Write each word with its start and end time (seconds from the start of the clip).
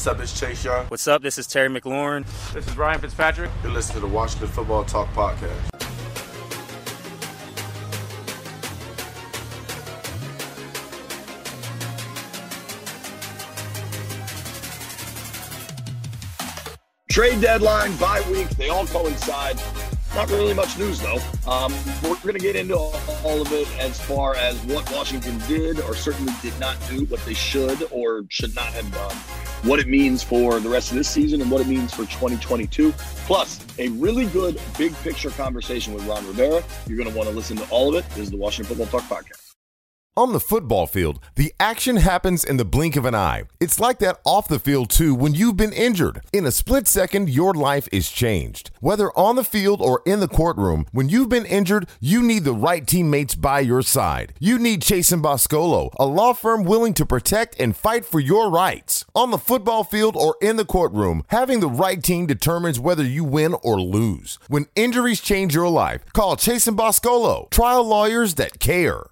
What's 0.00 0.06
up, 0.06 0.20
it's 0.20 0.40
Chase 0.40 0.64
Young. 0.64 0.86
What's 0.86 1.06
up? 1.06 1.20
This 1.20 1.36
is 1.36 1.46
Terry 1.46 1.68
McLaurin. 1.68 2.24
This 2.54 2.66
is 2.66 2.74
Ryan 2.74 3.00
Fitzpatrick. 3.02 3.50
You're 3.62 3.72
listening 3.72 4.00
to 4.00 4.08
the 4.08 4.14
Washington 4.14 4.48
Football 4.48 4.82
Talk 4.84 5.12
Podcast. 5.12 5.50
Trade 17.10 17.42
deadline, 17.42 17.94
bye 17.98 18.24
week, 18.30 18.48
they 18.56 18.70
all 18.70 18.86
coincide. 18.86 19.60
Not 20.14 20.28
really 20.30 20.54
much 20.54 20.78
news 20.78 20.98
though. 20.98 21.18
Um, 21.46 21.74
we're 22.02 22.16
going 22.16 22.32
to 22.32 22.40
get 22.40 22.56
into 22.56 22.76
all 22.76 23.42
of 23.42 23.52
it 23.52 23.68
as 23.78 24.00
far 24.00 24.34
as 24.34 24.56
what 24.64 24.90
Washington 24.90 25.38
did 25.46 25.78
or 25.80 25.94
certainly 25.94 26.32
did 26.42 26.58
not 26.58 26.76
do, 26.88 27.04
what 27.04 27.24
they 27.26 27.34
should 27.34 27.86
or 27.92 28.24
should 28.28 28.54
not 28.56 28.72
have 28.72 28.90
done, 28.92 29.16
what 29.62 29.78
it 29.78 29.88
means 29.88 30.22
for 30.22 30.60
the 30.60 30.68
rest 30.68 30.90
of 30.90 30.96
this 30.96 31.08
season, 31.08 31.40
and 31.40 31.50
what 31.50 31.60
it 31.60 31.66
means 31.66 31.92
for 31.92 32.02
2022. 32.02 32.92
Plus, 33.26 33.64
a 33.78 33.88
really 33.90 34.26
good 34.26 34.60
big 34.78 34.94
picture 34.96 35.30
conversation 35.30 35.94
with 35.94 36.04
Ron 36.06 36.26
Rivera. 36.26 36.62
You're 36.86 36.98
going 36.98 37.10
to 37.10 37.16
want 37.16 37.28
to 37.28 37.34
listen 37.34 37.56
to 37.58 37.68
all 37.70 37.88
of 37.88 37.94
it. 37.94 38.08
This 38.10 38.24
is 38.24 38.30
the 38.30 38.36
Washington 38.36 38.76
Football 38.76 39.00
Talk 39.00 39.24
Podcast. 39.24 39.49
On 40.20 40.34
the 40.34 40.38
football 40.38 40.86
field, 40.86 41.18
the 41.36 41.54
action 41.58 41.96
happens 41.96 42.44
in 42.44 42.58
the 42.58 42.64
blink 42.66 42.94
of 42.94 43.06
an 43.06 43.14
eye. 43.14 43.44
It's 43.58 43.80
like 43.80 44.00
that 44.00 44.20
off 44.26 44.48
the 44.48 44.58
field 44.58 44.90
too 44.90 45.14
when 45.14 45.32
you've 45.32 45.56
been 45.56 45.72
injured. 45.72 46.20
In 46.30 46.44
a 46.44 46.50
split 46.50 46.86
second, 46.86 47.30
your 47.30 47.54
life 47.54 47.88
is 47.90 48.10
changed. 48.10 48.70
Whether 48.80 49.10
on 49.18 49.36
the 49.36 49.44
field 49.44 49.80
or 49.80 50.02
in 50.04 50.20
the 50.20 50.28
courtroom, 50.28 50.84
when 50.92 51.08
you've 51.08 51.30
been 51.30 51.46
injured, 51.46 51.88
you 52.00 52.22
need 52.22 52.44
the 52.44 52.52
right 52.52 52.86
teammates 52.86 53.34
by 53.34 53.60
your 53.60 53.80
side. 53.80 54.34
You 54.38 54.58
need 54.58 54.82
Chasen 54.82 55.22
Boscolo, 55.22 55.90
a 55.98 56.04
law 56.04 56.34
firm 56.34 56.64
willing 56.64 56.92
to 56.94 57.06
protect 57.06 57.58
and 57.58 57.74
fight 57.74 58.04
for 58.04 58.20
your 58.20 58.50
rights. 58.50 59.06
On 59.14 59.30
the 59.30 59.38
football 59.38 59.84
field 59.84 60.16
or 60.16 60.36
in 60.42 60.56
the 60.56 60.66
courtroom, 60.66 61.24
having 61.28 61.60
the 61.60 61.70
right 61.70 62.02
team 62.02 62.26
determines 62.26 62.78
whether 62.78 63.04
you 63.04 63.24
win 63.24 63.54
or 63.62 63.80
lose. 63.80 64.38
When 64.48 64.66
injuries 64.76 65.22
change 65.22 65.54
your 65.54 65.70
life, 65.70 66.04
call 66.12 66.36
Chasen 66.36 66.76
Boscolo, 66.76 67.48
trial 67.48 67.84
lawyers 67.84 68.34
that 68.34 68.60
care. 68.60 69.04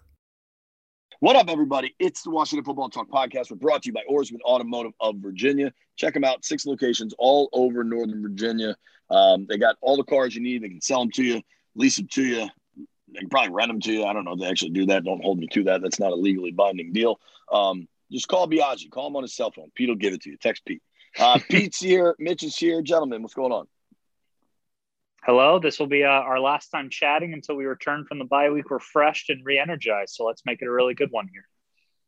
What 1.20 1.34
up, 1.34 1.50
everybody? 1.50 1.96
It's 1.98 2.22
the 2.22 2.30
Washington 2.30 2.64
Football 2.64 2.90
Talk 2.90 3.08
Podcast. 3.10 3.50
We're 3.50 3.56
brought 3.56 3.82
to 3.82 3.88
you 3.88 3.92
by 3.92 4.04
Ourisman 4.08 4.40
Automotive 4.44 4.92
of 5.00 5.16
Virginia. 5.16 5.72
Check 5.96 6.14
them 6.14 6.22
out, 6.22 6.44
six 6.44 6.64
locations 6.64 7.12
all 7.18 7.48
over 7.52 7.82
Northern 7.82 8.22
Virginia. 8.22 8.76
Um, 9.10 9.44
they 9.48 9.58
got 9.58 9.74
all 9.80 9.96
the 9.96 10.04
cars 10.04 10.36
you 10.36 10.40
need. 10.40 10.62
They 10.62 10.68
can 10.68 10.80
sell 10.80 11.00
them 11.00 11.10
to 11.16 11.24
you, 11.24 11.42
lease 11.74 11.96
them 11.96 12.06
to 12.12 12.22
you. 12.22 12.48
They 13.12 13.18
can 13.18 13.28
probably 13.30 13.50
rent 13.50 13.68
them 13.68 13.80
to 13.80 13.92
you. 13.92 14.04
I 14.04 14.12
don't 14.12 14.26
know 14.26 14.34
if 14.34 14.38
they 14.38 14.46
actually 14.46 14.70
do 14.70 14.86
that. 14.86 15.02
Don't 15.02 15.20
hold 15.20 15.40
me 15.40 15.48
to 15.54 15.64
that. 15.64 15.82
That's 15.82 15.98
not 15.98 16.12
a 16.12 16.14
legally 16.14 16.52
binding 16.52 16.92
deal. 16.92 17.18
Um, 17.50 17.88
just 18.12 18.28
call 18.28 18.46
Biaggi. 18.46 18.88
Call 18.88 19.08
him 19.08 19.16
on 19.16 19.24
his 19.24 19.34
cell 19.34 19.50
phone. 19.50 19.72
Pete 19.74 19.88
will 19.88 19.96
give 19.96 20.14
it 20.14 20.22
to 20.22 20.30
you. 20.30 20.36
Text 20.36 20.64
Pete. 20.64 20.82
Uh, 21.18 21.40
Pete's 21.50 21.80
here. 21.80 22.14
Mitch 22.20 22.44
is 22.44 22.56
here. 22.56 22.80
Gentlemen, 22.80 23.22
what's 23.22 23.34
going 23.34 23.50
on? 23.50 23.66
Hello, 25.28 25.58
this 25.58 25.78
will 25.78 25.88
be 25.88 26.04
uh, 26.04 26.08
our 26.08 26.40
last 26.40 26.70
time 26.70 26.88
chatting 26.88 27.34
until 27.34 27.54
we 27.54 27.66
return 27.66 28.06
from 28.06 28.18
the 28.18 28.24
bye 28.24 28.48
week 28.48 28.70
refreshed 28.70 29.28
and 29.28 29.44
re 29.44 29.58
energized. 29.58 30.14
So 30.14 30.24
let's 30.24 30.40
make 30.46 30.62
it 30.62 30.68
a 30.68 30.70
really 30.70 30.94
good 30.94 31.10
one 31.10 31.28
here. 31.30 31.46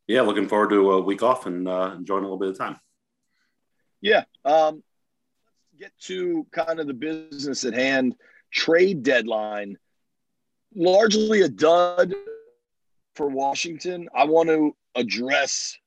Yeah, 0.07 0.21
looking 0.21 0.47
forward 0.47 0.71
to 0.71 0.93
a 0.93 1.01
week 1.01 1.21
off 1.21 1.45
and 1.45 1.67
uh, 1.67 1.93
enjoying 1.97 2.23
a 2.23 2.25
little 2.25 2.39
bit 2.39 2.49
of 2.49 2.57
time. 2.57 2.79
Yeah. 4.01 4.23
Um, 4.43 4.81
let's 5.71 5.79
get 5.79 5.91
to 6.07 6.47
kind 6.51 6.79
of 6.79 6.87
the 6.87 6.95
business 6.95 7.63
at 7.63 7.75
hand. 7.75 8.15
Trade 8.51 9.03
deadline, 9.03 9.77
largely 10.73 11.41
a 11.41 11.47
dud 11.47 12.15
for 13.13 13.29
Washington. 13.29 14.09
I 14.15 14.25
want 14.25 14.49
to 14.49 14.75
address 14.95 15.77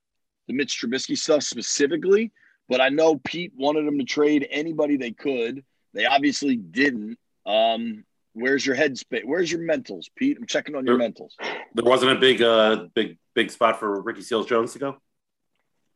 the 0.46 0.54
Mitch 0.54 0.80
Trubisky 0.80 1.18
stuff 1.18 1.42
specifically, 1.42 2.30
but 2.68 2.80
I 2.80 2.90
know 2.90 3.16
Pete 3.24 3.54
wanted 3.56 3.88
them 3.88 3.98
to 3.98 4.04
trade 4.04 4.46
anybody 4.52 4.96
they 4.96 5.10
could. 5.10 5.64
They 5.94 6.06
obviously 6.06 6.54
didn't. 6.54 7.18
Um, 7.46 8.04
where's 8.32 8.64
your 8.64 8.76
headspace? 8.76 9.24
Where's 9.24 9.50
your 9.50 9.60
mentals, 9.60 10.04
Pete? 10.16 10.36
I'm 10.38 10.46
checking 10.46 10.74
on 10.74 10.86
your 10.86 10.98
There- 10.98 11.08
mentals. 11.10 11.32
There 11.74 11.84
wasn't 11.84 12.12
a 12.12 12.20
big, 12.20 12.42
uh, 12.42 12.86
big, 12.94 13.18
big 13.34 13.50
spot 13.50 13.78
for 13.78 14.00
Ricky 14.00 14.22
Seals 14.22 14.46
Jones 14.46 14.72
to 14.72 14.78
go. 14.78 15.00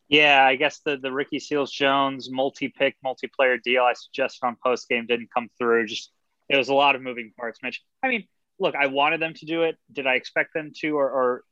Yeah, 0.09 0.43
I 0.43 0.57
guess 0.57 0.79
the 0.81 0.97
the 0.97 1.13
Ricky 1.13 1.39
Seals 1.39 1.71
Jones 1.71 2.31
multi 2.31 2.69
pick 2.69 2.97
multiplayer 3.05 3.63
deal 3.63 3.83
I 3.83 3.93
suggested 3.93 4.47
on 4.47 4.57
post 4.65 4.89
game 4.89 5.05
didn't 5.07 5.29
come 5.33 5.49
through. 5.59 5.87
Just 5.87 6.13
it 6.49 6.57
was 6.57 6.71
a 6.71 6.75
lot 6.75 6.97
of 6.97 7.03
moving 7.03 7.33
parts, 7.39 7.59
Mitch. 7.63 7.83
I 8.03 8.09
mean, 8.09 8.27
look, 8.59 8.75
I 8.75 8.87
wanted 8.87 9.21
them 9.21 9.35
to 9.35 9.45
do 9.45 9.65
it. 9.65 9.77
Did 9.93 10.07
I 10.07 10.15
expect 10.15 10.55
them 10.55 10.73
to, 10.77 10.97
or, 10.97 11.11
or 11.11 11.45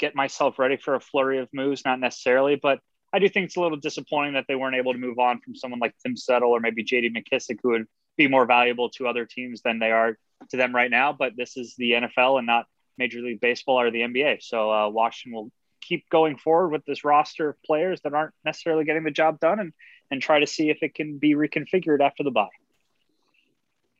get 0.00 0.16
myself 0.16 0.58
ready 0.58 0.76
for 0.76 0.96
a 0.96 1.00
flurry 1.00 1.38
of 1.38 1.48
moves? 1.52 1.84
Not 1.84 2.00
necessarily, 2.00 2.56
but 2.56 2.80
I 3.14 3.20
do 3.20 3.28
think 3.28 3.46
it's 3.46 3.56
a 3.56 3.60
little 3.60 3.78
disappointing 3.78 4.34
that 4.34 4.46
they 4.48 4.56
weren't 4.56 4.74
able 4.74 4.92
to 4.92 4.98
move 4.98 5.20
on 5.20 5.40
from 5.40 5.54
someone 5.54 5.78
like 5.78 5.94
Tim 6.02 6.16
Settle 6.16 6.50
or 6.50 6.58
maybe 6.58 6.82
J.D. 6.82 7.10
McKissic, 7.10 7.58
who 7.62 7.70
would 7.70 7.86
be 8.16 8.26
more 8.26 8.44
valuable 8.44 8.90
to 8.90 9.06
other 9.06 9.24
teams 9.24 9.62
than 9.62 9.78
they 9.78 9.92
are 9.92 10.18
to 10.50 10.56
them 10.56 10.74
right 10.74 10.90
now. 10.90 11.12
But 11.12 11.36
this 11.36 11.56
is 11.56 11.76
the 11.76 11.92
NFL 11.92 12.38
and 12.38 12.46
not 12.48 12.66
Major 12.98 13.20
League 13.20 13.40
Baseball 13.40 13.80
or 13.80 13.92
the 13.92 14.00
NBA. 14.00 14.42
So 14.42 14.68
uh, 14.72 14.88
Washington 14.88 15.36
will 15.36 15.52
keep 15.80 16.08
going 16.10 16.36
forward 16.36 16.70
with 16.70 16.84
this 16.86 17.04
roster 17.04 17.50
of 17.50 17.62
players 17.62 18.00
that 18.02 18.14
aren't 18.14 18.34
necessarily 18.44 18.84
getting 18.84 19.04
the 19.04 19.12
job 19.12 19.38
done 19.38 19.60
and 19.60 19.72
and 20.10 20.20
try 20.20 20.40
to 20.40 20.46
see 20.46 20.68
if 20.70 20.78
it 20.82 20.94
can 20.94 21.18
be 21.18 21.34
reconfigured 21.34 22.00
after 22.00 22.24
the 22.24 22.30
bye. 22.30 22.48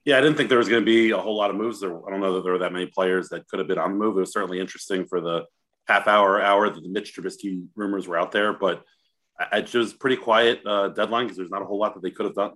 Yeah, 0.05 0.19
I 0.19 0.21
didn't 0.21 0.37
think 0.37 0.49
there 0.49 0.59
was 0.59 0.69
going 0.69 0.83
to 0.83 0.87
be 0.87 1.13
a 1.13 1.19
whole 1.19 1.37
lot 1.37 1.51
of 1.51 1.57
moves. 1.57 1.81
There, 1.81 1.97
I 2.07 2.11
don't 2.11 2.21
know 2.21 2.35
that 2.35 2.43
there 2.43 2.53
were 2.53 2.59
that 2.59 2.73
many 2.73 2.87
players 2.87 3.31
that 3.31 3.47
could 3.49 3.59
have 3.59 3.69
been 3.69 3.79
on 3.79 3.93
the 3.93 3.97
move. 3.97 4.17
It 4.17 4.21
was 4.21 4.33
certainly 4.33 4.61
interesting 4.61 5.07
for 5.07 5.21
the 5.21 5.45
half 5.87 6.07
hour, 6.07 6.43
hour 6.43 6.69
that 6.69 6.83
the 6.83 6.89
Mitch 6.89 7.17
Trubisky 7.17 7.67
rumors 7.75 8.07
were 8.07 8.19
out 8.19 8.33
there, 8.33 8.53
but 8.53 8.85
it 9.53 9.75
was 9.75 9.93
pretty 9.93 10.17
quiet 10.17 10.61
uh, 10.67 10.89
deadline 10.89 11.27
because 11.27 11.37
there's 11.37 11.51
not 11.51 11.63
a 11.63 11.65
whole 11.65 11.79
lot 11.79 11.95
that 11.95 12.03
they 12.03 12.11
could 12.11 12.27
have 12.27 12.35
done. 12.35 12.53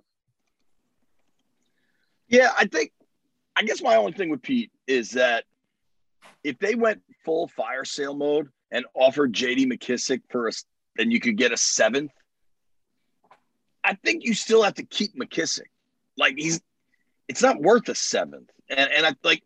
Yeah, 2.27 2.51
I 2.57 2.65
think. 2.65 2.91
I 3.55 3.63
guess 3.63 3.81
my 3.81 3.97
only 3.97 4.13
thing 4.13 4.29
with 4.29 4.41
Pete 4.41 4.71
is 4.87 5.11
that 5.11 5.43
if 6.43 6.57
they 6.59 6.75
went 6.75 7.01
full 7.25 7.47
fire 7.49 7.83
sale 7.83 8.15
mode 8.15 8.47
and 8.71 8.85
offered 8.93 9.33
J.D. 9.33 9.65
McKissic 9.65 10.21
for 10.29 10.47
a, 10.47 10.51
and 10.97 11.11
you 11.11 11.19
could 11.19 11.35
get 11.35 11.51
a 11.51 11.57
seventh, 11.57 12.11
I 13.83 13.95
think 13.95 14.23
you 14.23 14.33
still 14.33 14.63
have 14.63 14.75
to 14.75 14.83
keep 14.83 15.17
McKissic. 15.17 15.67
Like 16.17 16.35
he's, 16.37 16.61
it's 17.27 17.41
not 17.41 17.61
worth 17.61 17.89
a 17.89 17.95
seventh, 17.95 18.49
and 18.69 18.89
and 18.91 19.05
I 19.05 19.15
like. 19.23 19.43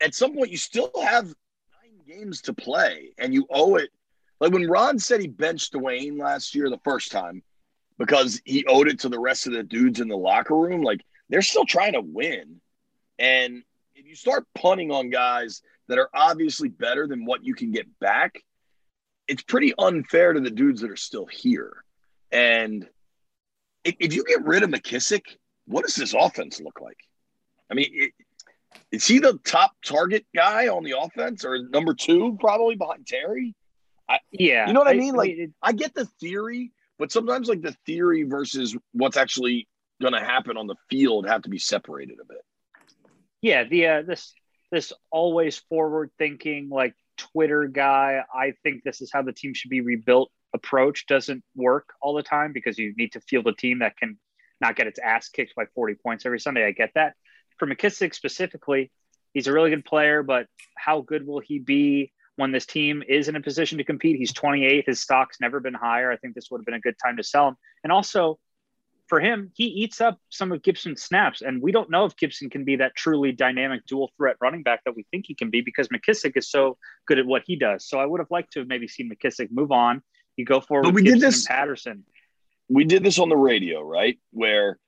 At 0.00 0.14
some 0.14 0.34
point, 0.34 0.50
you 0.50 0.56
still 0.56 0.90
have 1.02 1.24
nine 1.26 2.00
games 2.06 2.42
to 2.42 2.52
play, 2.52 3.12
and 3.18 3.32
you 3.32 3.46
owe 3.50 3.76
it. 3.76 3.90
Like 4.40 4.52
when 4.52 4.68
Ron 4.68 4.98
said 4.98 5.20
he 5.20 5.28
benched 5.28 5.72
Dwayne 5.72 6.18
last 6.18 6.54
year 6.54 6.68
the 6.68 6.80
first 6.84 7.12
time 7.12 7.42
because 7.98 8.40
he 8.44 8.64
owed 8.66 8.88
it 8.88 9.00
to 9.00 9.08
the 9.08 9.18
rest 9.18 9.46
of 9.46 9.52
the 9.52 9.62
dudes 9.62 10.00
in 10.00 10.08
the 10.08 10.16
locker 10.16 10.56
room. 10.56 10.82
Like 10.82 11.00
they're 11.28 11.42
still 11.42 11.64
trying 11.64 11.92
to 11.92 12.00
win. 12.00 12.60
And 13.18 13.62
if 13.94 14.06
you 14.06 14.16
start 14.16 14.46
punting 14.54 14.90
on 14.90 15.10
guys 15.10 15.62
that 15.88 15.98
are 15.98 16.10
obviously 16.14 16.68
better 16.68 17.06
than 17.06 17.24
what 17.24 17.44
you 17.44 17.54
can 17.54 17.70
get 17.70 17.86
back, 18.00 18.42
it's 19.28 19.42
pretty 19.42 19.72
unfair 19.78 20.32
to 20.32 20.40
the 20.40 20.50
dudes 20.50 20.80
that 20.80 20.90
are 20.90 20.96
still 20.96 21.26
here. 21.26 21.84
And 22.32 22.86
if, 23.84 23.94
if 24.00 24.14
you 24.14 24.24
get 24.24 24.44
rid 24.44 24.62
of 24.62 24.70
McKissic, 24.70 25.22
what 25.66 25.84
does 25.84 25.94
this 25.94 26.14
offense 26.14 26.60
look 26.60 26.80
like? 26.80 26.98
I 27.70 27.74
mean, 27.74 27.90
it, 27.92 28.12
is 28.90 29.06
he 29.06 29.18
the 29.18 29.38
top 29.44 29.72
target 29.84 30.26
guy 30.34 30.68
on 30.68 30.84
the 30.84 30.98
offense 30.98 31.44
or 31.44 31.68
number 31.68 31.94
two, 31.94 32.36
probably 32.40 32.74
behind 32.74 33.06
Terry? 33.06 33.54
Yeah, 34.32 34.66
You 34.66 34.72
know 34.72 34.80
what 34.80 34.88
I 34.88 34.94
mean? 34.94 35.14
Like- 35.14 35.30
it- 35.30 35.50
I 35.62 35.72
get 35.72 35.94
the 35.94 36.04
theory, 36.20 36.72
but 36.98 37.10
sometimes 37.12 37.48
like 37.48 37.62
the 37.62 37.76
theory 37.86 38.22
versus 38.24 38.76
what's 38.92 39.16
actually 39.16 39.68
going 40.00 40.12
to 40.12 40.20
happen 40.20 40.56
on 40.56 40.66
the 40.66 40.76
field 40.90 41.26
have 41.26 41.42
to 41.42 41.48
be 41.48 41.58
separated 41.58 42.18
a 42.20 42.24
bit. 42.24 42.42
yeah, 43.40 43.64
the 43.64 43.86
uh, 43.86 44.02
this 44.02 44.32
this 44.70 44.92
always 45.10 45.58
forward 45.68 46.10
thinking 46.18 46.68
like 46.68 46.94
Twitter 47.16 47.66
guy. 47.68 48.22
I 48.34 48.54
think 48.62 48.82
this 48.82 49.00
is 49.00 49.10
how 49.12 49.22
the 49.22 49.32
team 49.32 49.54
should 49.54 49.70
be 49.70 49.80
rebuilt. 49.80 50.30
Approach 50.52 51.06
doesn't 51.06 51.42
work 51.54 51.92
all 52.00 52.14
the 52.14 52.22
time 52.22 52.52
because 52.52 52.78
you 52.78 52.94
need 52.96 53.12
to 53.12 53.20
field 53.20 53.46
a 53.46 53.52
team 53.54 53.80
that 53.80 53.96
can 53.96 54.18
not 54.60 54.76
get 54.76 54.86
its 54.86 54.98
ass 54.98 55.28
kicked 55.28 55.54
by 55.54 55.66
40 55.74 55.94
points 55.94 56.26
every 56.26 56.40
Sunday. 56.40 56.64
I 56.66 56.70
get 56.72 56.90
that. 56.94 57.14
For 57.58 57.66
McKissic 57.68 58.14
specifically, 58.14 58.90
he's 59.32 59.46
a 59.46 59.52
really 59.52 59.70
good 59.70 59.84
player, 59.84 60.22
but 60.22 60.46
how 60.76 61.00
good 61.02 61.26
will 61.26 61.40
he 61.40 61.58
be 61.58 62.12
when 62.36 62.52
this 62.52 62.66
team 62.66 63.02
is 63.06 63.28
in 63.28 63.36
a 63.36 63.40
position 63.40 63.78
to 63.78 63.84
compete? 63.84 64.16
He's 64.16 64.32
28. 64.32 64.84
His 64.86 65.00
stock's 65.00 65.40
never 65.40 65.60
been 65.60 65.74
higher. 65.74 66.10
I 66.10 66.16
think 66.16 66.34
this 66.34 66.50
would 66.50 66.60
have 66.60 66.66
been 66.66 66.74
a 66.74 66.80
good 66.80 66.96
time 67.02 67.16
to 67.16 67.22
sell 67.22 67.48
him. 67.48 67.56
And 67.82 67.92
also, 67.92 68.38
for 69.06 69.20
him, 69.20 69.50
he 69.54 69.64
eats 69.64 70.00
up 70.00 70.18
some 70.30 70.50
of 70.50 70.62
Gibson's 70.62 71.02
snaps. 71.02 71.42
And 71.42 71.60
we 71.60 71.72
don't 71.72 71.90
know 71.90 72.06
if 72.06 72.16
Gibson 72.16 72.48
can 72.50 72.64
be 72.64 72.76
that 72.76 72.94
truly 72.96 73.32
dynamic 73.32 73.84
dual 73.86 74.10
threat 74.16 74.36
running 74.40 74.62
back 74.62 74.82
that 74.84 74.96
we 74.96 75.04
think 75.10 75.26
he 75.28 75.34
can 75.34 75.50
be 75.50 75.60
because 75.60 75.88
McKissic 75.88 76.36
is 76.36 76.50
so 76.50 76.78
good 77.06 77.18
at 77.18 77.26
what 77.26 77.42
he 77.46 77.56
does. 77.56 77.86
So 77.86 77.98
I 77.98 78.06
would 78.06 78.20
have 78.20 78.30
liked 78.30 78.52
to 78.54 78.60
have 78.60 78.68
maybe 78.68 78.88
seen 78.88 79.10
McKissic 79.10 79.48
move 79.50 79.72
on. 79.72 80.02
You 80.36 80.44
go 80.44 80.60
forward 80.60 80.84
But 80.84 80.94
with 80.94 81.04
we 81.04 81.10
did 81.10 81.20
this- 81.20 81.46
Patterson. 81.46 82.04
We 82.68 82.84
did 82.84 83.04
this 83.04 83.18
on 83.18 83.28
the 83.28 83.36
radio, 83.36 83.82
right? 83.82 84.18
Where 84.30 84.78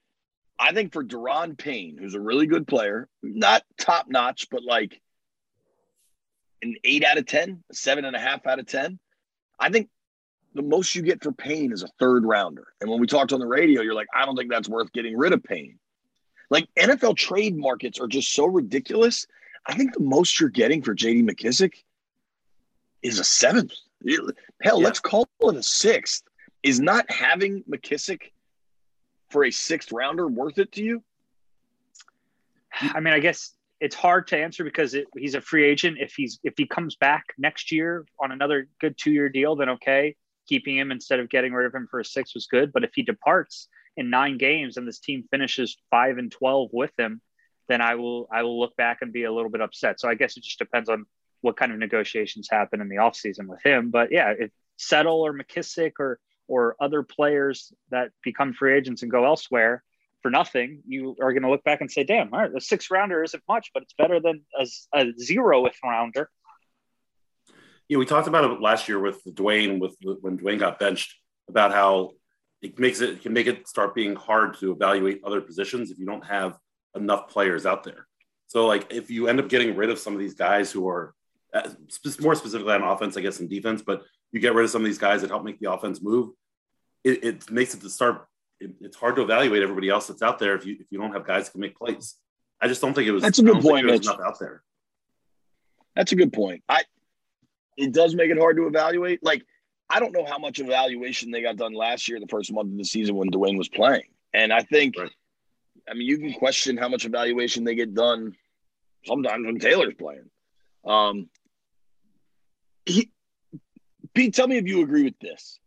I 0.58 0.72
think 0.72 0.94
for 0.94 1.04
Daron 1.04 1.58
Payne, 1.58 1.98
who's 2.00 2.14
a 2.14 2.20
really 2.20 2.46
good 2.46 2.66
player, 2.66 3.10
not 3.22 3.62
top 3.78 4.06
notch, 4.08 4.48
but 4.50 4.62
like 4.64 4.98
an 6.67 6.77
eight 6.85 7.05
out 7.05 7.19
of 7.19 7.27
10, 7.27 7.63
a 7.71 7.75
seven 7.75 8.05
and 8.05 8.17
a 8.17 8.19
half 8.19 8.47
out 8.47 8.59
of 8.59 8.67
10, 8.67 8.99
I 9.59 9.71
think 9.71 9.89
the 10.55 10.63
most 10.63 10.95
you 10.95 11.03
get 11.03 11.23
for 11.23 11.33
Payne 11.33 11.73
is 11.73 11.83
a 11.83 11.89
third 11.99 12.25
rounder. 12.25 12.67
And 12.81 12.91
when 12.91 13.01
we 13.01 13.07
talked 13.07 13.33
on 13.33 13.41
the 13.41 13.47
radio, 13.47 13.83
you're 13.83 13.95
like, 13.95 14.09
I 14.15 14.25
don't 14.25 14.37
think 14.37 14.51
that's 14.51 14.69
worth 14.69 14.93
getting 14.93 15.17
rid 15.17 15.33
of 15.33 15.43
Payne. 15.43 15.79
Like 16.51 16.69
NFL 16.77 17.17
trade 17.17 17.57
markets 17.57 18.01
are 18.01 18.07
just 18.07 18.33
so 18.33 18.47
ridiculous. 18.47 19.27
I 19.67 19.75
think 19.75 19.95
the 19.95 20.01
most 20.01 20.39
you're 20.39 20.49
getting 20.49 20.83
for 20.83 20.95
JD 20.95 21.29
McKissic 21.29 21.75
is 23.03 23.19
a 23.19 23.25
seventh. 23.25 23.73
Hell, 24.63 24.81
yeah. 24.81 24.85
let's 24.85 25.01
call 25.01 25.29
it 25.41 25.57
a 25.57 25.63
sixth. 25.63 26.23
Is 26.63 26.81
not 26.81 27.11
having 27.11 27.63
McKissic 27.65 28.33
for 29.31 29.45
a 29.45 29.51
sixth 29.51 29.93
rounder 29.93 30.27
worth 30.27 30.59
it 30.59 30.73
to 30.73 30.83
you? 30.83 31.03
I 32.73 33.01
mean, 33.01 33.15
I 33.15 33.21
guess 33.21 33.56
it's 33.81 33.94
hard 33.94 34.26
to 34.28 34.38
answer 34.38 34.64
because 34.64 34.94
it, 34.94 35.06
he's 35.17 35.34
a 35.34 35.40
free 35.40 35.64
agent. 35.64 35.99
If 36.00 36.14
he's 36.14 36.38
if 36.43 36.55
he 36.56 36.67
comes 36.67 36.96
back 36.96 37.25
next 37.38 37.70
year 37.73 38.06
on 38.19 38.32
another 38.32 38.69
good 38.81 38.96
two 38.96 39.12
year 39.12 39.28
deal, 39.28 39.56
then 39.56 39.70
okay, 39.70 40.17
keeping 40.46 40.76
him 40.76 40.90
instead 40.90 41.20
of 41.20 41.28
getting 41.28 41.52
rid 41.52 41.67
of 41.67 41.75
him 41.75 41.87
for 41.90 42.00
a 42.00 42.05
six 42.05 42.34
was 42.34 42.46
good. 42.46 42.73
But 42.73 42.84
if 42.84 42.90
he 42.94 43.02
departs 43.02 43.69
in 43.96 44.11
nine 44.11 44.38
games 44.38 44.76
and 44.76 44.87
this 44.87 45.00
team 45.00 45.25
finishes 45.31 45.76
five 45.90 46.19
and 46.19 46.31
twelve 46.31 46.70
with 46.73 46.93
him, 46.99 47.20
then 47.69 47.81
I 47.81 47.96
will 47.96 48.28
I 48.32 48.43
will 48.43 48.58
look 48.58 48.76
back 48.76 48.99
and 49.02 49.12
be 49.12 49.25
a 49.25 49.32
little 49.32 49.50
bit 49.50 49.61
upset. 49.61 50.00
So 50.00 50.08
I 50.08 50.14
guess 50.14 50.37
it 50.37 50.43
just 50.43 50.58
depends 50.58 50.88
on 50.88 51.05
what 51.43 51.56
kind 51.56 51.72
of 51.72 51.79
negotiations 51.79 52.49
happen 52.50 52.81
in 52.81 52.88
the 52.88 52.96
offseason 52.96 53.46
with 53.46 53.62
him. 53.62 53.90
But 53.90 54.11
yeah, 54.11 54.32
if 54.38 54.50
Settle 54.79 55.20
or 55.20 55.32
McKissic 55.32 55.93
or 55.99 56.19
or 56.49 56.76
other 56.81 57.02
players 57.02 57.72
that 57.90 58.11
become 58.22 58.52
free 58.52 58.76
agents 58.76 59.02
and 59.02 59.11
go 59.11 59.25
elsewhere 59.25 59.82
for 60.23 60.31
nothing, 60.31 60.83
you 60.87 61.17
are 61.21 61.33
going 61.33 61.43
to 61.43 61.51
look 61.51 61.65
back 61.65 61.81
and 61.81 61.91
say, 61.91 62.05
"Damn, 62.05 62.33
all 62.33 62.41
right, 62.41 62.53
the 62.53 62.61
six 62.61 62.91
rounder 62.91 63.23
isn't 63.23 63.43
much, 63.49 63.71
but 63.73 63.83
it's 63.83 63.95
better 63.95 64.21
than 64.21 64.43
a, 64.59 64.67
a 64.95 65.05
zeroth 65.13 65.75
rounder." 65.85 66.31
Yeah, 67.89 67.99
we 67.99 68.07
talked 68.07 68.27
about 68.27 68.45
it 68.51 68.61
last 68.61 68.89
year 68.89 68.99
with 68.99 69.23
Dwayne, 69.25 69.79
with 69.79 69.97
when 70.21 70.39
Dwayne 70.39 70.59
got 70.59 70.79
benched, 70.79 71.15
about 71.49 71.73
how 71.73 72.13
it 72.63 72.79
makes 72.79 73.01
it, 73.01 73.11
it 73.11 73.23
can 73.23 73.33
make 73.33 73.47
it 73.47 73.69
start 73.69 73.95
being 73.95 74.17
hard 74.17 74.59
to 74.59 74.73
evaluate 74.73 75.21
other 75.25 75.41
positions 75.41 75.91
if 75.91 75.99
you 75.99 76.07
don't 76.07 76.25
have 76.27 76.59
enough 76.97 77.29
players 77.29 77.67
out 77.67 77.85
there. 77.85 78.07
So, 78.49 78.67
like, 78.67 78.93
if 78.93 79.11
you 79.11 79.29
end 79.29 79.39
up 79.39 79.49
getting 79.49 79.77
rid 79.77 79.91
of 79.91 79.99
some 79.99 80.13
of 80.13 80.19
these 80.19 80.35
guys 80.35 80.73
who 80.73 80.89
are 80.89 81.15
uh, 81.55 81.69
more 82.21 82.35
specifically 82.35 82.73
on 82.73 82.83
offense, 82.83 83.17
I 83.17 83.21
guess, 83.21 83.41
and 83.41 83.49
defense, 83.49 83.83
but 83.83 84.03
you 84.33 84.41
get 84.41 84.55
rid 84.55 84.65
of 84.65 84.71
some 84.71 84.83
of 84.83 84.87
these 84.87 84.99
guys 84.99 85.23
that 85.23 85.31
help 85.31 85.45
make 85.45 85.61
the 85.61 85.71
offense 85.71 86.03
move, 86.03 86.31
it, 87.05 87.25
it 87.25 87.51
makes 87.51 87.75
it 87.75 87.81
to 87.83 87.91
start. 87.91 88.27
It, 88.61 88.73
it's 88.81 88.97
hard 88.97 89.17
to 89.17 89.23
evaluate 89.23 89.62
everybody 89.62 89.88
else 89.88 90.06
that's 90.06 90.23
out 90.23 90.38
there 90.38 90.55
if 90.56 90.64
you 90.64 90.76
if 90.81 90.87
you 90.91 90.99
don't 90.99 91.12
have 91.12 91.26
guys 91.26 91.47
that 91.47 91.53
can 91.53 91.61
make 91.61 91.76
plays. 91.76 92.17
I 92.61 92.69
just 92.69 92.81
don't 92.81 92.94
think 92.94 93.06
it 93.06 93.12
was. 93.12 93.23
That's 93.23 93.38
a 93.38 93.43
good 93.43 93.61
point. 93.61 93.88
enough 93.88 94.20
out 94.20 94.38
there. 94.38 94.62
That's 95.94 96.12
a 96.12 96.17
good 96.17 96.32
point. 96.32 96.62
I. 96.69 96.85
It 97.76 97.93
does 97.93 98.14
make 98.14 98.31
it 98.31 98.38
hard 98.38 98.56
to 98.56 98.67
evaluate. 98.67 99.23
Like 99.23 99.44
I 99.91 100.00
don't 100.00 100.12
know 100.12 100.25
how 100.25 100.38
much 100.38 100.58
evaluation 100.58 101.31
they 101.31 101.43
got 101.43 101.56
done 101.56 101.75
last 101.75 102.08
year, 102.08 102.19
the 102.19 102.26
first 102.26 102.53
month 102.53 102.73
of 102.73 102.79
the 102.79 102.85
season 102.85 103.17
when 103.17 103.31
Dwayne 103.31 103.58
was 103.58 103.69
playing, 103.69 104.08
and 104.32 104.53
I 104.53 104.61
think. 104.61 104.99
Right. 104.99 105.11
I 105.88 105.94
mean, 105.94 106.08
you 106.08 106.19
can 106.19 106.32
question 106.32 106.76
how 106.76 106.88
much 106.88 107.05
evaluation 107.05 107.62
they 107.62 107.76
get 107.76 107.94
done 107.94 108.35
sometimes 109.05 109.47
when 109.47 109.61
Taylor's 109.61 109.94
playing. 109.94 110.29
Um, 110.85 111.29
he, 112.85 113.11
Pete, 114.14 114.35
tell 114.35 114.49
me 114.49 114.56
if 114.56 114.67
you 114.67 114.82
agree 114.82 115.05
with 115.05 115.19
this. 115.20 115.58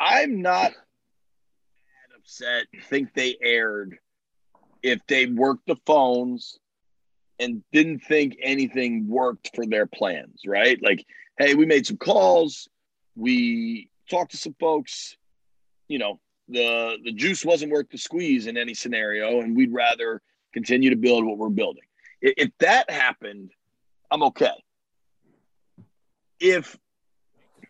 I'm 0.00 0.42
not 0.42 0.72
upset, 2.26 2.66
think 2.88 3.14
they 3.14 3.36
aired 3.40 3.98
if 4.82 5.00
they 5.06 5.26
worked 5.26 5.66
the 5.66 5.76
phones 5.86 6.58
and 7.38 7.62
didn't 7.72 8.00
think 8.00 8.36
anything 8.42 9.08
worked 9.08 9.50
for 9.54 9.64
their 9.64 9.86
plans, 9.86 10.40
right? 10.46 10.82
Like, 10.82 11.04
hey, 11.38 11.54
we 11.54 11.66
made 11.66 11.86
some 11.86 11.98
calls, 11.98 12.68
we 13.14 13.90
talked 14.10 14.32
to 14.32 14.36
some 14.36 14.56
folks, 14.58 15.16
you 15.88 15.98
know, 15.98 16.18
the 16.48 16.96
the 17.04 17.12
juice 17.12 17.44
wasn't 17.44 17.72
worth 17.72 17.90
the 17.90 17.98
squeeze 17.98 18.46
in 18.46 18.56
any 18.56 18.74
scenario, 18.74 19.40
and 19.40 19.56
we'd 19.56 19.72
rather 19.72 20.22
continue 20.52 20.90
to 20.90 20.96
build 20.96 21.24
what 21.24 21.38
we're 21.38 21.48
building. 21.48 21.82
If 22.20 22.50
that 22.60 22.88
happened, 22.90 23.50
I'm 24.10 24.22
okay. 24.24 24.54
If 26.38 26.76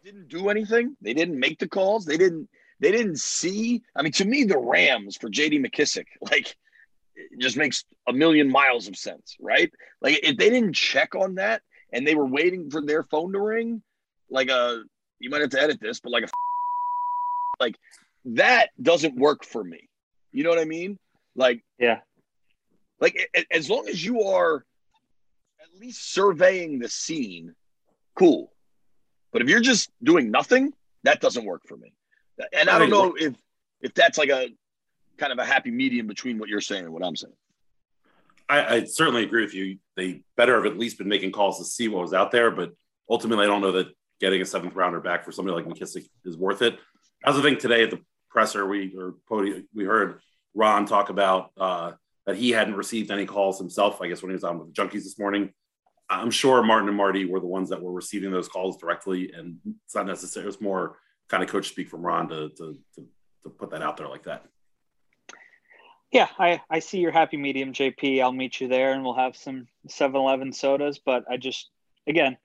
didn't 0.04 0.28
do 0.28 0.50
anything, 0.50 0.96
they 1.00 1.14
didn't 1.14 1.40
make 1.40 1.58
the 1.58 1.68
calls, 1.68 2.04
they 2.04 2.16
didn't 2.16 2.48
they 2.80 2.92
didn't 2.92 3.18
see. 3.18 3.82
I 3.94 4.02
mean, 4.02 4.12
to 4.12 4.24
me, 4.24 4.44
the 4.44 4.58
Rams 4.58 5.16
for 5.16 5.30
JD 5.30 5.64
McKissic, 5.64 6.06
like 6.30 6.56
it 7.14 7.40
just 7.40 7.56
makes 7.56 7.84
a 8.08 8.12
million 8.12 8.50
miles 8.50 8.88
of 8.88 8.96
sense, 8.96 9.36
right? 9.40 9.70
Like 10.00 10.20
if 10.22 10.36
they 10.36 10.50
didn't 10.50 10.74
check 10.74 11.14
on 11.14 11.36
that 11.36 11.62
and 11.92 12.06
they 12.06 12.14
were 12.14 12.26
waiting 12.26 12.70
for 12.70 12.82
their 12.82 13.02
phone 13.02 13.32
to 13.32 13.40
ring, 13.40 13.82
like 14.30 14.48
a 14.48 14.82
you 15.18 15.30
might 15.30 15.40
have 15.40 15.50
to 15.50 15.62
edit 15.62 15.80
this, 15.80 16.00
but 16.00 16.12
like 16.12 16.24
a 16.24 16.28
like 17.60 17.78
that 18.26 18.70
doesn't 18.80 19.16
work 19.16 19.44
for 19.44 19.64
me. 19.64 19.88
You 20.32 20.44
know 20.44 20.50
what 20.50 20.58
I 20.58 20.64
mean? 20.64 20.98
Like 21.34 21.62
yeah, 21.78 22.00
like 23.00 23.30
as 23.50 23.70
long 23.70 23.88
as 23.88 24.04
you 24.04 24.24
are 24.24 24.64
at 25.60 25.80
least 25.80 26.12
surveying 26.12 26.78
the 26.78 26.88
scene, 26.88 27.54
cool. 28.14 28.52
But 29.32 29.42
if 29.42 29.48
you're 29.48 29.60
just 29.60 29.90
doing 30.02 30.30
nothing, 30.30 30.72
that 31.04 31.20
doesn't 31.20 31.44
work 31.44 31.62
for 31.66 31.76
me. 31.76 31.92
And 32.52 32.68
I 32.68 32.78
don't 32.78 32.90
know 32.90 33.14
if 33.18 33.34
if 33.80 33.94
that's 33.94 34.18
like 34.18 34.30
a 34.30 34.48
kind 35.16 35.32
of 35.32 35.38
a 35.38 35.44
happy 35.44 35.70
medium 35.70 36.06
between 36.06 36.38
what 36.38 36.48
you're 36.48 36.60
saying 36.60 36.84
and 36.84 36.92
what 36.92 37.04
I'm 37.04 37.16
saying. 37.16 37.34
I, 38.48 38.76
I, 38.76 38.84
certainly 38.84 39.24
agree 39.24 39.44
with 39.44 39.54
you. 39.54 39.78
They 39.96 40.22
better 40.36 40.54
have 40.54 40.66
at 40.66 40.78
least 40.78 40.98
been 40.98 41.08
making 41.08 41.32
calls 41.32 41.58
to 41.58 41.64
see 41.64 41.88
what 41.88 42.02
was 42.02 42.14
out 42.14 42.30
there, 42.30 42.50
but 42.50 42.70
ultimately, 43.10 43.44
I 43.44 43.48
don't 43.48 43.60
know 43.60 43.72
that 43.72 43.88
getting 44.20 44.40
a 44.40 44.44
seventh 44.44 44.74
rounder 44.74 45.00
back 45.00 45.24
for 45.24 45.32
somebody 45.32 45.56
like 45.56 45.64
McKissic 45.64 46.06
is 46.24 46.36
worth 46.36 46.62
it. 46.62 46.78
As 47.24 47.36
I 47.36 47.42
think 47.42 47.58
today 47.58 47.82
at 47.82 47.90
the 47.90 48.00
presser, 48.30 48.66
we 48.66 48.94
or 48.96 49.14
podium, 49.28 49.68
we 49.74 49.84
heard 49.84 50.20
Ron 50.54 50.86
talk 50.86 51.10
about 51.10 51.50
uh, 51.58 51.92
that 52.26 52.36
he 52.36 52.50
hadn't 52.50 52.76
received 52.76 53.10
any 53.10 53.26
calls 53.26 53.58
himself. 53.58 54.00
I 54.00 54.08
guess 54.08 54.22
when 54.22 54.30
he 54.30 54.34
was 54.34 54.44
on 54.44 54.58
with 54.58 54.74
the 54.74 54.80
Junkies 54.80 55.04
this 55.04 55.18
morning, 55.18 55.52
I'm 56.08 56.30
sure 56.30 56.62
Martin 56.62 56.88
and 56.88 56.96
Marty 56.96 57.24
were 57.24 57.40
the 57.40 57.46
ones 57.46 57.70
that 57.70 57.82
were 57.82 57.92
receiving 57.92 58.30
those 58.30 58.48
calls 58.48 58.76
directly, 58.76 59.32
and 59.32 59.56
it's 59.84 59.94
not 59.94 60.06
necessary. 60.06 60.46
It's 60.46 60.60
more 60.60 60.98
kind 61.28 61.42
of 61.42 61.48
coach 61.48 61.68
speak 61.68 61.88
from 61.88 62.02
Ron 62.02 62.28
to, 62.28 62.48
to, 62.50 62.76
to, 62.94 63.06
to 63.44 63.50
put 63.50 63.70
that 63.70 63.82
out 63.82 63.96
there 63.96 64.08
like 64.08 64.24
that. 64.24 64.46
Yeah, 66.12 66.28
I, 66.38 66.60
I 66.70 66.78
see 66.78 66.98
your 66.98 67.10
happy 67.10 67.36
medium, 67.36 67.72
JP. 67.72 68.22
I'll 68.22 68.32
meet 68.32 68.60
you 68.60 68.68
there 68.68 68.92
and 68.92 69.02
we'll 69.02 69.14
have 69.14 69.36
some 69.36 69.66
7 69.88 70.14
Eleven 70.16 70.52
sodas. 70.52 70.98
But 70.98 71.24
I 71.30 71.36
just, 71.36 71.68
again, 72.06 72.36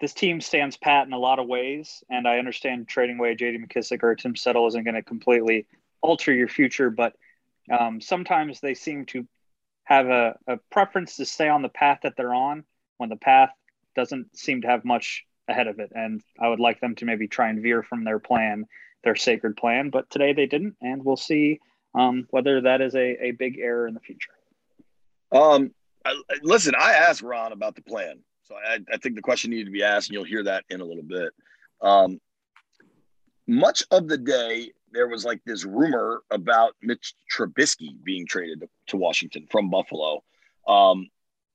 this 0.00 0.12
team 0.12 0.40
stands 0.40 0.76
pat 0.76 1.06
in 1.06 1.12
a 1.12 1.18
lot 1.18 1.38
of 1.38 1.46
ways. 1.46 2.02
And 2.10 2.26
I 2.26 2.38
understand 2.38 2.88
trading 2.88 3.18
away 3.18 3.36
JD 3.36 3.64
McKissic 3.64 4.02
or 4.02 4.14
Tim 4.14 4.34
Settle 4.34 4.66
isn't 4.66 4.84
going 4.84 4.96
to 4.96 5.02
completely 5.02 5.66
alter 6.00 6.32
your 6.32 6.48
future. 6.48 6.90
But 6.90 7.14
um, 7.70 8.00
sometimes 8.00 8.60
they 8.60 8.74
seem 8.74 9.06
to 9.06 9.26
have 9.84 10.06
a, 10.08 10.36
a 10.46 10.56
preference 10.70 11.16
to 11.16 11.24
stay 11.24 11.48
on 11.48 11.62
the 11.62 11.68
path 11.68 12.00
that 12.02 12.14
they're 12.16 12.34
on 12.34 12.64
when 12.98 13.10
the 13.10 13.16
path 13.16 13.50
doesn't 13.94 14.36
seem 14.36 14.62
to 14.62 14.68
have 14.68 14.84
much 14.84 15.24
ahead 15.48 15.66
of 15.66 15.78
it. 15.78 15.92
And 15.94 16.22
I 16.38 16.48
would 16.48 16.60
like 16.60 16.80
them 16.80 16.94
to 16.96 17.04
maybe 17.04 17.28
try 17.28 17.48
and 17.48 17.62
veer 17.62 17.82
from 17.82 18.04
their 18.04 18.18
plan, 18.18 18.66
their 19.04 19.16
sacred 19.16 19.56
plan. 19.56 19.90
But 19.90 20.10
today 20.10 20.32
they 20.32 20.46
didn't, 20.46 20.76
and 20.80 21.04
we'll 21.04 21.16
see 21.16 21.60
um, 21.94 22.26
whether 22.30 22.60
that 22.62 22.80
is 22.80 22.94
a, 22.94 23.26
a 23.26 23.30
big 23.32 23.58
error 23.58 23.86
in 23.86 23.94
the 23.94 24.00
future. 24.00 24.32
Um, 25.30 25.72
I, 26.04 26.20
listen, 26.42 26.74
I 26.78 26.92
asked 26.94 27.22
Ron 27.22 27.52
about 27.52 27.74
the 27.74 27.82
plan, 27.82 28.18
so 28.42 28.54
I, 28.54 28.78
I, 28.92 28.96
think 28.98 29.14
the 29.14 29.22
question 29.22 29.50
needed 29.50 29.66
to 29.66 29.70
be 29.70 29.82
asked, 29.82 30.08
and 30.08 30.14
you'll 30.14 30.24
hear 30.24 30.44
that 30.44 30.64
in 30.68 30.80
a 30.80 30.84
little 30.84 31.02
bit. 31.02 31.32
Um, 31.80 32.20
much 33.46 33.82
of 33.90 34.08
the 34.08 34.18
day, 34.18 34.72
there 34.92 35.08
was 35.08 35.24
like 35.24 35.40
this 35.44 35.64
rumor 35.64 36.22
about 36.30 36.76
Mitch 36.82 37.14
Trubisky 37.34 37.90
being 38.04 38.26
traded 38.26 38.68
to 38.88 38.96
Washington 38.96 39.46
from 39.50 39.70
Buffalo. 39.70 40.22
Um, 40.68 41.08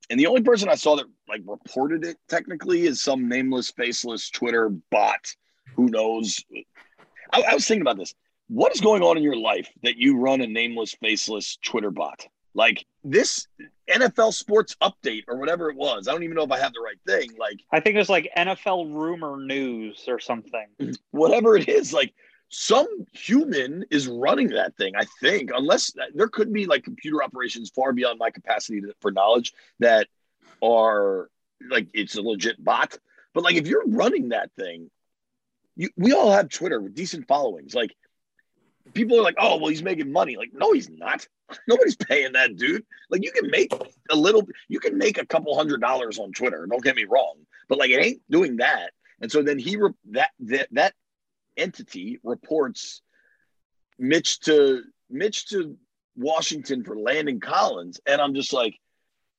and 0.09 0.19
the 0.19 0.27
only 0.27 0.41
person 0.41 0.69
I 0.69 0.75
saw 0.75 0.95
that 0.95 1.05
like 1.27 1.41
reported 1.45 2.05
it 2.05 2.17
technically 2.29 2.85
is 2.85 3.01
some 3.01 3.27
nameless, 3.27 3.71
faceless 3.71 4.29
Twitter 4.29 4.69
bot 4.69 5.33
who 5.75 5.87
knows. 5.87 6.43
I, 7.33 7.41
I 7.41 7.53
was 7.53 7.67
thinking 7.67 7.81
about 7.81 7.97
this. 7.97 8.13
What 8.47 8.73
is 8.73 8.79
going 8.79 9.03
on 9.03 9.17
in 9.17 9.23
your 9.23 9.35
life 9.35 9.69
that 9.83 9.97
you 9.97 10.17
run 10.17 10.41
a 10.41 10.47
nameless, 10.47 10.95
faceless 11.01 11.57
Twitter 11.63 11.91
bot? 11.91 12.25
Like 12.53 12.85
this 13.03 13.47
NFL 13.89 14.33
sports 14.33 14.75
update 14.81 15.23
or 15.27 15.37
whatever 15.37 15.69
it 15.69 15.75
was. 15.75 16.07
I 16.07 16.11
don't 16.11 16.23
even 16.23 16.35
know 16.35 16.43
if 16.43 16.51
I 16.51 16.59
have 16.59 16.73
the 16.73 16.81
right 16.81 16.99
thing. 17.05 17.37
Like 17.37 17.59
I 17.71 17.79
think 17.79 17.95
it 17.95 17.99
was 17.99 18.09
like 18.09 18.31
NFL 18.35 18.93
rumor 18.93 19.37
news 19.37 20.05
or 20.07 20.19
something. 20.19 20.67
Whatever 21.11 21.55
it 21.55 21.69
is, 21.69 21.93
like 21.93 22.13
some 22.49 22.87
human 23.11 23.83
is 23.91 24.07
running 24.07 24.47
that 24.47 24.75
thing 24.77 24.93
i 24.95 25.05
think 25.21 25.51
unless 25.53 25.93
there 26.13 26.29
could 26.29 26.51
be 26.53 26.65
like 26.65 26.83
computer 26.83 27.21
operations 27.21 27.69
far 27.69 27.91
beyond 27.91 28.17
my 28.17 28.29
capacity 28.29 28.81
to, 28.81 28.93
for 29.01 29.11
knowledge 29.11 29.53
that 29.79 30.07
are 30.61 31.29
like 31.69 31.87
it's 31.93 32.15
a 32.15 32.21
legit 32.21 32.63
bot. 32.63 32.97
But 33.33 33.43
like 33.43 33.55
if 33.55 33.67
you're 33.67 33.87
running 33.87 34.29
that 34.29 34.51
thing 34.57 34.89
you, 35.75 35.89
we 35.95 36.13
all 36.13 36.31
have 36.31 36.49
twitter 36.49 36.81
with 36.81 36.95
decent 36.95 37.27
followings. 37.27 37.75
Like 37.75 37.95
people 38.93 39.19
are 39.19 39.23
like 39.23 39.35
oh 39.39 39.57
well 39.57 39.69
he's 39.69 39.83
making 39.83 40.11
money. 40.11 40.37
Like 40.37 40.51
no 40.53 40.73
he's 40.73 40.89
not. 40.89 41.27
Nobody's 41.67 41.95
paying 41.95 42.33
that 42.33 42.57
dude. 42.57 42.85
Like 43.09 43.23
you 43.23 43.31
can 43.31 43.49
make 43.49 43.71
a 44.09 44.15
little 44.15 44.47
you 44.67 44.79
can 44.79 44.97
make 44.97 45.17
a 45.17 45.25
couple 45.25 45.55
hundred 45.55 45.81
dollars 45.81 46.19
on 46.19 46.31
twitter 46.31 46.65
don't 46.69 46.83
get 46.83 46.95
me 46.95 47.05
wrong 47.05 47.35
but 47.67 47.77
like 47.77 47.91
it 47.91 48.03
ain't 48.03 48.21
doing 48.29 48.57
that. 48.57 48.91
And 49.21 49.31
so 49.31 49.41
then 49.41 49.59
he 49.59 49.77
re- 49.77 49.91
that 50.11 50.31
that 50.39 50.67
that 50.71 50.93
entity 51.57 52.19
reports 52.23 53.01
Mitch 53.99 54.39
to 54.41 54.83
Mitch 55.09 55.47
to 55.49 55.77
Washington 56.15 56.83
for 56.83 56.97
Landon 56.97 57.39
Collins, 57.39 57.99
and 58.05 58.21
I'm 58.21 58.35
just 58.35 58.53
like, 58.53 58.79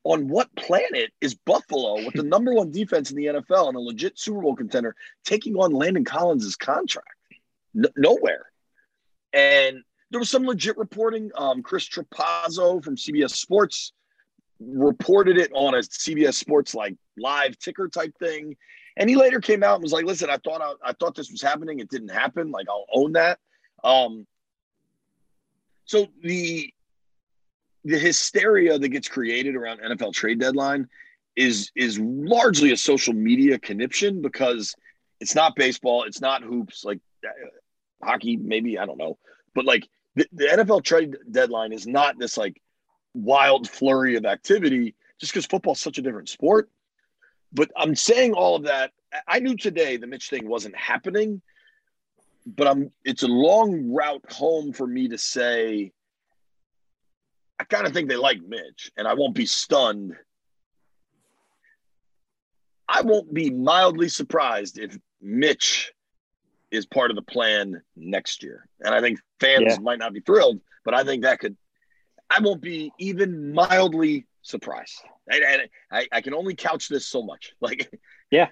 on 0.05 0.29
what 0.29 0.55
planet 0.57 1.13
is 1.21 1.35
Buffalo 1.35 1.97
with 1.97 2.15
the 2.15 2.23
number 2.23 2.55
one 2.55 2.71
defense 2.71 3.11
in 3.11 3.17
the 3.17 3.27
NFL 3.27 3.69
and 3.69 3.77
a 3.77 3.81
legit 3.81 4.19
Super 4.19 4.41
Bowl 4.41 4.55
contender 4.55 4.95
taking 5.25 5.55
on 5.57 5.73
Landon 5.73 6.05
Collins' 6.05 6.57
contract? 6.57 7.09
Nowhere. 7.75 8.47
And 9.33 9.83
there 10.11 10.21
was 10.21 10.31
some 10.31 10.45
legit 10.45 10.79
reporting. 10.79 11.31
Um, 11.35 11.63
Chris 11.63 11.89
Trapasso 11.89 12.83
from 12.83 12.97
CBS 12.97 13.33
Sports 13.33 13.93
reported 14.61 15.37
it 15.37 15.51
on 15.53 15.75
a 15.75 15.79
CBS 15.79 16.35
Sports 16.35 16.75
like 16.75 16.97
live 17.19 17.59
ticker 17.59 17.89
type 17.89 18.13
thing. 18.19 18.57
And 18.99 19.09
he 19.09 19.17
later 19.17 19.41
came 19.41 19.63
out 19.63 19.75
and 19.75 19.83
was 19.83 19.93
like, 19.93 20.05
"Listen, 20.05 20.29
I 20.29 20.37
thought 20.39 20.61
I, 20.61 20.91
I 20.91 20.93
thought 20.93 21.15
this 21.15 21.31
was 21.31 21.41
happening. 21.41 21.79
It 21.79 21.89
didn't 21.89 22.09
happen. 22.09 22.51
Like 22.51 22.67
I'll 22.69 22.87
own 22.93 23.13
that." 23.13 23.39
Um, 23.85 24.27
so 25.85 26.09
the 26.23 26.73
the 27.85 27.99
hysteria 27.99 28.79
that 28.79 28.89
gets 28.89 29.09
created 29.09 29.55
around 29.55 29.81
NFL 29.81 30.13
trade 30.13 30.41
deadline 30.41 30.89
is 31.37 31.71
is 31.77 31.99
largely 32.01 32.73
a 32.73 32.77
social 32.77 33.15
media 33.15 33.59
conniption 33.59 34.21
because 34.21 34.75
it's 35.21 35.35
not 35.35 35.55
baseball, 35.55 36.03
it's 36.03 36.21
not 36.21 36.43
hoops, 36.43 36.85
like 36.85 36.99
uh, 37.25 37.31
hockey, 38.05 38.37
maybe 38.37 38.79
I 38.79 38.85
don't 38.85 38.99
know, 38.99 39.17
but 39.55 39.65
like 39.65 39.89
the, 40.17 40.27
the 40.33 40.45
NFL 40.45 40.83
trade 40.83 41.17
deadline 41.31 41.73
is 41.73 41.87
not 41.87 42.19
this 42.19 42.37
like 42.37 42.61
wild 43.15 43.69
flurry 43.71 44.17
of 44.17 44.27
activity 44.27 44.97
just 45.21 45.33
because 45.33 45.47
football's 45.47 45.81
such 45.81 45.99
a 45.99 46.03
different 46.03 46.29
sport. 46.29 46.69
But 47.53 47.71
I'm 47.77 47.95
saying 47.95 48.35
all 48.35 48.57
of 48.57 48.65
that. 48.65 48.93
I 49.27 49.39
knew 49.39 49.57
today 49.57 49.97
the 49.97 50.07
Mitch 50.07 50.29
thing 50.29 50.49
wasn't 50.49 50.77
happening, 50.77 51.41
but 52.47 52.67
I'm 52.67 52.91
it's 53.05 53.23
a 53.23 53.29
long 53.29 53.93
route 53.93 54.31
home 54.31 54.73
for 54.73 54.87
me 54.87 55.09
to 55.09 55.19
say 55.19 55.93
I 57.59 57.65
kind 57.65 57.87
of 57.87 57.93
think 57.93 58.09
they 58.09 58.17
like 58.17 58.41
Mitch, 58.47 58.93
and 58.97 59.09
I 59.09 59.15
won't 59.15 59.35
be 59.35 59.47
stunned. 59.47 60.15
I 62.89 63.03
won't 63.03 63.35
be 63.35 63.51
mildly 63.51 64.09
surprised 64.09 64.79
if 64.79 64.97
Mitch 65.21 65.93
is 66.71 66.87
part 66.87 67.11
of 67.11 67.17
the 67.17 67.23
plan 67.23 67.83
next 67.97 68.43
year. 68.43 68.69
And 68.81 68.95
I 68.95 69.01
think 69.01 69.19
fans 69.41 69.65
yeah. 69.67 69.79
might 69.79 69.99
not 69.99 70.13
be 70.13 70.21
thrilled, 70.21 70.61
but 70.85 70.95
I 70.95 71.03
think 71.03 71.23
that 71.23 71.41
could, 71.41 71.57
I 72.31 72.41
won't 72.41 72.63
be 72.63 72.93
even 72.99 73.53
mildly 73.53 74.27
surprised. 74.43 75.01
And 75.31 75.45
I, 75.45 75.99
I, 75.99 76.07
I, 76.13 76.21
can 76.21 76.35
only 76.35 76.55
couch 76.55 76.89
this 76.89 77.07
so 77.07 77.23
much. 77.23 77.53
Like, 77.61 77.93
yeah, 78.31 78.49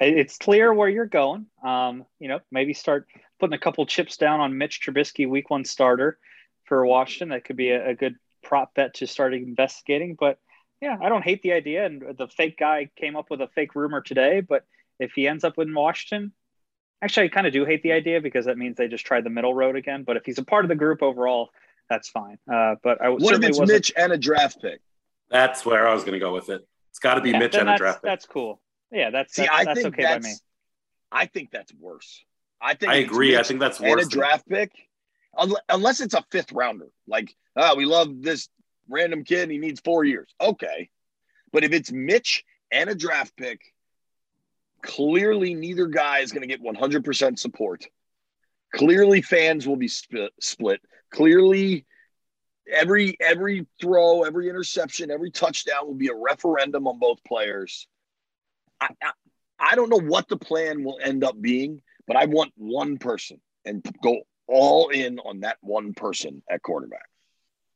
it's 0.00 0.38
clear 0.38 0.72
where 0.72 0.88
you're 0.88 1.06
going. 1.06 1.46
Um, 1.64 2.04
you 2.18 2.28
know, 2.28 2.40
maybe 2.50 2.74
start 2.74 3.06
putting 3.40 3.54
a 3.54 3.58
couple 3.58 3.84
chips 3.86 4.16
down 4.16 4.40
on 4.40 4.58
Mitch 4.58 4.80
Trubisky, 4.80 5.28
week 5.28 5.50
one 5.50 5.64
starter 5.64 6.18
for 6.64 6.84
Washington. 6.86 7.30
That 7.30 7.44
could 7.44 7.56
be 7.56 7.70
a, 7.70 7.90
a 7.90 7.94
good 7.94 8.16
prop 8.42 8.74
bet 8.74 8.94
to 8.94 9.06
start 9.06 9.34
investigating. 9.34 10.16
But 10.18 10.38
yeah, 10.80 10.96
I 11.00 11.08
don't 11.08 11.24
hate 11.24 11.42
the 11.42 11.52
idea. 11.52 11.86
And 11.86 12.02
the 12.16 12.28
fake 12.28 12.58
guy 12.58 12.90
came 12.96 13.16
up 13.16 13.30
with 13.30 13.40
a 13.40 13.48
fake 13.48 13.74
rumor 13.74 14.00
today. 14.00 14.40
But 14.40 14.64
if 14.98 15.12
he 15.12 15.26
ends 15.26 15.44
up 15.44 15.58
in 15.58 15.74
Washington, 15.74 16.32
actually, 17.02 17.26
I 17.26 17.28
kind 17.30 17.46
of 17.46 17.52
do 17.52 17.64
hate 17.64 17.82
the 17.82 17.92
idea 17.92 18.20
because 18.20 18.46
that 18.46 18.58
means 18.58 18.76
they 18.76 18.88
just 18.88 19.06
tried 19.06 19.24
the 19.24 19.30
middle 19.30 19.54
road 19.54 19.76
again. 19.76 20.04
But 20.04 20.16
if 20.16 20.24
he's 20.24 20.38
a 20.38 20.44
part 20.44 20.64
of 20.64 20.68
the 20.68 20.74
group 20.74 21.02
overall, 21.02 21.50
that's 21.88 22.08
fine. 22.08 22.38
Uh, 22.50 22.76
but 22.82 23.02
I 23.02 23.08
what 23.08 23.34
if 23.34 23.42
it's 23.42 23.58
wasn't... 23.58 23.76
Mitch 23.76 23.92
and 23.96 24.12
a 24.12 24.18
draft 24.18 24.60
pick? 24.60 24.80
That's 25.30 25.64
where 25.64 25.86
I 25.86 25.94
was 25.94 26.02
going 26.02 26.14
to 26.14 26.18
go 26.18 26.32
with 26.32 26.48
it. 26.48 26.66
It's 26.90 26.98
got 26.98 27.14
to 27.14 27.20
be 27.20 27.30
yeah, 27.30 27.38
Mitch 27.38 27.54
and 27.54 27.68
a 27.68 27.76
draft 27.76 28.02
pick. 28.02 28.08
That's 28.08 28.26
cool. 28.26 28.60
Yeah, 28.90 29.10
that's 29.10 29.34
See, 29.34 29.42
that's, 29.42 29.54
I 29.54 29.64
that's 29.64 29.80
think 29.80 29.94
okay 29.94 30.02
that's, 30.02 30.26
by 30.26 30.30
me. 30.30 30.34
I 31.12 31.26
think 31.26 31.50
that's 31.50 31.72
worse. 31.74 32.24
I 32.60 32.74
think 32.74 32.90
I 32.90 32.96
agree. 32.96 33.36
I 33.36 33.42
think 33.42 33.60
that's 33.60 33.80
worse. 33.80 34.02
And 34.02 34.12
a 34.12 34.14
draft 34.14 34.48
pick 34.48 34.72
unless 35.68 36.00
it's 36.00 36.14
a 36.14 36.24
fifth 36.30 36.52
rounder. 36.52 36.88
Like, 37.06 37.34
oh, 37.56 37.76
we 37.76 37.84
love 37.84 38.22
this 38.22 38.48
random 38.88 39.24
kid. 39.24 39.50
He 39.50 39.58
needs 39.58 39.80
four 39.80 40.04
years. 40.04 40.34
Okay. 40.40 40.90
But 41.52 41.64
if 41.64 41.72
it's 41.72 41.92
Mitch 41.92 42.44
and 42.70 42.90
a 42.90 42.94
draft 42.94 43.36
pick, 43.36 43.60
clearly 44.82 45.54
neither 45.54 45.86
guy 45.86 46.20
is 46.20 46.32
going 46.32 46.46
to 46.46 46.48
get 46.48 46.62
100% 46.62 47.38
support. 47.38 47.86
Clearly, 48.74 49.22
fans 49.22 49.66
will 49.66 49.76
be 49.76 49.88
split. 49.88 50.32
split. 50.40 50.80
Clearly, 51.10 51.86
every 52.70 53.16
every 53.20 53.66
throw, 53.80 54.22
every 54.22 54.48
interception, 54.48 55.10
every 55.10 55.30
touchdown 55.30 55.86
will 55.86 55.94
be 55.94 56.08
a 56.08 56.14
referendum 56.14 56.86
on 56.86 56.98
both 56.98 57.22
players. 57.24 57.86
I, 58.80 58.88
I, 59.02 59.10
I 59.58 59.74
don't 59.74 59.88
know 59.88 60.00
what 60.00 60.28
the 60.28 60.36
plan 60.36 60.84
will 60.84 60.98
end 61.02 61.24
up 61.24 61.40
being, 61.40 61.82
but 62.06 62.16
I 62.16 62.26
want 62.26 62.52
one 62.56 62.98
person 62.98 63.40
and 63.64 63.84
go 64.02 64.20
all 64.46 64.88
in 64.88 65.18
on 65.20 65.40
that 65.40 65.58
one 65.60 65.94
person 65.94 66.42
at 66.50 66.62
quarterback. 66.62 67.06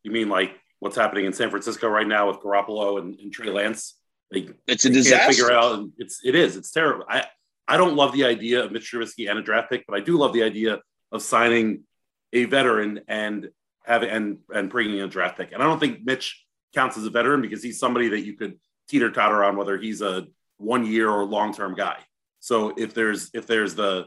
You 0.03 0.11
mean 0.11 0.29
like 0.29 0.53
what's 0.79 0.97
happening 0.97 1.27
in 1.27 1.33
San 1.33 1.51
Francisco 1.51 1.89
right 1.89 2.07
now 2.07 2.29
with 2.29 2.39
Garoppolo 2.39 2.99
and, 2.99 3.19
and 3.19 3.33
Trey 3.33 3.51
Lance? 3.51 3.95
They, 4.31 4.49
it's 4.67 4.85
a 4.85 4.91
disaster. 4.91 5.33
Figure 5.33 5.53
out 5.53 5.87
it's 5.99 6.21
it 6.25 6.35
is 6.35 6.57
it's 6.57 6.71
terrible. 6.71 7.05
I 7.09 7.27
I 7.69 7.77
don't 7.77 7.97
love 7.97 8.12
the 8.12 8.25
idea 8.25 8.65
of 8.65 8.73
Mitch 8.73 8.91
Trubisky 8.91 9.29
and 9.31 9.39
a 9.39 9.43
draft 9.43 9.71
pick, 9.71 9.85
but 9.87 9.97
I 9.97 10.01
do 10.01 10.17
love 10.17 10.33
the 10.33 10.43
idea 10.43 10.81
of 11.11 11.23
signing 11.23 11.85
a 12.33 12.45
veteran 12.45 13.01
and 13.09 13.51
having 13.85 14.11
and 14.11 14.39
and 14.55 14.71
bringing 14.71 15.01
a 15.01 15.09
draft 15.09 15.37
pick. 15.37 15.53
And 15.53 15.62
I 15.62 15.67
don't 15.67 15.79
think 15.79 16.05
Mitch 16.05 16.45
counts 16.75 16.97
as 16.97 17.05
a 17.05 17.11
veteran 17.11 17.43
because 17.43 17.62
he's 17.62 17.79
somebody 17.79 18.09
that 18.09 18.21
you 18.21 18.35
could 18.35 18.59
teeter 18.89 19.11
totter 19.11 19.45
on 19.45 19.57
whether 19.57 19.79
he's 19.79 20.01
a 20.01 20.27
one 20.59 20.87
year 20.87 21.11
or 21.11 21.25
long 21.25 21.53
term 21.53 21.75
guy. 21.75 21.99
So 22.41 22.75
if 22.77 22.95
there's 22.95 23.31
if 23.35 23.47
there's 23.47 23.75
the 23.75 24.07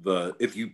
the 0.00 0.34
if 0.38 0.56
you 0.56 0.70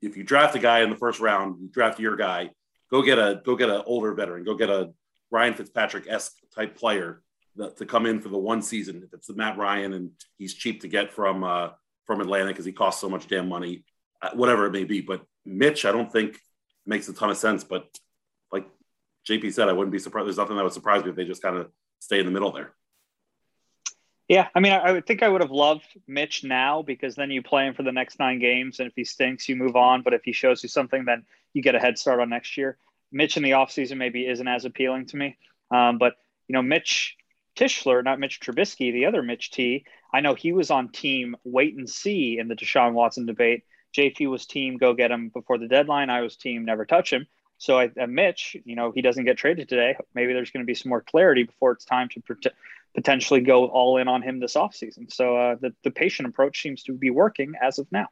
if 0.00 0.16
you 0.16 0.24
draft 0.24 0.56
a 0.56 0.58
guy 0.58 0.80
in 0.80 0.90
the 0.90 0.96
first 0.96 1.20
round, 1.20 1.60
you 1.60 1.68
draft 1.68 2.00
your 2.00 2.16
guy, 2.16 2.50
go 2.90 3.02
get 3.02 3.18
a 3.18 3.40
go 3.44 3.56
get 3.56 3.70
an 3.70 3.82
older 3.86 4.12
veteran, 4.14 4.44
go 4.44 4.54
get 4.54 4.70
a 4.70 4.92
Ryan 5.30 5.54
Fitzpatrick 5.54 6.06
esque 6.08 6.36
type 6.54 6.76
player 6.76 7.22
that, 7.56 7.76
to 7.78 7.86
come 7.86 8.06
in 8.06 8.20
for 8.20 8.28
the 8.28 8.38
one 8.38 8.62
season. 8.62 9.02
If 9.04 9.14
it's 9.14 9.26
the 9.26 9.34
Matt 9.34 9.56
Ryan 9.56 9.92
and 9.94 10.10
he's 10.38 10.54
cheap 10.54 10.82
to 10.82 10.88
get 10.88 11.12
from 11.12 11.44
uh, 11.44 11.70
from 12.04 12.20
Atlanta 12.20 12.48
because 12.48 12.64
he 12.64 12.72
costs 12.72 13.00
so 13.00 13.08
much 13.08 13.28
damn 13.28 13.48
money, 13.48 13.84
uh, 14.20 14.30
whatever 14.34 14.66
it 14.66 14.72
may 14.72 14.84
be. 14.84 15.00
But 15.00 15.22
Mitch, 15.44 15.84
I 15.84 15.92
don't 15.92 16.10
think 16.10 16.38
makes 16.86 17.08
a 17.08 17.12
ton 17.12 17.30
of 17.30 17.36
sense. 17.36 17.64
But 17.64 17.86
like 18.50 18.66
JP 19.28 19.52
said, 19.52 19.68
I 19.68 19.72
wouldn't 19.72 19.92
be 19.92 19.98
surprised. 19.98 20.26
There's 20.26 20.38
nothing 20.38 20.56
that 20.56 20.64
would 20.64 20.72
surprise 20.72 21.04
me 21.04 21.10
if 21.10 21.16
they 21.16 21.24
just 21.24 21.42
kind 21.42 21.56
of 21.56 21.70
stay 21.98 22.20
in 22.20 22.26
the 22.26 22.32
middle 22.32 22.52
there. 22.52 22.72
Yeah, 24.28 24.48
I 24.54 24.60
mean, 24.60 24.72
I, 24.72 24.92
would 24.92 25.06
think 25.06 25.22
I 25.22 25.28
would 25.28 25.42
have 25.42 25.50
loved 25.50 25.84
Mitch 26.06 26.42
now 26.42 26.80
because 26.80 27.14
then 27.16 27.30
you 27.30 27.42
play 27.42 27.66
him 27.66 27.74
for 27.74 27.82
the 27.82 27.92
next 27.92 28.18
nine 28.18 28.38
games, 28.38 28.78
and 28.78 28.88
if 28.88 28.94
he 28.96 29.04
stinks, 29.04 29.48
you 29.48 29.56
move 29.56 29.76
on. 29.76 30.02
But 30.02 30.14
if 30.14 30.22
he 30.24 30.32
shows 30.32 30.62
you 30.62 30.68
something, 30.68 31.04
then 31.04 31.24
you 31.52 31.62
get 31.62 31.74
a 31.74 31.80
head 31.80 31.98
start 31.98 32.20
on 32.20 32.30
next 32.30 32.56
year. 32.56 32.78
Mitch 33.10 33.36
in 33.36 33.42
the 33.42 33.50
offseason 33.50 33.98
maybe 33.98 34.26
isn't 34.26 34.48
as 34.48 34.64
appealing 34.64 35.06
to 35.06 35.16
me, 35.16 35.36
um, 35.70 35.98
but 35.98 36.14
you 36.48 36.54
know, 36.54 36.62
Mitch 36.62 37.16
Tischler, 37.56 38.02
not 38.02 38.20
Mitch 38.20 38.40
Trubisky, 38.40 38.92
the 38.92 39.06
other 39.06 39.22
Mitch 39.22 39.50
T. 39.50 39.84
I 40.14 40.20
know 40.20 40.34
he 40.34 40.52
was 40.52 40.70
on 40.70 40.90
team 40.90 41.36
wait 41.44 41.76
and 41.76 41.88
see 41.88 42.38
in 42.38 42.48
the 42.48 42.54
Deshaun 42.54 42.92
Watson 42.92 43.26
debate. 43.26 43.64
JP 43.94 44.30
was 44.30 44.46
team 44.46 44.76
go 44.76 44.94
get 44.94 45.10
him 45.10 45.28
before 45.28 45.58
the 45.58 45.68
deadline. 45.68 46.10
I 46.10 46.20
was 46.20 46.36
team 46.36 46.64
never 46.64 46.84
touch 46.84 47.12
him. 47.12 47.26
So 47.58 47.78
I, 47.78 47.90
uh, 48.00 48.06
Mitch, 48.08 48.56
you 48.64 48.74
know, 48.74 48.90
he 48.90 49.02
doesn't 49.02 49.24
get 49.24 49.36
traded 49.36 49.68
today. 49.68 49.96
Maybe 50.14 50.32
there's 50.32 50.50
going 50.50 50.64
to 50.64 50.66
be 50.66 50.74
some 50.74 50.90
more 50.90 51.02
clarity 51.02 51.44
before 51.44 51.72
it's 51.72 51.84
time 51.84 52.08
to 52.10 52.20
protect 52.20 52.56
potentially 52.94 53.40
go 53.40 53.66
all 53.66 53.96
in 53.96 54.08
on 54.08 54.20
him 54.20 54.40
this 54.40 54.54
offseason. 54.54 55.12
So 55.12 55.36
uh, 55.36 55.56
the, 55.60 55.72
the 55.82 55.90
patient 55.90 56.28
approach 56.28 56.60
seems 56.60 56.82
to 56.84 56.92
be 56.92 57.10
working 57.10 57.54
as 57.60 57.78
of 57.78 57.86
now. 57.90 58.08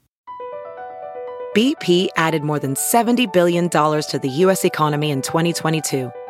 BP 1.57 2.09
added 2.17 2.45
more 2.45 2.59
than 2.59 2.75
$70 2.75 3.33
billion 3.33 3.71
to 3.71 4.21
the 4.23 4.29
U.S. 4.29 4.67
economy 4.67 5.11
in 5.11 5.23
2022 5.23 6.13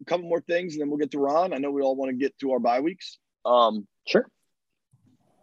a 0.00 0.04
couple 0.04 0.28
more 0.28 0.40
things 0.40 0.74
and 0.74 0.80
then 0.82 0.88
we'll 0.88 0.98
get 0.98 1.10
to 1.12 1.18
Ron. 1.18 1.52
I 1.52 1.58
know 1.58 1.70
we 1.70 1.82
all 1.82 1.96
want 1.96 2.10
to 2.10 2.16
get 2.16 2.36
to 2.40 2.52
our 2.52 2.58
bye 2.58 2.80
weeks. 2.80 3.18
Um, 3.44 3.86
Sure. 4.06 4.26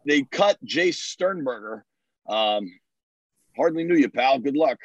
they 0.05 0.21
cut 0.23 0.57
Jace 0.65 0.95
Sternberger. 0.95 1.83
Um, 2.27 2.71
hardly 3.57 3.83
knew 3.83 3.95
you, 3.95 4.09
pal. 4.09 4.39
Good 4.39 4.55
luck. 4.55 4.77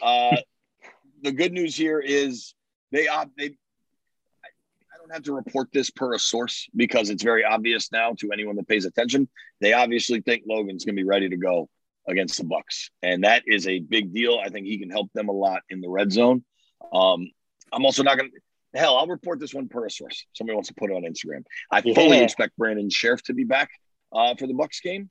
Uh, 0.00 0.36
the 1.22 1.32
good 1.32 1.52
news 1.52 1.76
here 1.76 2.00
is 2.00 2.54
they 2.90 3.06
op- 3.08 3.30
they. 3.36 3.44
I 3.46 4.48
I 4.48 4.98
don't 4.98 5.12
have 5.12 5.22
to 5.24 5.34
report 5.34 5.68
this 5.72 5.90
per 5.90 6.14
a 6.14 6.18
source 6.18 6.68
because 6.74 7.10
it's 7.10 7.22
very 7.22 7.44
obvious 7.44 7.92
now 7.92 8.12
to 8.18 8.32
anyone 8.32 8.56
that 8.56 8.66
pays 8.68 8.84
attention. 8.84 9.28
They 9.60 9.72
obviously 9.72 10.20
think 10.20 10.42
Logan's 10.46 10.84
going 10.84 10.96
to 10.96 11.00
be 11.00 11.06
ready 11.08 11.28
to 11.28 11.36
go 11.36 11.68
against 12.08 12.38
the 12.38 12.44
Bucs, 12.44 12.90
and 13.02 13.22
that 13.22 13.44
is 13.46 13.68
a 13.68 13.78
big 13.78 14.12
deal. 14.12 14.40
I 14.44 14.48
think 14.48 14.66
he 14.66 14.78
can 14.78 14.90
help 14.90 15.12
them 15.12 15.28
a 15.28 15.32
lot 15.32 15.62
in 15.70 15.80
the 15.80 15.88
red 15.88 16.10
zone. 16.12 16.44
Um, 16.92 17.30
I'm 17.72 17.84
also 17.84 18.02
not 18.02 18.18
going 18.18 18.30
to. 18.30 18.36
Hell, 18.74 18.96
I'll 18.96 19.06
report 19.06 19.38
this 19.38 19.52
one 19.52 19.68
per 19.68 19.88
source. 19.88 20.24
Somebody 20.32 20.54
wants 20.54 20.68
to 20.68 20.74
put 20.74 20.90
it 20.90 20.94
on 20.94 21.02
Instagram. 21.02 21.44
I 21.70 21.82
fully 21.82 22.20
expect 22.20 22.56
Brandon 22.56 22.88
Scherff 22.88 23.22
to 23.24 23.34
be 23.34 23.44
back 23.44 23.70
uh, 24.12 24.34
for 24.34 24.46
the 24.46 24.54
Bucs 24.54 24.82
game, 24.82 25.08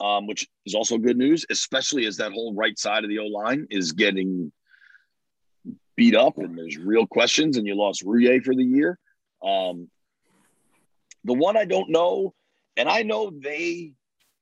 um, 0.00 0.26
which 0.26 0.48
is 0.64 0.74
also 0.74 0.96
good 0.96 1.18
news, 1.18 1.44
especially 1.50 2.06
as 2.06 2.16
that 2.16 2.32
whole 2.32 2.54
right 2.54 2.78
side 2.78 3.04
of 3.04 3.10
the 3.10 3.18
O 3.18 3.26
line 3.26 3.66
is 3.70 3.92
getting 3.92 4.50
beat 5.94 6.16
up 6.16 6.38
and 6.38 6.56
there's 6.56 6.78
real 6.78 7.06
questions. 7.06 7.58
And 7.58 7.66
you 7.66 7.74
lost 7.74 8.02
Roullier 8.04 8.42
for 8.42 8.54
the 8.54 8.64
year. 8.64 8.98
Um, 9.44 9.90
the 11.24 11.34
one 11.34 11.56
I 11.56 11.66
don't 11.66 11.90
know, 11.90 12.34
and 12.76 12.88
I 12.88 13.02
know 13.02 13.30
they 13.30 13.92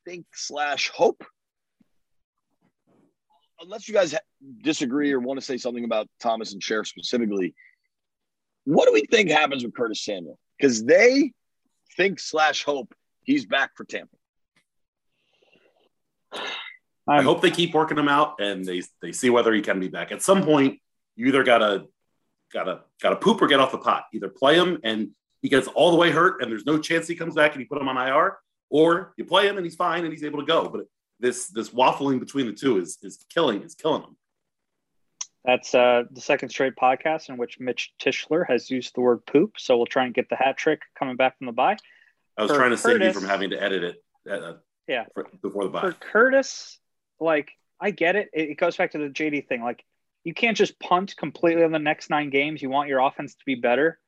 think 0.05 0.27
slash 0.33 0.91
hope. 0.91 1.25
Unless 3.61 3.89
you 3.89 3.95
guys 3.95 4.15
disagree 4.63 5.13
or 5.13 5.21
want 5.21 5.39
to 5.39 5.45
say 5.45 5.59
something 5.59 5.85
about 5.85 6.09
Thomas 6.21 6.53
and 6.55 6.63
Scherff 6.63 6.87
specifically, 6.87 7.55
what 8.65 8.87
do 8.87 8.93
we 8.93 9.03
think 9.03 9.31
happens 9.31 9.65
with 9.65 9.75
Curtis 9.75 10.05
Samuel? 10.05 10.39
Because 10.59 10.85
they 10.85 11.33
think 11.97 12.21
slash 12.21 12.65
hope 12.65 12.95
he's 13.25 13.47
back 13.47 13.71
for 13.77 13.85
Tampa. 13.85 14.17
I 17.09 17.23
hope 17.23 17.43
they 17.43 17.51
keep 17.51 17.75
working 17.75 17.99
him 17.99 18.09
out 18.09 18.41
and 18.41 18.65
they 18.65 18.83
they 19.03 19.13
see 19.13 19.31
whether 19.31 19.53
he 19.53 19.63
can 19.63 19.81
be 19.81 19.89
back. 19.89 20.13
At 20.13 20.23
some 20.23 20.45
point, 20.45 20.79
you 21.17 21.27
either 21.27 21.43
gotta 21.43 21.87
gotta 22.53 22.83
gotta 23.03 23.17
poop 23.17 23.43
or 23.43 23.49
get 23.49 23.61
off 23.61 23.73
the 23.73 23.79
pot. 23.79 24.05
Either 24.15 24.29
play 24.29 24.57
him 24.57 24.79
and 24.85 25.11
he 25.43 25.49
gets 25.49 25.67
all 25.69 25.91
the 25.91 25.97
way 25.97 26.11
hurt 26.11 26.43
and 26.43 26.51
there's 26.51 26.67
no 26.67 26.79
chance 26.79 27.09
he 27.09 27.17
comes 27.17 27.35
back 27.35 27.53
and 27.53 27.61
you 27.61 27.67
put 27.67 27.81
him 27.81 27.89
on 27.89 27.97
IR, 27.97 28.39
or 28.69 29.13
you 29.17 29.25
play 29.25 29.49
him 29.49 29.57
and 29.57 29.67
he's 29.67 29.75
fine 29.75 30.05
and 30.05 30.13
he's 30.13 30.23
able 30.23 30.39
to 30.39 30.47
go. 30.47 30.69
But 30.69 30.87
this 31.19 31.49
this 31.49 31.71
waffling 31.71 32.21
between 32.21 32.47
the 32.47 32.53
two 32.53 32.79
is 32.79 32.99
is 33.03 33.25
killing 33.29 33.63
is 33.63 33.75
killing 33.75 34.03
him. 34.03 34.17
That's 35.45 35.75
uh, 35.75 36.05
the 36.11 36.21
second 36.21 36.51
straight 36.51 36.75
podcast 36.77 37.29
in 37.29 37.37
which 37.37 37.59
Mitch 37.59 37.93
Tischler 38.01 38.47
has 38.47 38.71
used 38.71 38.95
the 38.95 39.01
word 39.01 39.25
poop. 39.27 39.55
So 39.59 39.77
we'll 39.77 39.87
try 39.87 40.05
and 40.05 40.15
get 40.15 40.29
the 40.29 40.37
hat 40.37 40.57
trick 40.57 40.83
coming 40.99 41.17
back 41.17 41.39
from 41.39 41.47
the 41.47 41.53
bye. 41.53 41.77
I 42.37 42.43
was 42.43 42.51
For 42.51 42.57
trying 42.59 42.71
to 42.71 42.77
save 42.77 43.01
you 43.03 43.13
from 43.13 43.25
having 43.25 43.51
to 43.51 43.63
edit 43.63 43.83
it 43.85 44.05
uh, 44.31 44.55
Yeah. 44.87 45.05
for, 45.15 45.27
before 45.43 45.65
the 45.65 45.71
For 45.81 45.91
bye. 45.91 45.97
Curtis, 45.99 46.79
like 47.19 47.53
I 47.81 47.91
get 47.91 48.17
it. 48.17 48.31
it. 48.33 48.51
It 48.51 48.55
goes 48.59 48.77
back 48.77 48.93
to 48.93 48.99
the 48.99 49.09
JD 49.09 49.49
thing. 49.49 49.63
Like 49.63 49.85
you 50.25 50.35
can't 50.35 50.57
just 50.57 50.79
punt 50.79 51.17
completely 51.17 51.65
on 51.65 51.73
the 51.73 51.79
next 51.79 52.11
nine 52.11 52.29
games. 52.31 52.61
You 52.61 52.69
want 52.71 52.89
your 52.89 53.01
offense 53.01 53.35
to 53.35 53.45
be 53.47 53.55
better, 53.55 53.99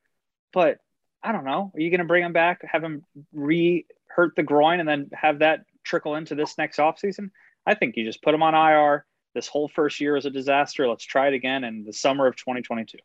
but 0.51 0.77
I 1.23 1.31
don't 1.31 1.45
know. 1.45 1.71
Are 1.73 1.79
you 1.79 1.89
going 1.89 1.99
to 1.99 2.05
bring 2.05 2.23
him 2.23 2.33
back, 2.33 2.61
have 2.69 2.83
him 2.83 3.03
re 3.31 3.85
hurt 4.07 4.35
the 4.35 4.43
groin, 4.43 4.79
and 4.79 4.87
then 4.87 5.09
have 5.13 5.39
that 5.39 5.61
trickle 5.83 6.15
into 6.15 6.35
this 6.35 6.57
next 6.57 6.77
offseason? 6.77 7.31
I 7.65 7.73
think 7.75 7.95
you 7.95 8.03
just 8.05 8.21
put 8.21 8.33
him 8.35 8.43
on 8.43 8.53
IR. 8.53 9.05
This 9.33 9.47
whole 9.47 9.67
first 9.67 9.99
year 9.99 10.15
is 10.15 10.25
a 10.25 10.29
disaster. 10.29 10.87
Let's 10.87 11.03
try 11.05 11.27
it 11.27 11.33
again 11.33 11.63
in 11.63 11.83
the 11.83 11.93
summer 11.93 12.27
of 12.27 12.35
2022. 12.35 12.97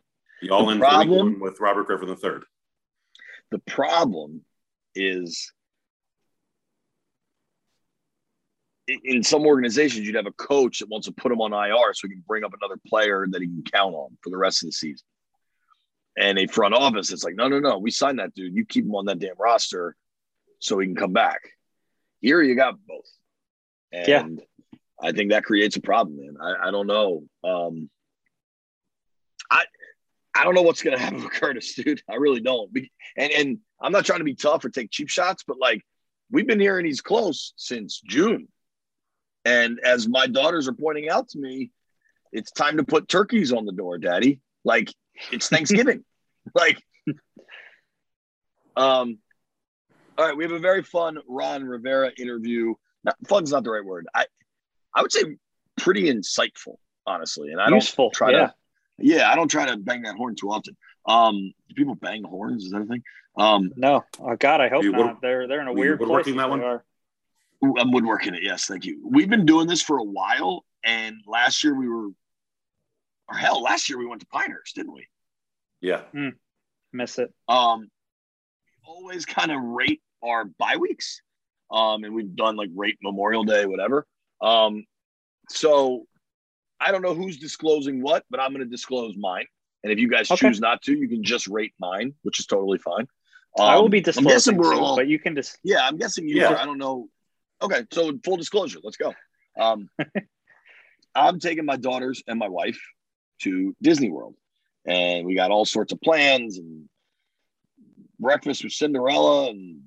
The 0.43 0.51
all 0.51 0.67
The 0.67 0.73
in 0.73 0.79
problem- 0.79 1.41
with 1.41 1.61
Robert 1.61 1.87
Griffin 1.87 2.09
III. 2.09 2.41
The 3.51 3.59
problem 3.61 4.45
is 4.95 5.53
in- 8.89 9.01
in 9.05 9.23
some 9.23 9.45
organizations, 9.47 10.07
you'd 10.07 10.15
have 10.15 10.27
a 10.27 10.33
coach 10.33 10.79
that 10.79 10.89
wants 10.89 11.07
to 11.07 11.13
put 11.13 11.31
him 11.31 11.41
on 11.41 11.53
IR 11.53 11.93
so 11.93 12.09
he 12.09 12.15
can 12.15 12.25
bring 12.27 12.43
up 12.45 12.55
another 12.55 12.81
player 12.87 13.27
that 13.31 13.41
he 13.43 13.47
can 13.47 13.63
count 13.63 13.95
on 13.95 14.17
for 14.23 14.31
the 14.31 14.37
rest 14.37 14.63
of 14.63 14.69
the 14.69 14.73
season. 14.73 15.07
And 16.17 16.39
a 16.39 16.47
front 16.47 16.75
office, 16.75 17.13
it's 17.13 17.23
like, 17.23 17.35
no, 17.37 17.49
no, 17.49 17.59
no, 17.61 17.79
we 17.79 17.91
signed 17.91 18.19
that 18.19 18.35
dude. 18.35 18.55
You 18.55 18.65
keep 18.65 18.85
him 18.85 18.95
on 18.95 19.05
that 19.07 19.19
damn 19.19 19.37
roster 19.39 19.95
so 20.59 20.79
he 20.79 20.87
can 20.87 20.97
come 20.97 21.13
back. 21.13 21.41
Here 22.21 22.43
you 22.43 22.55
got 22.55 22.85
both. 22.87 23.09
And 23.93 24.39
Yeah. 24.39 24.45
I 25.01 25.13
think 25.13 25.31
that 25.31 25.45
creates 25.45 25.77
a 25.77 25.81
problem, 25.81 26.19
man. 26.19 26.37
I, 26.41 26.69
I 26.69 26.71
don't 26.71 26.87
know. 26.87 27.25
Um, 27.45 27.91
I 29.51 29.65
I 30.35 30.45
don't 30.45 30.55
know 30.55 30.63
what's 30.63 30.83
gonna 30.83 30.99
happen 31.07 31.23
with 31.23 31.33
Curtis, 31.33 31.75
dude. 31.75 32.03
I 32.11 32.17
really 32.17 32.41
don't. 32.41 32.71
And 33.17 33.33
and 33.33 33.59
I'm 33.81 33.93
not 33.93 34.05
trying 34.05 34.21
to 34.21 34.25
be 34.25 34.35
tough 34.35 34.65
or 34.65 34.71
take 34.71 34.91
cheap 34.91 35.09
shots, 35.09 35.45
but 35.47 35.59
like 35.59 35.83
we've 36.31 36.47
been 36.47 36.61
hearing 36.61 36.87
he's 36.87 37.01
close 37.01 37.53
since 37.57 38.01
June. 38.01 38.49
And 39.45 39.81
as 39.81 40.09
my 40.09 40.27
daughters 40.27 40.69
are 40.69 40.75
pointing 40.75 41.09
out 41.09 41.29
to 41.31 41.39
me, 41.39 41.71
it's 42.33 42.51
time 42.51 42.77
to 42.77 42.85
put 42.85 43.09
turkeys 43.09 43.53
on 43.53 43.65
the 43.65 43.73
door, 43.73 43.99
daddy. 43.99 44.41
Like 44.65 44.93
it's 45.31 45.49
Thanksgiving. 45.51 46.05
like 46.55 46.83
um 48.77 49.19
all 50.17 50.27
right, 50.27 50.37
we 50.37 50.43
have 50.43 50.53
a 50.53 50.59
very 50.59 50.83
fun 50.83 51.19
Ron 51.29 51.65
Rivera 51.65 52.11
interview. 52.19 52.75
Not 53.05 53.17
fun's 53.29 53.53
not 53.53 53.63
the 53.63 53.71
right 53.71 53.85
word. 53.85 54.09
I 54.13 54.27
I 54.95 55.03
would 55.03 55.13
say 55.13 55.23
pretty 55.77 56.05
insightful, 56.13 56.77
honestly. 57.07 57.53
And 57.53 57.61
I 57.61 57.69
Useful, 57.69 58.07
don't 58.07 58.15
try 58.15 58.31
yeah. 58.33 58.39
to 58.47 58.55
yeah, 59.01 59.31
I 59.31 59.37
don't 59.37 59.49
try 59.51 59.67
to 59.67 59.77
bang 59.77 60.03
that 60.03 60.17
horn 60.17 60.35
too 60.35 60.51
often. 60.51 60.77
Um 61.07 61.53
do 61.69 61.75
people 61.75 61.95
bang 61.95 62.25
horns? 62.25 62.65
Is 62.65 62.71
that 62.73 62.83
a 62.83 62.87
thing? 62.87 63.03
Um 63.37 63.71
No, 63.77 64.05
oh 64.21 64.37
God, 64.37 64.61
I 64.61 64.69
hope 64.69 64.83
You 64.83 64.93
not. 64.93 64.99
wood- 65.07 65.17
they're 65.23 65.47
they're 65.47 65.61
in 65.61 65.69
a 65.69 65.73
weird 65.73 65.99
place. 65.99 66.09
woodworking 66.09 66.35
if 66.35 66.39
that 66.39 66.51
one? 66.51 66.63
are. 66.63 66.85
I'm 67.63 67.91
woodworking 67.93 68.35
it. 68.35 68.43
Yes, 68.43 68.67
thank 68.67 68.85
you. 68.85 69.01
We've 69.05 69.29
been 69.29 69.45
doing 69.47 69.67
this 69.67 69.83
for 69.83 69.99
a 69.99 70.05
while, 70.05 70.65
and 70.85 71.17
last 71.27 71.65
year 71.65 71.75
we 71.75 71.89
were, 71.89 72.07
or 73.29 73.35
hell, 73.37 73.61
last 73.63 73.89
year 73.89 73.99
we 73.99 74.07
went 74.07 74.21
to 74.21 74.29
Pinehurst, 74.29 74.77
didn't 74.77 74.93
we? 74.95 75.09
Yeah. 75.81 76.03
Mm, 76.15 76.35
Miss 76.93 77.19
it. 77.19 77.35
Um, 77.49 77.89
always 78.87 79.27
kind 79.27 79.51
of 79.51 79.61
rate 79.61 80.01
our 80.23 80.45
bye 80.45 80.77
weeks, 80.77 81.21
um, 81.73 82.05
and 82.05 82.15
we've 82.15 82.37
done 82.37 82.55
like 82.55 82.71
rate 82.77 82.99
Memorial 83.03 83.43
Day, 83.43 83.67
whatever. 83.67 84.07
Um, 84.41 84.85
so 85.51 86.07
I 86.81 86.93
don't 86.93 87.03
know 87.03 87.15
who's 87.15 87.39
disclosing 87.39 88.03
what, 88.03 88.25
but 88.31 88.41
I'm 88.41 88.53
going 88.53 88.65
to 88.65 88.71
disclose 88.71 89.17
mine. 89.17 89.47
And 89.83 89.93
if 89.93 89.99
you 89.99 90.09
guys 90.09 90.31
Okay. 90.31 90.49
choose 90.49 90.61
not 90.61 90.83
to, 90.83 90.93
you 90.97 91.09
can 91.09 91.23
just 91.23 91.47
rate 91.47 91.73
mine, 91.79 92.15
which 92.23 92.41
is 92.41 92.47
totally 92.47 92.79
fine. 92.79 93.07
I 93.59 93.77
will 93.77 93.85
Um, 93.85 93.91
be 93.91 93.99
I'm 93.99 94.03
disclosing, 94.05 94.29
guessing 94.29 94.57
we're 94.59 94.75
all 94.75 94.97
but 94.97 95.09
you 95.09 95.19
can 95.19 95.35
just. 95.35 95.59
Yeah, 95.65 95.87
I'm 95.87 95.97
guessing 95.97 96.29
you 96.29 96.41
Yeah. 96.41 96.53
are. 96.53 96.57
I 96.59 96.65
don't 96.65 96.79
know. 96.79 97.09
Okay, 97.63 97.85
so 97.91 98.17
full 98.25 98.37
disclosure, 98.37 98.79
let's 98.83 98.97
go. 98.97 99.15
Um, 99.59 99.89
I'm 101.15 101.41
taking 101.41 101.65
my 101.65 101.77
daughters 101.77 102.23
and 102.29 102.39
my 102.39 102.49
wife 102.49 102.81
to 103.43 103.75
Disney 103.83 104.11
World, 104.11 104.35
and 104.87 105.27
we 105.27 105.35
got 105.35 105.51
all 105.51 105.65
sorts 105.65 105.93
of 105.93 106.01
plans 106.01 106.59
and 106.59 106.89
breakfast 108.21 108.63
with 108.63 108.73
Cinderella 108.73 109.51
and 109.51 109.81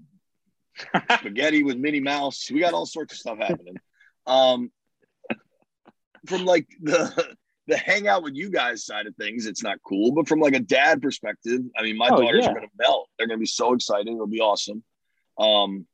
spaghetti 1.19 1.63
with 1.63 1.77
Minnie 1.77 1.99
Mouse. 2.01 2.49
We 2.51 2.59
got 2.59 2.73
all 2.73 2.85
sorts 2.85 3.13
of 3.13 3.19
stuff 3.19 3.37
happening. 3.37 3.75
Um, 4.27 4.71
from 6.27 6.45
like 6.45 6.67
the 6.81 7.35
the 7.67 7.77
hangout 7.77 8.23
with 8.23 8.35
you 8.35 8.49
guys 8.49 8.85
side 8.85 9.07
of 9.07 9.15
things, 9.15 9.45
it's 9.45 9.63
not 9.63 9.77
cool. 9.87 10.11
But 10.11 10.27
from 10.27 10.39
like 10.39 10.55
a 10.55 10.59
dad 10.59 11.01
perspective, 11.01 11.61
I 11.77 11.83
mean, 11.83 11.97
my 11.97 12.09
Oh, 12.11 12.21
daughters 12.21 12.45
yeah. 12.45 12.51
are 12.51 12.55
gonna 12.55 12.67
melt. 12.79 13.09
They're 13.17 13.27
gonna 13.27 13.37
be 13.39 13.45
so 13.45 13.73
excited. 13.73 14.07
It'll 14.07 14.27
be 14.27 14.41
awesome. 14.41 14.83
Um, 15.37 15.85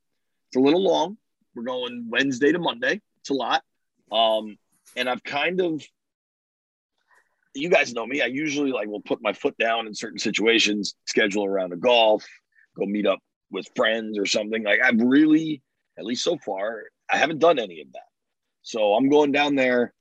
it's 0.49 0.57
a 0.57 0.61
little 0.61 0.83
long. 0.83 1.17
We're 1.55 1.63
going 1.63 2.07
Wednesday 2.09 2.51
to 2.51 2.59
Monday. 2.59 3.01
It's 3.19 3.29
a 3.29 3.33
lot. 3.33 3.63
Um, 4.11 4.57
and 4.95 5.09
I've 5.09 5.23
kind 5.23 5.59
of 5.61 5.83
you 7.53 7.69
guys 7.69 7.93
know 7.93 8.05
me. 8.05 8.21
I 8.21 8.27
usually 8.27 8.71
like 8.71 8.87
will 8.87 9.01
put 9.01 9.21
my 9.21 9.33
foot 9.33 9.57
down 9.57 9.87
in 9.87 9.95
certain 9.95 10.19
situations, 10.19 10.95
schedule 11.05 11.45
around 11.45 11.73
a 11.73 11.77
golf, 11.77 12.25
go 12.77 12.85
meet 12.85 13.07
up 13.07 13.19
with 13.51 13.67
friends 13.75 14.17
or 14.17 14.25
something. 14.25 14.63
Like 14.63 14.79
I've 14.83 15.01
really, 15.01 15.61
at 15.97 16.05
least 16.05 16.23
so 16.23 16.37
far, 16.37 16.83
I 17.11 17.17
haven't 17.17 17.39
done 17.39 17.59
any 17.59 17.81
of 17.81 17.91
that. 17.93 18.01
So 18.67 18.95
I'm 18.95 19.07
going 19.07 19.31
down 19.31 19.55
there 19.55 19.93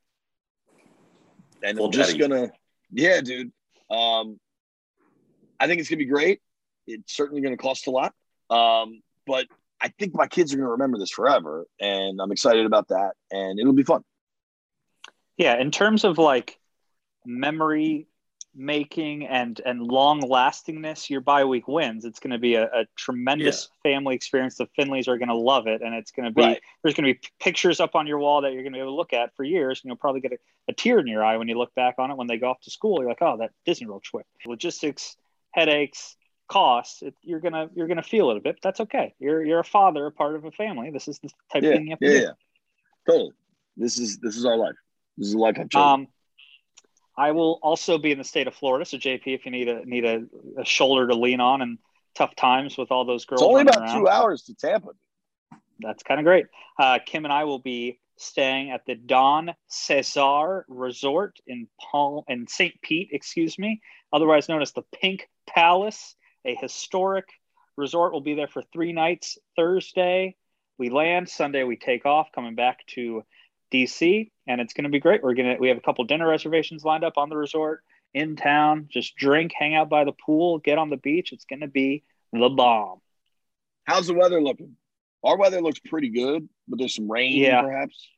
and 1.63 1.79
Full 1.79 1.87
I'm 1.87 1.93
just 1.93 2.19
gonna, 2.19 2.51
yeah, 2.91 3.21
dude. 3.21 3.53
Um, 3.89 4.41
I 5.61 5.69
think 5.69 5.79
it's 5.79 5.89
gonna 5.89 5.99
be 5.99 6.07
great. 6.07 6.41
It's 6.89 7.15
certainly 7.15 7.43
gonna 7.43 7.57
cost 7.57 7.87
a 7.87 7.93
lot. 7.93 8.13
Um, 8.51 9.03
but 9.25 9.47
I 9.81 9.93
think 10.01 10.17
my 10.17 10.27
kids 10.27 10.53
are 10.53 10.57
gonna 10.57 10.71
remember 10.71 10.99
this 10.99 11.13
forever, 11.13 11.65
and 11.81 12.21
I'm 12.21 12.33
excited 12.33 12.67
about 12.67 12.89
that, 12.89 13.13
and 13.31 13.61
it'll 13.61 13.73
be 13.73 13.85
fun. 13.85 14.03
Yeah, 15.37 15.61
in 15.61 15.71
terms 15.71 16.03
of 16.03 16.19
like 16.19 16.59
memory 17.25 18.09
making 18.57 19.27
and 19.27 19.61
and 19.65 19.83
long 19.83 20.21
lastingness, 20.21 21.11
your 21.11 21.21
bye 21.21 21.45
week 21.45 21.69
wins. 21.69 22.05
It's 22.05 22.19
going 22.19 22.33
to 22.33 22.39
be 22.39 22.55
a, 22.55 22.65
a 22.65 22.85
tremendous 22.97 23.69
yeah. 23.85 23.93
family 23.93 24.15
experience. 24.15 24.57
The 24.57 24.67
Finlays 24.79 25.09
are 25.09 25.19
going 25.19 25.29
to 25.29 25.37
love 25.37 25.67
it, 25.67 25.83
and 25.83 25.95
it's 25.95 26.11
going 26.11 26.27
to 26.27 26.33
be 26.33 26.43
right. 26.43 26.61
there's 26.83 26.95
going 26.95 27.07
to 27.07 27.15
be 27.15 27.29
pictures 27.39 27.81
up 27.81 27.95
on 27.95 28.07
your 28.07 28.19
wall 28.19 28.43
that 28.43 28.53
you're 28.53 28.63
going 28.63 28.73
to 28.73 28.77
be 28.77 28.81
able 28.81 28.93
to 28.93 28.97
look 28.97 29.13
at 29.13 29.35
for 29.37 29.45
years, 29.45 29.81
and 29.83 29.89
you'll 29.89 29.97
probably 29.97 30.21
get 30.21 30.33
a, 30.33 30.39
a, 30.69 30.73
tear 30.73 30.99
in 30.99 31.07
your 31.07 31.25
eye 31.25 31.37
when 31.37 31.49
you 31.49 31.59
look 31.59 31.75
back 31.75 31.97
on 31.99 32.11
it 32.11 32.17
when 32.17 32.27
they 32.27 32.39
go 32.39 32.51
off 32.51 32.61
to 32.63 32.71
school. 32.71 32.99
You're 33.01 33.09
like, 33.09 33.23
oh, 33.23 33.37
that 33.39 33.51
Disney 33.65 33.87
World 33.87 34.03
trip, 34.03 34.27
logistics, 34.47 35.17
headaches, 35.53 36.17
costs. 36.49 37.03
It, 37.03 37.15
you're 37.23 37.41
gonna 37.41 37.69
you're 37.75 37.89
gonna 37.89 38.03
feel 38.03 38.31
it 38.31 38.37
a 38.37 38.41
bit. 38.41 38.57
But 38.57 38.63
that's 38.63 38.81
okay. 38.81 39.15
You're 39.19 39.45
you're 39.45 39.61
a 39.61 39.65
father, 39.65 40.07
a 40.07 40.13
part 40.13 40.35
of 40.35 40.45
a 40.45 40.51
family. 40.51 40.91
This 40.91 41.09
is 41.09 41.19
the 41.19 41.29
type 41.53 41.63
yeah, 41.63 41.71
of 41.71 41.77
thing 41.77 41.87
you 41.87 41.91
have 41.91 41.99
to 42.01 42.07
yeah, 42.07 42.13
do. 42.13 42.25
Yeah, 42.25 42.33
totally. 43.09 43.33
This 43.77 43.99
is 43.99 44.19
this 44.19 44.37
is 44.37 44.45
our 44.45 44.57
life. 44.57 44.77
This 45.19 45.29
is 45.29 45.35
a 45.35 45.39
life 45.39 45.57
I've 45.59 45.69
chosen. 45.71 45.89
Um, 45.89 46.07
I 47.17 47.33
will 47.33 47.59
also 47.63 47.99
be 47.99 48.13
in 48.13 48.19
the 48.19 48.25
state 48.25 48.47
of 48.47 48.55
Florida. 48.55 48.85
So 48.85 48.99
JP, 48.99 49.23
if 49.27 49.45
you 49.45 49.51
need 49.51 49.69
a 49.69 49.85
need 49.85 50.05
a, 50.05 50.25
a 50.59 50.65
shoulder 50.65 51.07
to 51.09 51.15
lean 51.15 51.41
on 51.41 51.63
and 51.63 51.79
tough 52.15 52.35
times 52.37 52.77
with 52.77 52.91
all 52.91 53.05
those 53.05 53.25
girls, 53.25 53.43
it's 53.43 53.49
only 53.49 53.63
about 53.63 53.79
around, 53.79 53.99
two 53.99 54.09
hours 54.09 54.43
to 54.45 54.55
Tampa. 54.55 54.91
That's 55.81 56.03
kind 56.03 56.21
of 56.21 56.25
great. 56.25 56.47
Uh, 56.79 56.99
Kim 57.05 57.25
and 57.25 57.33
I 57.33 57.45
will 57.45 57.59
be 57.59 57.99
staying 58.19 58.71
at 58.71 58.85
the 58.87 58.95
Don 58.95 59.55
Cesar 59.69 60.65
Resort 60.69 61.39
in 61.47 61.69
Palm 61.81 62.23
in 62.29 62.47
St. 62.47 62.81
Pete, 62.83 63.11
excuse 63.13 63.59
me, 63.59 63.81
otherwise 64.13 64.49
known 64.49 64.63
as 64.63 64.73
the 64.73 64.83
Pink 65.01 65.29
Palace, 65.47 66.17
a 66.45 66.55
historic 66.55 67.27
resort. 67.77 68.13
We'll 68.13 68.23
be 68.23 68.35
there 68.35 68.49
for 68.49 68.63
three 68.73 68.93
nights. 68.93 69.39
Thursday 69.55 70.37
we 70.79 70.91
land, 70.91 71.29
Sunday 71.29 71.65
we 71.65 71.77
take 71.77 72.05
off, 72.07 72.33
coming 72.33 72.55
back 72.55 72.87
to 72.89 73.23
DC, 73.73 74.31
and 74.47 74.61
it's 74.61 74.73
going 74.73 74.85
to 74.85 74.91
be 74.91 75.01
great. 75.01 75.23
We're 75.23 75.35
gonna 75.35 75.57
we 75.59 75.69
have 75.69 75.79
a 75.79 75.83
couple 75.83 76.05
dinner 76.05 76.29
reservations 76.29 76.85
lined 76.85 77.05
up 77.05 77.17
on 77.17 77.29
the 77.29 77.37
resort 77.37 77.83
in 78.15 78.37
town. 78.37 78.89
Just 78.91 79.17
drink, 79.17 79.53
hang 79.57 79.75
out 79.75 79.89
by 79.89 80.05
the 80.05 80.13
pool, 80.13 80.59
get 80.59 80.79
on 80.79 80.91
the 80.91 80.97
beach. 80.97 81.33
It's 81.33 81.45
going 81.45 81.61
to 81.61 81.69
be 81.69 82.03
the 82.33 82.49
bomb. 82.49 83.01
How's 83.85 84.07
the 84.07 84.15
weather 84.15 84.41
looking? 84.41 84.77
Our 85.23 85.37
weather 85.37 85.61
looks 85.61 85.81
pretty 85.81 86.11
good, 86.11 86.49
but 86.69 86.79
there's 86.79 86.95
some 86.95 87.11
rain, 87.11 87.37
yeah. 87.37 87.63
perhaps. 87.63 88.09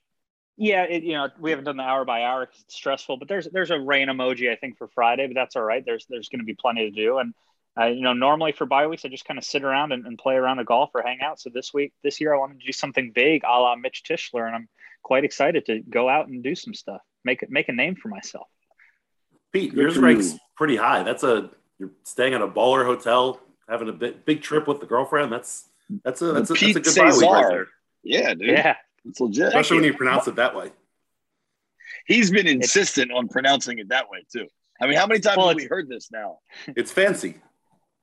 Yeah, 0.57 0.83
it, 0.85 1.05
you 1.05 1.13
know, 1.13 1.29
we 1.39 1.51
haven't 1.51 1.67
done 1.67 1.77
the 1.77 1.85
hour 1.85 2.05
by 2.05 2.25
hour 2.25 2.47
because 2.47 2.61
it's 2.63 2.75
stressful. 2.75 3.17
But 3.19 3.29
there's 3.29 3.47
there's 3.53 3.71
a 3.71 3.79
rain 3.79 4.09
emoji 4.09 4.51
I 4.51 4.57
think 4.57 4.77
for 4.77 4.89
Friday, 4.89 5.27
but 5.27 5.35
that's 5.35 5.57
all 5.57 5.63
right. 5.63 5.85
There's 5.85 6.07
there's 6.09 6.29
going 6.29 6.41
to 6.41 6.45
be 6.45 6.55
plenty 6.55 6.91
to 6.91 6.91
do, 6.91 7.19
and 7.19 7.33
uh, 7.81 7.87
you 7.87 8.03
know, 8.03 8.13
normally 8.13 8.53
for 8.53 8.67
bye 8.67 8.89
weeks 8.89 9.05
I 9.05 9.09
just 9.09 9.25
kind 9.25 9.39
of 9.39 9.45
sit 9.45 9.63
around 9.63 9.93
and, 9.93 10.05
and 10.05 10.19
play 10.19 10.35
around 10.35 10.59
a 10.59 10.65
golf 10.65 10.91
or 10.95 11.03
hang 11.03 11.21
out. 11.21 11.41
So 11.41 11.51
this 11.51 11.73
week, 11.73 11.93
this 12.03 12.21
year, 12.21 12.35
I 12.35 12.39
wanted 12.39 12.61
to 12.61 12.67
do 12.67 12.73
something 12.73 13.13
big, 13.13 13.43
a 13.45 13.61
la 13.61 13.77
Mitch 13.77 14.03
Tischler, 14.03 14.47
and 14.47 14.57
I'm 14.57 14.69
quite 15.09 15.25
excited 15.25 15.65
to 15.65 15.81
go 15.81 16.07
out 16.07 16.29
and 16.29 16.43
do 16.43 16.55
some 16.55 16.75
stuff, 16.75 17.01
make 17.25 17.43
it 17.43 17.51
make 17.51 17.71
a 17.71 17.73
name 17.73 17.97
for 17.97 18.09
myself. 18.09 18.47
Pete, 19.53 19.73
yours 19.73 19.97
ranks 19.97 20.37
pretty 20.55 20.77
high. 20.77 21.03
That's 21.03 21.23
a 21.23 21.51
you're 21.79 21.93
staying 22.05 22.35
at 22.35 22.43
a 22.43 22.47
baller 22.47 22.85
hotel, 22.85 23.41
having 23.67 23.89
a 23.89 23.93
big 23.93 24.27
big 24.27 24.43
trip 24.43 24.69
with 24.69 24.81
the 24.81 24.87
girlfriend. 24.87 25.33
That's 25.33 25.65
that's 26.05 26.21
a 26.21 26.33
that's, 26.33 26.51
a, 26.51 26.53
that's 26.53 26.63
a, 26.63 26.81
good 26.81 26.87
Cesar. 26.87 27.27
bye 27.27 27.33
right 27.33 27.49
there. 27.49 27.69
Yeah, 28.03 28.35
dude. 28.35 28.49
Yeah, 28.49 28.77
it's 29.07 29.19
legit. 29.19 29.49
Especially 29.49 29.79
when 29.79 29.85
you 29.87 29.95
pronounce 29.95 30.29
it 30.29 30.37
that 30.37 30.55
way. 30.55 30.71
He's 32.07 32.31
been 32.31 32.47
insistent 32.47 33.11
it's, 33.11 33.19
on 33.19 33.29
pronouncing 33.29 33.79
it 33.79 33.89
that 33.89 34.11
way 34.11 34.27
too. 34.31 34.47
I 34.79 34.87
mean, 34.87 34.99
how 34.99 35.07
many 35.07 35.21
times 35.21 35.39
well, 35.39 35.49
have 35.49 35.57
we 35.57 35.65
heard 35.65 35.89
this 35.89 36.11
now? 36.13 36.39
It's 36.77 36.93
fancy. 36.93 37.37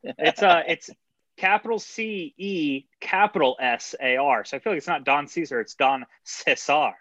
it's 0.04 0.41
uh 0.41 0.63
it's 0.68 0.89
capital 1.38 1.80
C 1.80 2.34
E 2.38 2.86
capital 3.00 3.56
S 3.60 3.95
A 4.02 4.17
R. 4.17 4.45
So 4.45 4.58
I 4.58 4.60
feel 4.60 4.74
like 4.74 4.78
it's 4.78 4.88
not 4.88 5.04
Don 5.04 5.28
Caesar, 5.28 5.60
it's 5.60 5.76
Don 5.76 6.06
Cesar. 6.24 6.93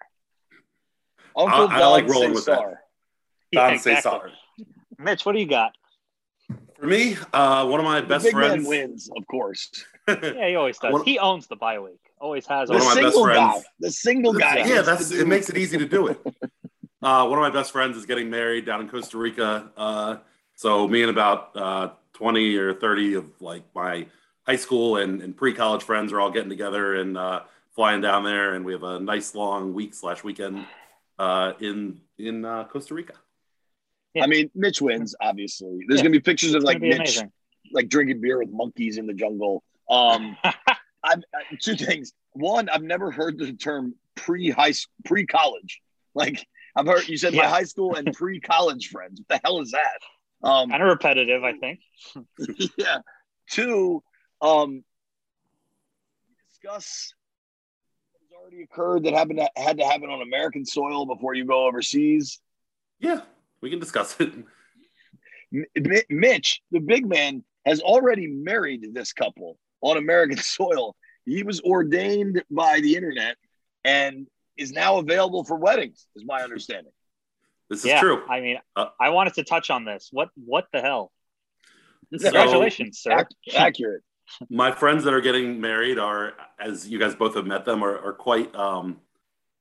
Uncle 1.37 1.69
I, 1.69 1.81
I 1.81 1.87
like 1.87 2.09
rolling 2.09 2.35
Cesar. 2.35 2.35
with 2.35 2.45
that. 2.47 2.59
Don 2.61 2.77
yeah, 3.53 3.69
exactly. 3.71 3.95
Cesar. 3.97 4.33
Mitch, 4.99 5.27
what 5.27 5.33
do 5.33 5.41
you 5.41 5.49
got? 5.49 5.73
For 6.79 6.87
me, 6.87 7.17
uh, 7.33 7.67
one 7.67 7.81
of 7.81 7.85
my 7.85 8.01
the 8.01 8.07
best 8.07 8.25
big 8.25 8.35
friends 8.35 8.63
man 8.63 8.69
wins, 8.69 9.11
of 9.17 9.27
course. 9.27 9.71
yeah, 10.09 10.49
he 10.49 10.57
always 10.57 10.79
does. 10.79 10.93
One, 10.93 11.05
he 11.05 11.19
owns 11.19 11.47
the 11.47 11.57
bye 11.57 11.79
week. 11.79 12.01
Always 12.21 12.47
has. 12.47 12.69
The 12.69 12.81
single 12.81 13.27
guy. 13.27 13.63
The 13.81 13.91
single 13.91 14.33
guy. 14.33 14.67
Yeah, 14.67 14.83
that's 14.83 15.11
it. 15.11 15.27
Makes 15.27 15.49
it 15.51 15.57
easy 15.57 15.79
to 15.79 15.87
do 15.87 16.09
it. 16.09 16.21
Uh, 17.03 17.29
one 17.29 17.39
of 17.39 17.43
my 17.43 17.51
best 17.51 17.71
friends 17.71 17.99
is 17.99 18.07
getting 18.07 18.31
married 18.31 18.65
down 18.65 18.81
in 18.81 18.89
Costa 18.89 19.19
Rica. 19.19 19.71
Uh, 19.77 20.17
so 20.55 20.89
me 20.89 21.03
and 21.03 21.11
about 21.11 21.55
uh, 21.55 21.91
20 22.15 22.57
or 22.57 22.73
30 22.73 23.15
of 23.15 23.43
like 23.43 23.63
my 23.75 24.07
high 24.47 24.57
school 24.57 24.97
and, 24.97 25.23
and 25.23 25.37
pre-college 25.37 25.83
friends 25.83 26.13
are 26.13 26.21
all 26.21 26.31
getting 26.31 26.51
together 26.51 26.95
and 26.97 27.17
uh, 27.17 27.41
flying 27.75 28.01
down 28.01 28.25
there, 28.25 28.55
and 28.55 28.65
we 28.65 28.73
have 28.73 28.83
a 28.83 29.01
nice 29.01 29.35
long 29.35 29.75
week 29.75 29.95
slash 29.95 30.23
weekend 30.25 30.65
uh, 31.19 31.53
in 31.61 32.01
in 32.19 32.45
uh, 32.45 32.65
Costa 32.65 32.95
Rica. 32.95 33.15
Yeah. 34.15 34.25
I 34.25 34.27
mean, 34.27 34.51
Mitch 34.55 34.81
wins. 34.81 35.15
Obviously, 35.21 35.81
there's 35.89 36.01
yeah. 36.01 36.05
gonna 36.05 36.13
be 36.13 36.21
pictures 36.21 36.55
of 36.55 36.63
like 36.63 36.81
Mitch 36.81 36.97
amazing. 36.97 37.33
like 37.73 37.89
drinking 37.89 38.21
beer 38.21 38.39
with 38.39 38.51
monkeys 38.51 38.99
in 38.99 39.07
the 39.07 39.15
jungle. 39.15 39.65
Um, 39.91 40.37
I've, 41.05 41.23
I, 41.35 41.57
two 41.61 41.77
things. 41.77 42.13
One, 42.33 42.69
I've 42.69 42.83
never 42.83 43.11
heard 43.11 43.39
the 43.39 43.53
term 43.53 43.95
pre-high 44.15 44.73
pre-college. 45.05 45.81
Like 46.15 46.47
I've 46.77 46.87
heard 46.87 47.09
you 47.09 47.17
said 47.17 47.35
yeah. 47.35 47.43
my 47.43 47.49
high 47.49 47.65
school 47.65 47.97
and 47.97 48.13
pre-college 48.15 48.89
friends. 48.89 49.21
What 49.21 49.29
the 49.29 49.41
hell 49.45 49.61
is 49.61 49.73
that? 49.73 50.49
Um, 50.49 50.71
kind 50.71 50.83
of 50.83 50.89
repetitive, 50.89 51.43
I 51.43 51.55
think. 51.55 51.81
yeah. 52.77 52.99
Two, 53.51 54.03
um, 54.41 54.85
discuss 56.51 57.15
what's 58.13 58.33
already 58.41 58.63
occurred 58.63 59.05
that 59.05 59.15
happened 59.15 59.39
to, 59.39 59.63
had 59.63 59.79
to 59.79 59.85
happen 59.85 60.11
on 60.11 60.23
American 60.23 60.65
soil 60.65 61.07
before 61.07 61.35
you 61.35 61.45
go 61.45 61.67
overseas. 61.67 62.41
Yeah, 62.99 63.21
we 63.61 63.71
can 63.71 63.79
discuss 63.79 64.17
it. 64.21 64.33
M- 65.53 66.03
Mitch, 66.09 66.63
the 66.71 66.81
big 66.81 67.07
man, 67.07 67.45
has 67.65 67.81
already 67.81 68.27
married 68.27 68.87
this 68.93 69.13
couple 69.13 69.59
on 69.81 69.97
American 69.97 70.37
soil. 70.43 70.97
He 71.25 71.43
was 71.43 71.61
ordained 71.61 72.43
by 72.51 72.81
the 72.81 72.97
internet 72.97 73.37
and 73.85 74.27
is 74.57 74.73
now 74.73 74.99
available 74.99 75.45
for 75.45 75.57
weddings, 75.57 76.07
is 76.15 76.25
my 76.25 76.43
understanding. 76.43 76.93
This 77.71 77.81
is 77.81 77.87
yeah, 77.87 78.01
true. 78.01 78.23
I 78.29 78.41
mean, 78.41 78.59
uh, 78.77 78.87
I 79.01 79.11
wanted 79.11 79.35
to 79.35 79.45
touch 79.45 79.71
on 79.71 79.85
this. 79.85 80.09
What 80.13 80.29
what 80.35 80.67
the 80.73 80.81
hell? 80.81 81.11
Congratulations, 82.11 83.01
sir. 83.01 83.21
Ac- 83.21 83.57
accurate. 83.57 84.03
My 84.49 84.73
friends 84.73 85.05
that 85.05 85.15
are 85.15 85.21
getting 85.21 85.61
married 85.61 85.99
are, 85.99 86.33
as 86.59 86.89
you 86.89 86.99
guys 86.99 87.15
both 87.15 87.35
have 87.35 87.47
met 87.47 87.65
them, 87.65 87.85
are, 87.85 87.99
are 87.99 88.13
quite 88.13 88.55
um, 88.55 88.99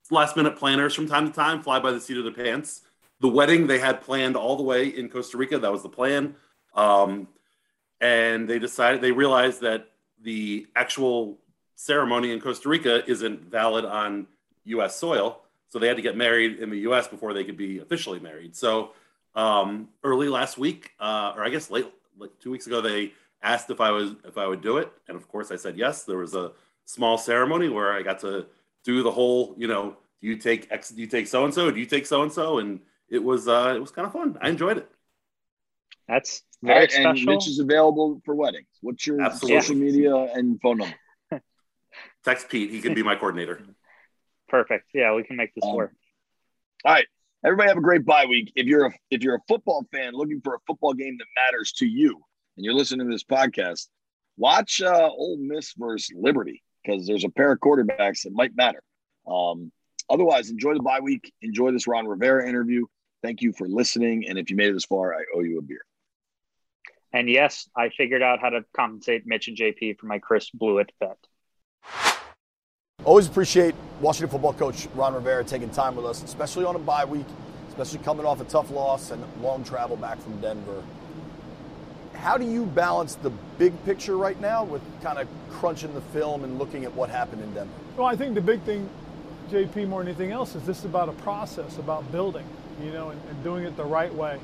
last 0.10 0.36
minute 0.36 0.58
planners 0.58 0.93
from 0.93 1.08
time 1.08 1.28
to 1.28 1.34
time, 1.34 1.62
fly 1.62 1.80
by 1.80 1.91
the 1.91 1.99
seat 1.99 2.17
of 2.17 2.23
their 2.23 2.34
pants. 2.34 2.82
The 3.19 3.28
wedding 3.28 3.67
they 3.67 3.80
had 3.80 4.02
planned 4.02 4.36
all 4.36 4.56
the 4.56 4.63
way 4.63 4.88
in 4.88 5.10
Costa 5.10 5.38
Rica. 5.38 5.60
That 5.60 5.71
was 5.71 5.84
the 5.84 5.89
plan. 5.89 6.36
Um, 6.76 7.28
and 8.02 8.49
they 8.49 8.60
decided, 8.60 9.02
they 9.02 9.12
realized 9.12 9.62
that 9.62 9.89
the 10.21 10.67
actual 10.76 11.38
ceremony 11.76 12.32
in 12.32 12.39
Costa 12.39 12.69
Rica 12.69 13.10
isn't 13.10 13.45
valid 13.49 13.86
on 13.86 14.28
US 14.65 14.95
soil. 14.95 15.41
So 15.69 15.80
they 15.80 15.88
had 15.88 15.97
to 15.97 16.04
get 16.04 16.15
married 16.15 16.60
in 16.60 16.69
the 16.69 16.80
U.S. 16.80 17.08
before 17.08 17.34
they 17.34 17.43
could 17.43 17.58
be 17.58 17.80
officially 17.80 18.19
married. 18.19 18.56
So 18.56 18.91
um, 19.36 19.89
early 20.04 20.30
last 20.30 20.58
week, 20.58 20.91
uh, 20.99 21.34
or 21.36 21.43
I 21.43 21.49
guess 21.49 21.71
late, 21.71 21.91
like 22.17 22.32
two 22.39 22.52
weeks 22.52 22.67
ago, 22.67 22.80
they 22.80 23.13
asked 23.44 23.70
if 23.70 23.82
I 23.82 23.92
was 23.92 24.16
if 24.26 24.38
I 24.38 24.48
would 24.48 24.62
do 24.62 24.78
it, 24.78 24.92
and 25.08 25.16
of 25.16 25.28
course 25.28 25.52
I 25.52 25.58
said 25.58 25.78
yes. 25.78 26.04
There 26.04 26.18
was 26.18 26.34
a 26.34 26.54
small 26.86 27.18
ceremony 27.18 27.70
where 27.70 27.94
I 27.94 28.02
got 28.02 28.20
to 28.20 28.48
do 28.84 29.04
the 29.04 29.12
whole, 29.12 29.56
you 29.58 29.68
know, 29.68 29.98
do 30.22 30.28
you 30.28 30.38
take 30.38 30.72
X, 30.72 30.90
do 30.90 31.02
you 31.02 31.08
take 31.08 31.28
so 31.28 31.46
and 31.46 31.54
so, 31.54 31.70
do 31.70 31.80
you 31.80 31.86
take 31.86 32.06
so 32.06 32.24
and 32.24 32.32
so, 32.32 32.60
and 32.60 32.80
it 33.10 33.24
was 33.24 33.48
uh, 33.48 33.74
it 33.76 33.80
was 33.80 33.92
kind 33.92 34.08
of 34.08 34.14
fun. 34.14 34.38
I 34.42 34.50
enjoyed 34.50 34.78
it. 34.78 34.90
That's 36.08 36.44
very 36.62 36.80
right, 36.80 36.92
special. 36.92 37.10
And 37.10 37.26
Mitch 37.26 37.48
is 37.48 37.60
available 37.60 38.22
for 38.26 38.36
weddings. 38.36 38.68
What's 38.82 39.06
your 39.06 39.22
Absolutely. 39.22 39.62
social 39.62 39.76
media 39.76 40.16
and 40.16 40.60
phone 40.62 40.78
number? 40.78 40.96
Text 42.26 42.50
Pete. 42.50 42.72
He 42.72 42.82
can 42.82 42.94
be 42.94 43.04
my 43.04 43.16
coordinator. 43.16 43.62
Perfect. 44.50 44.90
Yeah, 44.94 45.14
we 45.14 45.24
can 45.24 45.38
make 45.38 45.54
this 45.56 45.64
um, 45.66 45.76
work. 45.76 45.94
All 46.86 46.94
right. 46.94 47.06
Everybody 47.46 47.70
have 47.70 47.78
a 47.78 47.82
great 47.82 48.06
bye 48.06 48.26
week. 48.26 48.52
If 48.56 48.66
you're 48.68 48.88
a 48.88 48.94
if 49.10 49.22
you're 49.22 49.36
a 49.36 49.42
football 49.48 49.86
fan 49.92 50.14
looking 50.14 50.42
for 50.42 50.56
a 50.56 50.60
football 50.66 50.94
game 50.94 51.18
that 51.18 51.28
matters 51.36 51.74
to 51.74 51.86
you 51.86 52.24
and 52.56 52.66
you're 52.66 52.74
listening 52.74 53.08
to 53.08 53.13
this 53.13 53.24
podcast, 53.24 53.88
watch 54.38 54.82
uh 54.82 55.10
Ole 55.10 55.38
Miss 55.38 55.74
versus 55.78 56.12
Liberty 56.16 56.63
because 56.84 57.08
there's 57.08 57.24
a 57.24 57.30
pair 57.30 57.52
of 57.52 57.60
quarterbacks 57.60 58.24
that 58.24 58.34
might 58.34 58.56
matter. 58.56 58.84
Um, 59.28 59.72
otherwise, 60.10 60.50
enjoy 60.50 60.74
the 60.74 60.82
bye 60.82 61.00
week. 61.00 61.34
Enjoy 61.42 61.72
this 61.72 61.88
Ron 61.88 62.08
Rivera 62.08 62.48
interview. 62.48 62.86
Thank 63.22 63.42
you 63.42 63.54
for 63.54 63.68
listening. 63.68 64.26
And 64.28 64.38
if 64.38 64.50
you 64.50 64.56
made 64.56 64.70
it 64.70 64.74
this 64.74 64.86
far, 64.86 65.13
I 65.13 65.24
owe 65.36 65.42
you 65.42 65.60
a 65.60 65.62
beer. 65.62 65.82
And 67.13 67.30
yes, 67.30 67.70
I 67.76 67.89
figured 67.89 68.24
out 68.24 68.39
how 68.39 68.50
to 68.50 68.66
compensate 68.76 69.26
Mitch 69.26 69.48
and 69.48 69.56
JP 69.56 70.00
for 70.00 70.08
my 70.08 70.20
Chris 70.20 70.50
Blewitt 70.50 70.89
bet. 71.00 71.18
Always 73.06 73.28
appreciate 73.28 73.76
Washington 74.02 74.30
football 74.30 74.54
coach 74.54 74.88
Ron 74.96 75.13
Rivera 75.13 75.44
taking 75.44 75.70
time 75.70 75.96
with 75.96 76.06
us, 76.06 76.24
especially 76.24 76.66
on 76.66 76.76
a 76.76 76.80
bye 76.80 77.06
week, 77.06 77.26
especially 77.70 78.00
coming 78.00 78.26
off 78.26 78.42
a 78.42 78.46
tough 78.46 78.72
loss 78.72 79.12
and 79.12 79.24
long 79.42 79.63
travel 79.63 79.96
back 79.96 80.20
from 80.20 80.39
Denver. 80.42 80.84
How 82.24 82.38
do 82.38 82.46
you 82.46 82.66
balance 82.66 83.16
the 83.16 83.32
big 83.58 83.74
picture 83.84 84.16
right 84.16 84.40
now 84.40 84.64
with 84.64 84.82
kind 85.04 85.18
of 85.18 85.28
crunching 85.50 85.94
the 85.94 86.00
film 86.00 86.46
and 86.46 86.58
looking 86.58 86.86
at 86.86 86.94
what 86.94 87.10
happened 87.10 87.42
in 87.42 87.54
Denver? 87.54 87.74
Well, 87.98 88.08
I 88.08 88.16
think 88.16 88.34
the 88.34 88.40
big 88.40 88.62
thing, 88.62 88.90
JP, 89.52 89.90
more 89.90 90.00
than 90.00 90.08
anything 90.08 90.32
else, 90.32 90.56
is 90.56 90.64
this 90.64 90.80
is 90.80 90.86
about 90.86 91.10
a 91.10 91.12
process, 91.12 91.78
about 91.78 92.10
building, 92.14 92.46
you 92.82 92.92
know, 92.92 93.10
and, 93.10 93.22
and 93.30 93.44
doing 93.44 93.66
it 93.66 93.76
the 93.76 93.84
right 93.84 94.14
way. 94.14 94.40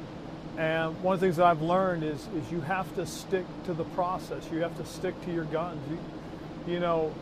And 0.58 1.02
one 1.02 1.14
of 1.14 1.22
the 1.22 1.28
things 1.28 1.38
that 1.38 1.46
I've 1.46 1.62
learned 1.62 2.04
is, 2.04 2.28
is 2.36 2.52
you 2.52 2.60
have 2.60 2.94
to 2.96 3.06
stick 3.06 3.46
to 3.64 3.74
the 3.74 3.86
process. 3.86 4.46
You 4.52 4.60
have 4.60 4.76
to 4.76 4.86
stick 4.86 5.16
to 5.24 5.32
your 5.32 5.46
guns. 5.46 5.82
You, 5.90 6.74
you 6.74 6.80
know, 6.82 7.16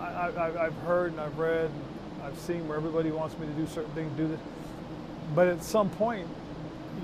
I, 0.00 0.32
I've 0.36 0.76
heard 0.78 1.12
and 1.12 1.20
I've 1.20 1.38
read, 1.38 1.66
and 1.66 2.22
I've 2.24 2.38
seen 2.40 2.66
where 2.66 2.76
everybody 2.76 3.12
wants 3.12 3.38
me 3.38 3.46
to 3.46 3.52
do 3.52 3.68
certain 3.68 3.92
things, 3.92 4.10
do 4.16 4.26
this. 4.26 4.40
But 5.32 5.46
at 5.46 5.62
some 5.62 5.90
point, 5.90 6.26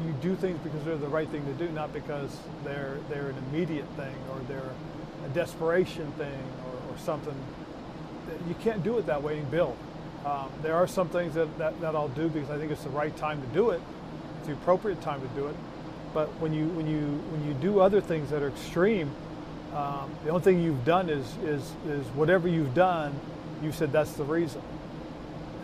you 0.04 0.12
do 0.20 0.34
things 0.36 0.58
because 0.62 0.82
they're 0.84 0.96
the 0.96 1.08
right 1.08 1.28
thing 1.28 1.44
to 1.46 1.52
do, 1.52 1.70
not 1.72 1.92
because 1.92 2.36
they're 2.64 2.98
they're 3.08 3.28
an 3.28 3.36
immediate 3.50 3.88
thing 3.96 4.14
or 4.32 4.40
they're 4.48 4.70
a 5.24 5.28
desperation 5.30 6.10
thing 6.12 6.42
or, 6.66 6.94
or 6.94 6.98
something. 6.98 7.34
You 8.48 8.54
can't 8.56 8.82
do 8.82 8.98
it 8.98 9.06
that 9.06 9.22
way 9.22 9.38
and 9.38 9.50
build. 9.50 9.76
Um, 10.24 10.50
there 10.62 10.76
are 10.76 10.86
some 10.86 11.08
things 11.08 11.34
that, 11.34 11.56
that, 11.58 11.80
that 11.80 11.96
I'll 11.96 12.08
do 12.08 12.28
because 12.28 12.50
I 12.50 12.58
think 12.58 12.70
it's 12.70 12.84
the 12.84 12.90
right 12.90 13.16
time 13.16 13.40
to 13.40 13.46
do 13.48 13.70
it. 13.70 13.80
It's 14.38 14.48
the 14.48 14.52
appropriate 14.52 15.00
time 15.00 15.20
to 15.20 15.28
do 15.28 15.46
it. 15.46 15.56
But 16.12 16.28
when 16.40 16.52
you 16.52 16.66
when 16.68 16.86
you 16.86 17.00
when 17.00 17.46
you 17.46 17.54
do 17.54 17.80
other 17.80 18.00
things 18.00 18.30
that 18.30 18.42
are 18.42 18.48
extreme, 18.48 19.10
um, 19.74 20.10
the 20.24 20.30
only 20.30 20.42
thing 20.42 20.62
you've 20.62 20.84
done 20.84 21.08
is 21.08 21.26
is 21.44 21.72
is 21.86 22.06
whatever 22.08 22.48
you've 22.48 22.74
done, 22.74 23.18
you 23.62 23.72
said 23.72 23.92
that's 23.92 24.12
the 24.12 24.24
reason. 24.24 24.60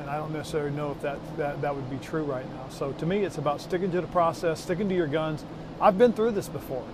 And 0.07 0.15
I 0.15 0.19
don't 0.19 0.33
necessarily 0.33 0.71
know 0.71 0.93
if 0.93 1.01
that, 1.01 1.19
that 1.37 1.61
that 1.63 1.75
would 1.75 1.91
be 1.91 1.97
true 1.97 2.23
right 2.23 2.49
now. 2.55 2.69
So 2.69 2.93
to 2.93 3.05
me, 3.05 3.25
it's 3.25 3.39
about 3.39 3.61
sticking 3.61 3.91
to 3.91 4.01
the 4.01 4.07
process, 4.07 4.61
sticking 4.61 4.89
to 4.89 4.95
your 4.95 5.09
guns. 5.09 5.45
I've 5.81 5.99
been 5.99 6.13
through 6.13 6.31
this 6.31 6.49
before. 6.49 6.85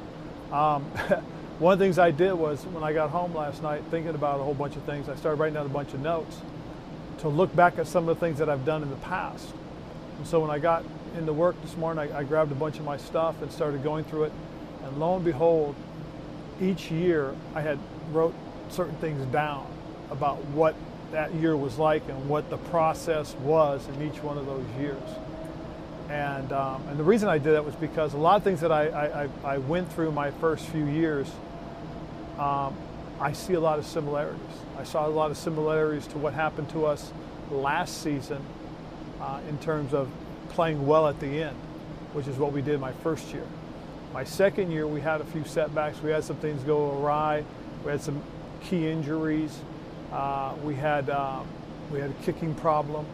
Um, 0.50 0.84
one 1.58 1.74
of 1.74 1.78
the 1.78 1.84
things 1.84 1.98
I 1.98 2.10
did 2.10 2.32
was 2.32 2.64
when 2.64 2.82
I 2.82 2.94
got 2.94 3.10
home 3.10 3.34
last 3.34 3.62
night, 3.62 3.82
thinking 3.90 4.14
about 4.14 4.40
a 4.40 4.42
whole 4.42 4.54
bunch 4.54 4.76
of 4.76 4.84
things, 4.84 5.10
I 5.10 5.16
started 5.16 5.38
writing 5.38 5.52
down 5.52 5.66
a 5.66 5.68
bunch 5.68 5.92
of 5.92 6.00
notes 6.00 6.38
to 7.18 7.28
look 7.28 7.54
back 7.54 7.78
at 7.78 7.86
some 7.86 8.08
of 8.08 8.18
the 8.18 8.26
things 8.26 8.38
that 8.38 8.48
I've 8.48 8.64
done 8.64 8.82
in 8.82 8.88
the 8.88 8.96
past. 8.96 9.52
And 10.16 10.26
so 10.26 10.40
when 10.40 10.50
I 10.50 10.58
got 10.58 10.82
into 11.14 11.34
work 11.34 11.60
this 11.60 11.76
morning, 11.76 12.10
I, 12.10 12.20
I 12.20 12.24
grabbed 12.24 12.50
a 12.50 12.54
bunch 12.54 12.78
of 12.78 12.86
my 12.86 12.96
stuff 12.96 13.42
and 13.42 13.52
started 13.52 13.82
going 13.82 14.04
through 14.04 14.24
it. 14.24 14.32
And 14.84 14.96
lo 14.96 15.16
and 15.16 15.24
behold, 15.24 15.74
each 16.62 16.90
year 16.90 17.34
I 17.54 17.60
had 17.60 17.78
wrote 18.10 18.34
certain 18.70 18.96
things 18.96 19.22
down 19.26 19.66
about 20.10 20.42
what 20.46 20.74
that 21.12 21.32
year 21.34 21.56
was 21.56 21.78
like 21.78 22.08
and 22.08 22.28
what 22.28 22.50
the 22.50 22.56
process 22.56 23.34
was 23.36 23.86
in 23.88 24.02
each 24.02 24.22
one 24.22 24.38
of 24.38 24.46
those 24.46 24.66
years. 24.80 25.02
And, 26.08 26.52
um, 26.52 26.82
and 26.88 26.98
the 26.98 27.04
reason 27.04 27.28
I 27.28 27.38
did 27.38 27.52
that 27.52 27.64
was 27.64 27.74
because 27.76 28.12
a 28.12 28.18
lot 28.18 28.36
of 28.36 28.42
things 28.42 28.60
that 28.60 28.72
I, 28.72 29.28
I, 29.44 29.54
I 29.54 29.58
went 29.58 29.90
through 29.92 30.12
my 30.12 30.30
first 30.32 30.66
few 30.66 30.84
years, 30.84 31.30
um, 32.38 32.76
I 33.20 33.32
see 33.32 33.54
a 33.54 33.60
lot 33.60 33.78
of 33.78 33.86
similarities. 33.86 34.40
I 34.78 34.84
saw 34.84 35.06
a 35.06 35.08
lot 35.08 35.30
of 35.30 35.36
similarities 35.36 36.06
to 36.08 36.18
what 36.18 36.34
happened 36.34 36.68
to 36.70 36.86
us 36.86 37.12
last 37.50 38.02
season 38.02 38.42
uh, 39.20 39.40
in 39.48 39.58
terms 39.58 39.94
of 39.94 40.10
playing 40.50 40.86
well 40.86 41.06
at 41.06 41.20
the 41.20 41.42
end, 41.44 41.56
which 42.14 42.26
is 42.26 42.36
what 42.36 42.52
we 42.52 42.62
did 42.62 42.80
my 42.80 42.92
first 42.92 43.32
year. 43.32 43.46
My 44.12 44.24
second 44.24 44.70
year, 44.70 44.86
we 44.86 45.00
had 45.00 45.20
a 45.20 45.24
few 45.24 45.44
setbacks. 45.44 46.02
We 46.02 46.10
had 46.10 46.24
some 46.24 46.36
things 46.36 46.62
go 46.64 46.98
awry. 46.98 47.44
We 47.84 47.90
had 47.90 48.02
some 48.02 48.22
key 48.62 48.88
injuries. 48.88 49.58
Uh, 50.12 50.54
we 50.62 50.74
had 50.74 51.08
um, 51.08 51.46
we 51.90 51.98
had 51.98 52.10
a 52.10 52.14
kicking 52.24 52.54
problem, 52.54 53.06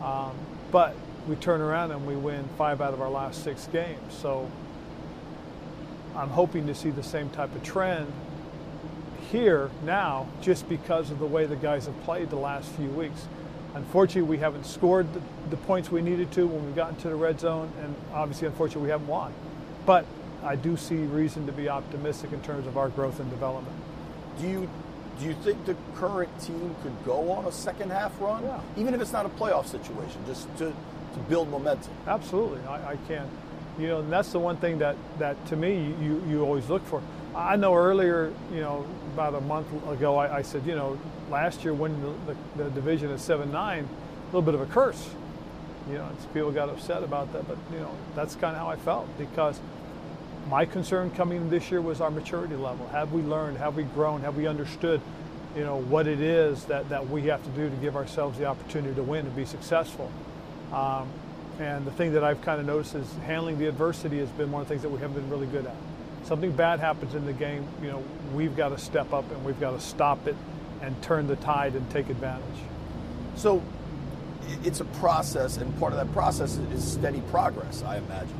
um, 0.00 0.36
but 0.70 0.94
we 1.28 1.36
turn 1.36 1.60
around 1.60 1.90
and 1.90 2.06
we 2.06 2.16
win 2.16 2.48
five 2.56 2.80
out 2.80 2.94
of 2.94 3.00
our 3.00 3.10
last 3.10 3.42
six 3.42 3.66
games. 3.66 4.14
So 4.14 4.50
I'm 6.16 6.28
hoping 6.28 6.66
to 6.66 6.74
see 6.74 6.90
the 6.90 7.02
same 7.02 7.28
type 7.30 7.54
of 7.54 7.62
trend 7.62 8.12
here 9.30 9.70
now 9.84 10.26
just 10.40 10.68
because 10.68 11.10
of 11.10 11.18
the 11.18 11.26
way 11.26 11.44
the 11.46 11.56
guys 11.56 11.86
have 11.86 12.00
played 12.04 12.30
the 12.30 12.36
last 12.36 12.70
few 12.72 12.88
weeks. 12.88 13.26
Unfortunately, 13.74 14.22
we 14.22 14.38
haven't 14.38 14.64
scored 14.64 15.12
the, 15.12 15.20
the 15.50 15.56
points 15.56 15.90
we 15.90 16.00
needed 16.00 16.32
to 16.32 16.46
when 16.46 16.64
we 16.64 16.72
got 16.72 16.90
into 16.90 17.08
the 17.08 17.14
red 17.14 17.38
zone, 17.38 17.70
and 17.82 17.94
obviously, 18.14 18.48
unfortunately, 18.48 18.84
we 18.84 18.90
haven't 18.90 19.06
won. 19.06 19.32
But 19.84 20.06
I 20.42 20.56
do 20.56 20.76
see 20.76 20.96
reason 20.96 21.46
to 21.46 21.52
be 21.52 21.68
optimistic 21.68 22.32
in 22.32 22.40
terms 22.42 22.66
of 22.66 22.78
our 22.78 22.88
growth 22.88 23.20
and 23.20 23.28
development. 23.28 23.76
Do 24.40 24.48
you 24.48 24.70
do 25.18 25.24
you 25.26 25.34
think 25.34 25.64
the 25.66 25.76
current 25.96 26.30
team 26.40 26.74
could 26.82 27.04
go 27.04 27.30
on 27.32 27.44
a 27.46 27.52
second 27.52 27.90
half 27.90 28.12
run, 28.20 28.44
yeah. 28.44 28.60
even 28.76 28.94
if 28.94 29.00
it's 29.00 29.12
not 29.12 29.26
a 29.26 29.28
playoff 29.28 29.66
situation, 29.66 30.20
just 30.26 30.48
to, 30.58 30.72
to 31.14 31.18
build 31.28 31.50
momentum? 31.50 31.92
Absolutely, 32.06 32.60
I, 32.68 32.92
I 32.92 32.96
can. 33.08 33.28
You 33.78 33.88
know, 33.88 34.00
and 34.00 34.12
that's 34.12 34.32
the 34.32 34.38
one 34.38 34.56
thing 34.56 34.78
that, 34.78 34.96
that 35.18 35.46
to 35.46 35.56
me 35.56 35.94
you, 36.00 36.22
you 36.28 36.42
always 36.42 36.68
look 36.68 36.84
for. 36.86 37.02
I 37.34 37.56
know 37.56 37.74
earlier, 37.74 38.32
you 38.52 38.60
know, 38.60 38.86
about 39.14 39.34
a 39.34 39.40
month 39.40 39.68
ago, 39.88 40.16
I, 40.16 40.38
I 40.38 40.42
said, 40.42 40.66
you 40.66 40.74
know, 40.74 40.98
last 41.30 41.62
year 41.62 41.72
winning 41.72 42.00
the, 42.02 42.34
the, 42.56 42.64
the 42.64 42.70
division 42.70 43.12
at 43.12 43.20
7 43.20 43.52
9, 43.52 43.78
a 43.78 44.26
little 44.26 44.42
bit 44.42 44.54
of 44.54 44.60
a 44.60 44.66
curse. 44.66 45.08
You 45.88 45.94
know, 45.94 46.08
people 46.34 46.50
got 46.50 46.68
upset 46.68 47.02
about 47.02 47.32
that, 47.32 47.46
but, 47.46 47.56
you 47.72 47.78
know, 47.78 47.94
that's 48.14 48.34
kind 48.34 48.54
of 48.56 48.62
how 48.62 48.68
I 48.68 48.76
felt 48.76 49.06
because 49.16 49.60
my 50.48 50.64
concern 50.64 51.10
coming 51.10 51.50
this 51.50 51.70
year 51.70 51.80
was 51.80 52.00
our 52.00 52.10
maturity 52.10 52.56
level. 52.56 52.86
Have 52.88 53.12
we 53.12 53.22
learned? 53.22 53.58
Have 53.58 53.76
we 53.76 53.84
grown? 53.84 54.22
Have 54.22 54.36
we 54.36 54.46
understood, 54.46 55.00
you 55.54 55.64
know, 55.64 55.80
what 55.82 56.06
it 56.06 56.20
is 56.20 56.64
that, 56.64 56.88
that 56.88 57.08
we 57.08 57.22
have 57.26 57.42
to 57.44 57.50
do 57.50 57.68
to 57.68 57.76
give 57.76 57.96
ourselves 57.96 58.38
the 58.38 58.46
opportunity 58.46 58.94
to 58.94 59.02
win 59.02 59.26
and 59.26 59.36
be 59.36 59.44
successful? 59.44 60.10
Um, 60.72 61.08
and 61.58 61.84
the 61.84 61.90
thing 61.90 62.12
that 62.12 62.24
I've 62.24 62.40
kind 62.42 62.60
of 62.60 62.66
noticed 62.66 62.94
is 62.94 63.12
handling 63.26 63.58
the 63.58 63.66
adversity 63.66 64.18
has 64.18 64.28
been 64.30 64.50
one 64.50 64.62
of 64.62 64.68
the 64.68 64.72
things 64.74 64.82
that 64.82 64.90
we 64.90 64.98
haven't 64.98 65.16
been 65.16 65.30
really 65.30 65.46
good 65.46 65.66
at 65.66 65.74
something 66.28 66.52
bad 66.52 66.78
happens 66.78 67.14
in 67.14 67.24
the 67.24 67.32
game, 67.32 67.66
you 67.82 67.88
know, 67.88 68.02
we've 68.34 68.54
got 68.54 68.68
to 68.68 68.78
step 68.78 69.12
up 69.12 69.28
and 69.30 69.44
we've 69.44 69.58
got 69.58 69.70
to 69.72 69.80
stop 69.80 70.26
it 70.26 70.36
and 70.82 71.00
turn 71.02 71.26
the 71.26 71.36
tide 71.36 71.74
and 71.74 71.90
take 71.90 72.10
advantage. 72.10 72.44
So 73.34 73.62
it's 74.62 74.80
a 74.80 74.84
process, 74.84 75.56
and 75.56 75.76
part 75.78 75.92
of 75.92 75.98
that 75.98 76.12
process 76.12 76.56
is 76.56 76.92
steady 76.92 77.22
progress, 77.30 77.82
I 77.82 77.96
imagine. 77.96 78.36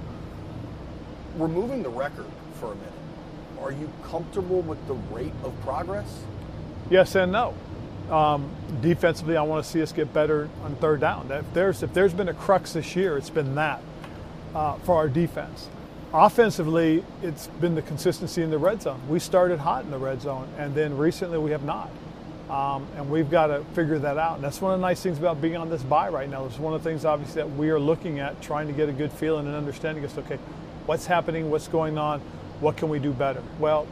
Removing 1.38 1.84
the 1.84 1.88
record 1.88 2.26
for 2.58 2.72
a 2.72 2.74
minute, 2.74 2.92
are 3.62 3.70
you 3.70 3.88
comfortable 4.02 4.60
with 4.62 4.84
the 4.88 4.94
rate 5.14 5.32
of 5.44 5.58
progress? 5.62 6.22
Yes 6.90 7.14
and 7.14 7.30
no. 7.30 7.54
Um, 8.10 8.50
defensively, 8.80 9.36
I 9.36 9.42
want 9.42 9.64
to 9.64 9.70
see 9.70 9.80
us 9.80 9.92
get 9.92 10.12
better 10.12 10.48
on 10.64 10.74
third 10.76 11.00
down. 11.00 11.30
If 11.30 11.44
there's 11.54 11.82
if 11.84 11.94
there's 11.94 12.12
been 12.12 12.28
a 12.28 12.34
crux 12.34 12.72
this 12.72 12.96
year, 12.96 13.16
it's 13.16 13.30
been 13.30 13.54
that 13.54 13.80
uh, 14.52 14.74
for 14.78 14.96
our 14.96 15.08
defense. 15.08 15.68
Offensively, 16.12 17.04
it's 17.22 17.46
been 17.46 17.76
the 17.76 17.82
consistency 17.82 18.42
in 18.42 18.50
the 18.50 18.58
red 18.58 18.82
zone. 18.82 19.00
We 19.08 19.20
started 19.20 19.60
hot 19.60 19.84
in 19.84 19.92
the 19.92 19.98
red 19.98 20.20
zone, 20.20 20.48
and 20.58 20.74
then 20.74 20.96
recently 20.96 21.38
we 21.38 21.52
have 21.52 21.62
not. 21.62 21.90
Um, 22.50 22.86
and 22.96 23.10
we've 23.10 23.30
got 23.30 23.48
to 23.48 23.62
figure 23.74 23.98
that 23.98 24.16
out. 24.16 24.36
And 24.36 24.44
that's 24.44 24.60
one 24.62 24.72
of 24.72 24.80
the 24.80 24.86
nice 24.86 25.02
things 25.02 25.18
about 25.18 25.42
being 25.42 25.58
on 25.58 25.68
this 25.68 25.82
bye 25.82 26.08
right 26.08 26.30
now. 26.30 26.46
It's 26.46 26.58
one 26.58 26.72
of 26.72 26.82
the 26.82 26.88
things, 26.88 27.04
obviously, 27.04 27.42
that 27.42 27.50
we 27.56 27.68
are 27.68 27.78
looking 27.78 28.20
at, 28.20 28.40
trying 28.40 28.68
to 28.68 28.72
get 28.72 28.88
a 28.88 28.92
good 28.92 29.12
feeling 29.12 29.46
and 29.46 29.54
understanding 29.54 30.02
as 30.02 30.16
okay, 30.16 30.38
what's 30.88 31.04
happening, 31.04 31.50
what's 31.50 31.68
going 31.68 31.98
on, 31.98 32.20
what 32.60 32.78
can 32.78 32.88
we 32.88 32.98
do 32.98 33.12
better? 33.12 33.42
Well, 33.58 33.86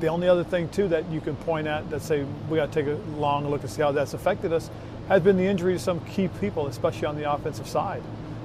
the 0.00 0.06
only 0.06 0.28
other 0.28 0.44
thing, 0.44 0.70
too, 0.70 0.88
that 0.88 1.08
you 1.10 1.20
can 1.20 1.36
point 1.36 1.66
at 1.66 1.90
that 1.90 2.00
say 2.00 2.24
we 2.48 2.56
got 2.56 2.72
to 2.72 2.82
take 2.82 2.90
a 2.90 2.98
long 3.18 3.48
look 3.48 3.60
and 3.60 3.70
see 3.70 3.82
how 3.82 3.92
that's 3.92 4.14
affected 4.14 4.50
us 4.50 4.70
has 5.08 5.20
been 5.20 5.36
the 5.36 5.44
injury 5.44 5.74
to 5.74 5.78
some 5.78 6.00
key 6.06 6.28
people, 6.40 6.68
especially 6.68 7.06
on 7.06 7.16
the 7.16 7.30
offensive 7.30 7.68
side. 7.68 8.02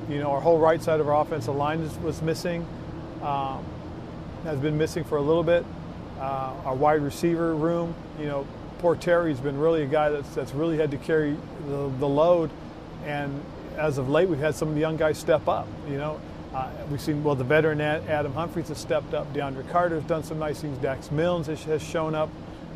You 0.10 0.19
know, 0.19 0.32
our 0.32 0.41
whole 0.41 0.60
right 0.60 0.84
side 0.84 1.00
of 1.00 1.08
our 1.08 1.21
offensive 1.21 1.56
line 1.56 1.89
was 2.04 2.21
missing 2.21 2.67
um, 3.23 3.63
has 4.43 4.60
been 4.60 4.78
missing 4.78 5.04
for 5.04 5.17
a 5.17 5.21
little 5.21 5.43
bit. 5.43 5.65
Uh, 6.19 6.54
our 6.65 6.76
wide 6.76 7.02
receiver 7.02 7.56
room, 7.56 7.95
you 8.19 8.26
know, 8.26 8.45
poor 8.80 8.95
Terry's 8.95 9.39
been 9.39 9.58
really 9.58 9.84
a 9.84 9.88
guy 9.88 10.10
that's, 10.10 10.36
that's 10.36 10.54
really 10.54 10.78
had 10.78 10.91
to 10.91 10.97
carry 10.97 11.38
the, 11.67 11.89
the 12.00 12.08
load. 12.08 12.50
And 13.06 13.41
as 13.78 13.97
of 13.97 14.10
late, 14.10 14.28
we've 14.28 14.39
had 14.39 14.56
some 14.56 14.67
of 14.67 14.76
the 14.76 14.82
young 14.82 14.97
guys 14.97 15.17
step 15.17 15.47
up. 15.47 15.67
You 15.89 15.97
know, 15.97 16.19
uh, 16.58 16.70
we've 16.89 17.00
seen 17.02 17.24
well 17.24 17.36
the 17.36 17.43
veteran 17.43 17.80
Adam 17.80 18.34
Humphries 18.34 18.70
has 18.70 18.80
stepped 18.80 19.13
up. 19.13 19.32
DeAndre 19.34 19.70
Carter's 19.70 20.04
done 20.06 20.24
some 20.24 20.39
nice 20.39 20.60
things. 20.60 20.78
Dax 20.80 21.12
Milne's 21.12 21.48
has, 21.48 21.63
has 21.65 21.84
shown 21.84 22.15
up. 22.15 22.30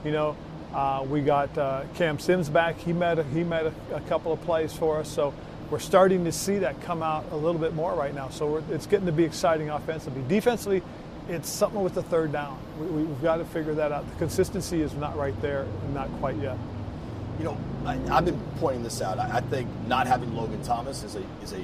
You 0.05 0.11
know, 0.11 0.37
uh, 0.73 1.03
we 1.07 1.21
got 1.21 1.57
uh, 1.57 1.83
Cam 1.95 2.19
Sims 2.19 2.47
back. 2.47 2.77
He 2.77 2.93
made 2.93 3.17
a, 3.17 3.23
he 3.23 3.43
made 3.43 3.65
a, 3.65 3.73
a 3.95 4.01
couple 4.01 4.31
of 4.31 4.41
plays 4.41 4.71
for 4.71 4.99
us. 4.99 5.09
So 5.09 5.33
we're 5.71 5.79
starting 5.79 6.25
to 6.25 6.31
see 6.31 6.59
that 6.59 6.79
come 6.81 7.01
out 7.01 7.25
a 7.31 7.35
little 7.35 7.59
bit 7.59 7.73
more 7.73 7.95
right 7.95 8.13
now. 8.13 8.29
So 8.29 8.63
it's 8.69 8.85
getting 8.85 9.07
to 9.07 9.11
be 9.11 9.23
exciting 9.23 9.71
offensively. 9.71 10.23
Defensively, 10.27 10.83
it's 11.27 11.49
something 11.49 11.81
with 11.81 11.95
the 11.95 12.03
third 12.03 12.31
down. 12.31 12.59
We, 12.79 13.01
have 13.01 13.21
got 13.23 13.37
to 13.37 13.45
figure 13.45 13.73
that 13.75 13.91
out. 13.91 14.07
The 14.07 14.15
consistency 14.17 14.81
is 14.81 14.93
not 14.93 15.17
right 15.17 15.39
there, 15.41 15.65
not 15.93 16.11
quite 16.19 16.35
yet. 16.37 16.57
You 17.39 17.45
know, 17.45 17.57
I, 17.85 17.95
have 17.95 18.25
been 18.25 18.39
pointing 18.59 18.83
this 18.83 19.01
out. 19.01 19.17
I, 19.17 19.37
I, 19.37 19.41
think 19.41 19.67
not 19.87 20.05
having 20.05 20.35
Logan 20.35 20.61
Thomas 20.61 21.03
is 21.03 21.15
a 21.15 21.23
is 21.41 21.53
a 21.53 21.63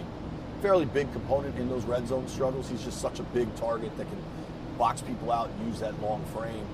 fairly 0.62 0.86
big 0.86 1.12
component 1.13 1.58
in 1.58 1.70
those 1.70 1.86
red 1.86 2.08
zone 2.08 2.28
struggles. 2.28 2.70
He's 2.70 2.84
just 2.84 3.02
such 3.02 3.20
a 3.20 3.24
big 3.24 3.54
target 3.56 3.96
that 3.98 4.08
can 4.08 4.22
box 4.78 5.02
people 5.02 5.32
out 5.32 5.50
and 5.50 5.67
use 5.67 5.80
that 5.80 6.00
long 6.02 6.24
frame. 6.26 6.65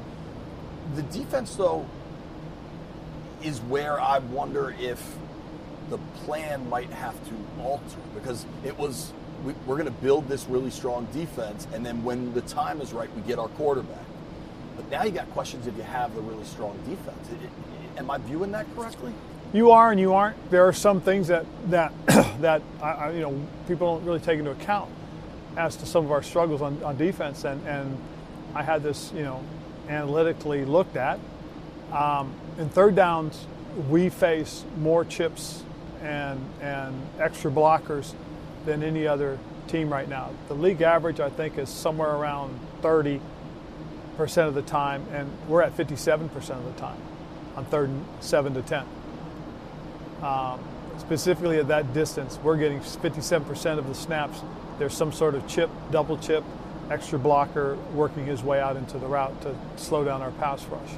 The 0.96 1.04
defense, 1.04 1.56
though, 1.56 1.86
is 3.44 3.60
where 3.62 4.00
I 4.00 4.20
wonder 4.20 4.76
if 4.80 5.16
the 5.90 5.98
plan 6.26 6.70
might 6.70 6.90
have 6.90 7.14
to 7.28 7.62
alter 7.62 7.98
because 8.16 8.46
it 8.64 8.78
was 8.78 9.14
we, 9.44 9.52
are 9.52 9.76
going 9.76 9.86
to 9.86 9.92
build 9.92 10.28
this 10.28 10.46
really 10.46 10.72
strong 10.72 11.06
defense, 11.14 11.68
and 11.74 11.86
then 11.86 12.04
when 12.04 12.34
the 12.34 12.42
time 12.42 12.80
is 12.82 12.94
right, 12.94 13.14
we 13.16 13.22
get 13.24 13.40
our 13.40 13.50
quarterback. 13.50 14.06
But 14.76 14.90
now 14.90 15.04
you 15.04 15.12
got 15.12 15.30
questions 15.32 15.68
if 15.68 15.76
you 15.76 15.84
have 15.84 16.16
the 16.16 16.22
really 16.22 16.46
strong 16.46 16.78
defense. 16.88 17.30
It, 17.30 17.46
it, 17.46 18.00
am 18.00 18.10
I 18.10 18.18
viewing 18.20 18.52
that 18.52 18.66
correctly? 18.76 19.14
You 19.54 19.70
are 19.72 19.92
and 19.92 20.00
you 20.00 20.14
aren't. 20.14 20.50
There 20.50 20.68
are 20.68 20.74
some 20.74 21.00
things 21.00 21.28
that 21.28 21.46
that 21.70 21.94
that 22.42 22.64
I, 22.82 23.12
you 23.12 23.22
know 23.22 23.40
people 23.68 23.96
don't 23.96 24.06
really 24.06 24.20
take 24.20 24.40
into 24.40 24.52
account. 24.52 24.90
as 25.56 25.76
to 25.78 25.86
some 25.86 26.04
of 26.06 26.12
our 26.12 26.24
struggles 26.24 26.62
on, 26.64 26.82
on 26.84 26.98
defense, 26.98 27.44
and, 27.46 27.66
and 27.68 27.98
I 28.56 28.64
had 28.64 28.82
this, 28.82 29.12
you 29.14 29.22
know, 29.24 29.44
analytically 29.88 30.66
looked 30.66 30.96
at. 30.98 31.20
Um, 31.92 32.34
in 32.58 32.70
third 32.70 32.96
downs, 32.96 33.46
we 33.90 34.10
face 34.10 34.66
more 34.78 35.06
chips 35.06 35.64
and 36.02 36.44
and 36.62 37.00
extra 37.20 37.52
blockers 37.52 38.14
than 38.66 38.84
any 38.84 39.06
other 39.08 39.38
team 39.68 39.92
right 39.94 40.10
now. 40.10 40.32
The 40.48 40.56
league 40.56 40.82
average, 40.82 41.20
I 41.20 41.30
think, 41.30 41.60
is 41.60 41.70
somewhere 41.70 42.12
around 42.12 42.60
30 42.82 43.22
percent 44.18 44.48
of 44.48 44.56
the 44.56 44.64
time, 44.64 45.06
and 45.12 45.30
we're 45.48 45.62
at 45.62 45.74
57 45.76 46.30
percent 46.30 46.60
of 46.60 46.66
the 46.66 46.80
time 46.80 46.98
on 47.56 47.66
third 47.66 47.90
and 47.90 48.06
seven 48.20 48.56
to 48.56 48.64
ten. 48.64 48.86
Um, 50.24 50.60
specifically 51.00 51.58
at 51.58 51.68
that 51.68 51.94
distance, 51.94 52.40
we're 52.44 52.58
getting 52.58 52.82
57 52.82 53.48
percent 53.48 53.80
of 53.80 53.88
the 53.88 53.96
snaps. 53.96 54.42
There's 54.80 54.96
some 54.96 55.12
sort 55.12 55.36
of 55.36 55.48
chip, 55.48 55.70
double 55.92 56.18
chip, 56.18 56.44
extra 56.90 57.20
blocker 57.20 57.78
working 57.94 58.26
his 58.26 58.44
way 58.44 58.60
out 58.60 58.76
into 58.76 58.98
the 58.98 59.08
route 59.08 59.42
to 59.42 59.56
slow 59.76 60.04
down 60.04 60.22
our 60.22 60.32
pass 60.32 60.64
rush. 60.66 60.90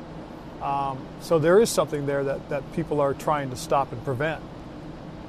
Um, 0.61 1.05
so 1.21 1.37
there 1.37 1.59
is 1.59 1.69
something 1.69 2.05
there 2.05 2.23
that, 2.23 2.49
that 2.49 2.73
people 2.73 3.01
are 3.01 3.13
trying 3.13 3.49
to 3.49 3.55
stop 3.55 3.91
and 3.91 4.03
prevent. 4.03 4.41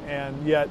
And 0.07 0.47
yet, 0.47 0.69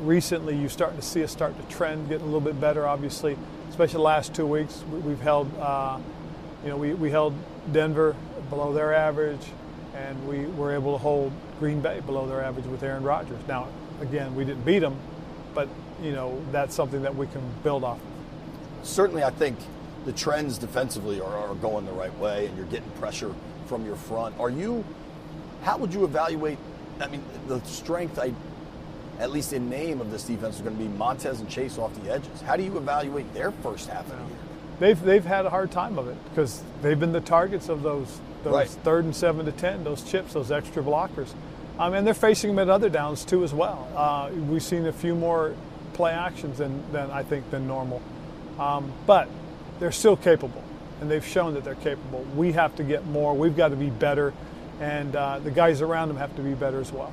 recently, 0.00 0.56
you're 0.56 0.68
starting 0.68 0.98
to 0.98 1.04
see 1.04 1.22
us 1.22 1.30
start 1.30 1.56
to 1.56 1.74
trend, 1.74 2.08
getting 2.08 2.22
a 2.22 2.26
little 2.26 2.40
bit 2.40 2.60
better, 2.60 2.86
obviously, 2.86 3.38
especially 3.70 3.94
the 3.94 4.02
last 4.02 4.34
two 4.34 4.46
weeks. 4.46 4.82
We, 4.90 5.12
have 5.12 5.20
held, 5.20 5.58
uh, 5.58 5.98
you 6.64 6.70
know, 6.70 6.76
we, 6.76 6.92
we 6.94 7.10
held 7.10 7.34
Denver 7.72 8.16
below 8.50 8.72
their 8.72 8.92
average, 8.92 9.46
and 9.94 10.28
we 10.28 10.46
were 10.46 10.74
able 10.74 10.92
to 10.92 10.98
hold 10.98 11.32
Green 11.58 11.80
Bay 11.80 12.00
below 12.00 12.26
their 12.26 12.42
average 12.42 12.66
with 12.66 12.82
Aaron 12.82 13.02
Rodgers. 13.02 13.40
Now, 13.46 13.68
again, 14.00 14.34
we 14.34 14.44
didn't 14.44 14.64
beat 14.64 14.80
them, 14.80 14.96
but, 15.54 15.68
you 16.02 16.12
know, 16.12 16.42
that's 16.52 16.74
something 16.74 17.02
that 17.02 17.14
we 17.14 17.26
can 17.28 17.42
build 17.62 17.84
off 17.84 17.98
of 17.98 18.14
certainly 18.86 19.24
I 19.24 19.30
think 19.30 19.58
the 20.04 20.12
trends 20.12 20.58
defensively 20.58 21.20
are, 21.20 21.36
are 21.36 21.54
going 21.56 21.86
the 21.86 21.92
right 21.92 22.16
way 22.18 22.46
and 22.46 22.56
you're 22.56 22.66
getting 22.66 22.90
pressure 22.92 23.34
from 23.66 23.84
your 23.84 23.96
front. 23.96 24.38
Are 24.38 24.50
you, 24.50 24.84
how 25.62 25.78
would 25.78 25.94
you 25.94 26.04
evaluate, 26.04 26.58
I 27.00 27.08
mean, 27.08 27.24
the 27.48 27.60
strength, 27.64 28.18
I, 28.18 28.34
at 29.18 29.30
least 29.30 29.52
in 29.52 29.70
name 29.70 30.00
of 30.00 30.10
this 30.10 30.24
defense, 30.24 30.56
is 30.56 30.60
going 30.60 30.76
to 30.76 30.82
be 30.82 30.88
Montez 30.88 31.40
and 31.40 31.48
Chase 31.48 31.78
off 31.78 31.94
the 32.02 32.12
edges. 32.12 32.40
How 32.42 32.56
do 32.56 32.62
you 32.62 32.76
evaluate 32.76 33.32
their 33.32 33.50
first 33.50 33.88
half 33.88 34.04
of 34.10 34.10
the 34.10 34.16
year? 34.16 34.36
They've, 34.80 35.00
they've 35.00 35.24
had 35.24 35.46
a 35.46 35.50
hard 35.50 35.70
time 35.70 35.98
of 35.98 36.08
it 36.08 36.16
because 36.28 36.62
they've 36.82 36.98
been 36.98 37.12
the 37.12 37.20
targets 37.20 37.68
of 37.68 37.82
those, 37.82 38.20
those 38.44 38.52
right. 38.52 38.68
third 38.68 39.04
and 39.04 39.16
seven 39.16 39.46
to 39.46 39.52
ten, 39.52 39.84
those 39.84 40.02
chips, 40.02 40.34
those 40.34 40.52
extra 40.52 40.82
blockers. 40.82 41.32
Um, 41.78 41.94
and 41.94 42.06
they're 42.06 42.14
facing 42.14 42.50
them 42.50 42.60
at 42.60 42.68
other 42.70 42.88
downs 42.88 43.24
too 43.24 43.42
as 43.42 43.52
well. 43.52 43.88
Uh, 43.96 44.30
we've 44.32 44.62
seen 44.62 44.86
a 44.86 44.92
few 44.92 45.14
more 45.14 45.54
play 45.94 46.12
actions 46.12 46.58
than, 46.58 46.80
than 46.92 47.10
I 47.10 47.22
think 47.22 47.50
than 47.50 47.66
normal. 47.66 48.00
Um, 48.58 48.92
but 49.06 49.28
they're 49.80 49.90
still 49.90 50.16
capable, 50.16 50.62
and 51.00 51.10
they've 51.10 51.24
shown 51.24 51.54
that 51.54 51.64
they're 51.64 51.74
capable. 51.74 52.24
We 52.36 52.52
have 52.52 52.76
to 52.76 52.84
get 52.84 53.04
more. 53.06 53.34
We've 53.34 53.56
got 53.56 53.68
to 53.68 53.76
be 53.76 53.90
better, 53.90 54.32
and 54.80 55.16
uh, 55.16 55.40
the 55.40 55.50
guys 55.50 55.82
around 55.82 56.08
them 56.08 56.16
have 56.18 56.36
to 56.36 56.42
be 56.42 56.54
better 56.54 56.80
as 56.80 56.92
well. 56.92 57.12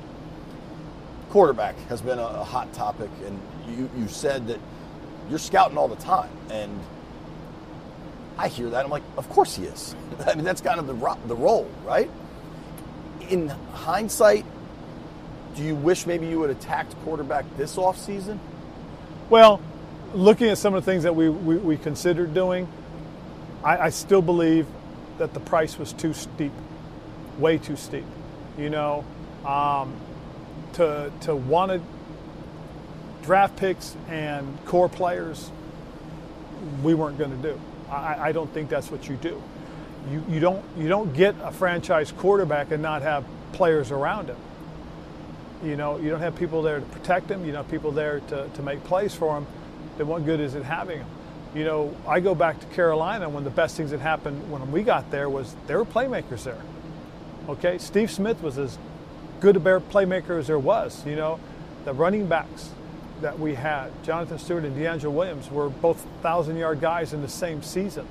Quarterback 1.30 1.76
has 1.88 2.00
been 2.00 2.18
a, 2.18 2.26
a 2.26 2.44
hot 2.44 2.72
topic, 2.72 3.10
and 3.26 3.40
you, 3.68 3.90
you 3.96 4.06
said 4.06 4.46
that 4.46 4.60
you're 5.28 5.40
scouting 5.40 5.76
all 5.76 5.88
the 5.88 5.96
time, 5.96 6.30
and 6.50 6.78
I 8.38 8.48
hear 8.48 8.70
that. 8.70 8.84
I'm 8.84 8.90
like, 8.90 9.02
of 9.16 9.28
course 9.28 9.56
he 9.56 9.64
is. 9.64 9.94
I 10.26 10.34
mean, 10.34 10.44
that's 10.44 10.60
kind 10.60 10.80
of 10.80 10.86
the, 10.86 11.16
the 11.26 11.36
role, 11.36 11.70
right? 11.84 12.10
In 13.28 13.48
hindsight, 13.48 14.44
do 15.54 15.62
you 15.62 15.74
wish 15.74 16.06
maybe 16.06 16.26
you 16.26 16.40
had 16.42 16.50
attacked 16.50 16.94
quarterback 17.04 17.44
this 17.56 17.76
offseason? 17.76 18.38
Well, 19.28 19.60
looking 20.14 20.48
at 20.48 20.58
some 20.58 20.74
of 20.74 20.84
the 20.84 20.90
things 20.90 21.04
that 21.04 21.14
we, 21.14 21.28
we, 21.28 21.56
we 21.56 21.76
considered 21.76 22.34
doing, 22.34 22.68
I, 23.64 23.78
I, 23.78 23.88
still 23.90 24.22
believe 24.22 24.66
that 25.18 25.34
the 25.34 25.40
price 25.40 25.78
was 25.78 25.92
too 25.92 26.12
steep, 26.14 26.52
way 27.38 27.58
too 27.58 27.76
steep. 27.76 28.04
You 28.58 28.70
know, 28.70 29.04
um, 29.46 29.94
to 30.74 31.10
to 31.22 31.34
want 31.34 31.72
to 31.72 31.80
draft 33.22 33.56
picks 33.56 33.96
and 34.08 34.58
core 34.66 34.88
players, 34.88 35.50
we 36.82 36.94
weren't 36.94 37.18
going 37.18 37.30
to 37.30 37.48
do. 37.50 37.60
I, 37.92 38.28
I 38.28 38.32
don't 38.32 38.52
think 38.52 38.68
that's 38.68 38.90
what 38.90 39.08
you 39.08 39.16
do. 39.16 39.42
You, 40.10 40.24
you 40.28 40.40
don't 40.40 40.64
you 40.76 40.88
don't 40.88 41.14
get 41.14 41.34
a 41.42 41.52
franchise 41.52 42.12
quarterback 42.12 42.70
and 42.72 42.82
not 42.82 43.02
have 43.02 43.24
players 43.52 43.90
around 43.90 44.28
him. 44.28 44.36
You 45.62 45.76
know, 45.76 45.98
you 45.98 46.10
don't 46.10 46.20
have 46.20 46.34
people 46.34 46.62
there 46.62 46.80
to 46.80 46.86
protect 46.86 47.30
him. 47.30 47.44
You 47.44 47.52
don't 47.52 47.62
have 47.62 47.70
people 47.70 47.92
there 47.92 48.20
to, 48.20 48.48
to 48.48 48.62
make 48.62 48.82
plays 48.84 49.14
for 49.14 49.36
him 49.36 49.46
then 49.96 50.06
what 50.06 50.24
good 50.24 50.40
is 50.40 50.54
it 50.54 50.64
having 50.64 50.98
them? 50.98 51.08
You 51.54 51.64
know, 51.64 51.94
I 52.08 52.20
go 52.20 52.34
back 52.34 52.60
to 52.60 52.66
Carolina 52.66 53.28
when 53.28 53.44
the 53.44 53.50
best 53.50 53.76
things 53.76 53.90
that 53.90 54.00
happened 54.00 54.50
when 54.50 54.72
we 54.72 54.82
got 54.82 55.10
there 55.10 55.28
was 55.28 55.54
there 55.66 55.78
were 55.78 55.84
playmakers 55.84 56.44
there. 56.44 56.60
Okay, 57.48 57.76
Steve 57.78 58.10
Smith 58.10 58.40
was 58.42 58.58
as 58.58 58.78
good 59.40 59.56
a 59.56 59.60
playmaker 59.60 60.38
as 60.38 60.46
there 60.46 60.58
was. 60.58 61.04
You 61.06 61.16
know, 61.16 61.40
the 61.84 61.92
running 61.92 62.26
backs 62.26 62.70
that 63.22 63.38
we 63.38 63.54
had, 63.54 63.90
Jonathan 64.04 64.38
Stewart 64.38 64.64
and 64.64 64.76
DeAngelo 64.76 65.12
Williams, 65.12 65.50
were 65.50 65.68
both 65.68 66.04
thousand-yard 66.22 66.80
guys 66.80 67.12
in 67.12 67.22
the 67.22 67.28
same 67.28 67.62
season. 67.62 68.06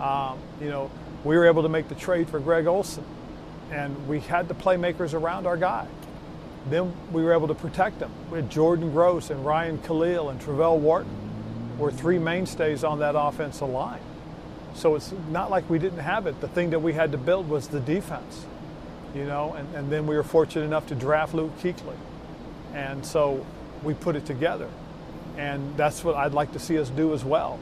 Um, 0.00 0.38
you 0.60 0.68
know, 0.68 0.90
we 1.24 1.36
were 1.36 1.46
able 1.46 1.62
to 1.62 1.68
make 1.68 1.88
the 1.88 1.94
trade 1.94 2.28
for 2.28 2.40
Greg 2.40 2.66
Olsen, 2.66 3.04
and 3.70 4.08
we 4.08 4.20
had 4.20 4.48
the 4.48 4.54
playmakers 4.54 5.14
around 5.14 5.46
our 5.46 5.56
guy. 5.56 5.86
Then 6.70 6.94
we 7.12 7.22
were 7.22 7.32
able 7.32 7.48
to 7.48 7.54
protect 7.54 7.98
them. 7.98 8.10
We 8.30 8.38
had 8.38 8.50
Jordan 8.50 8.90
Gross 8.90 9.30
and 9.30 9.44
Ryan 9.44 9.78
Kalil 9.78 10.30
and 10.30 10.40
Travelle 10.40 10.78
Wharton 10.78 11.14
were 11.78 11.90
three 11.90 12.18
mainstays 12.18 12.84
on 12.84 13.00
that 13.00 13.14
offensive 13.16 13.68
line. 13.68 14.00
So 14.74 14.94
it's 14.94 15.12
not 15.30 15.50
like 15.50 15.68
we 15.68 15.78
didn't 15.78 16.00
have 16.00 16.26
it. 16.26 16.40
The 16.40 16.48
thing 16.48 16.70
that 16.70 16.80
we 16.80 16.92
had 16.92 17.12
to 17.12 17.18
build 17.18 17.48
was 17.48 17.68
the 17.68 17.80
defense, 17.80 18.46
you 19.14 19.24
know, 19.24 19.54
and, 19.54 19.74
and 19.74 19.92
then 19.92 20.06
we 20.06 20.16
were 20.16 20.22
fortunate 20.22 20.64
enough 20.64 20.86
to 20.88 20.94
draft 20.94 21.34
Luke 21.34 21.52
Kuechly. 21.60 21.96
And 22.72 23.04
so 23.04 23.44
we 23.84 23.94
put 23.94 24.16
it 24.16 24.26
together. 24.26 24.68
And 25.36 25.76
that's 25.76 26.04
what 26.04 26.14
I'd 26.14 26.32
like 26.32 26.52
to 26.52 26.58
see 26.58 26.78
us 26.78 26.90
do 26.90 27.12
as 27.12 27.24
well. 27.24 27.58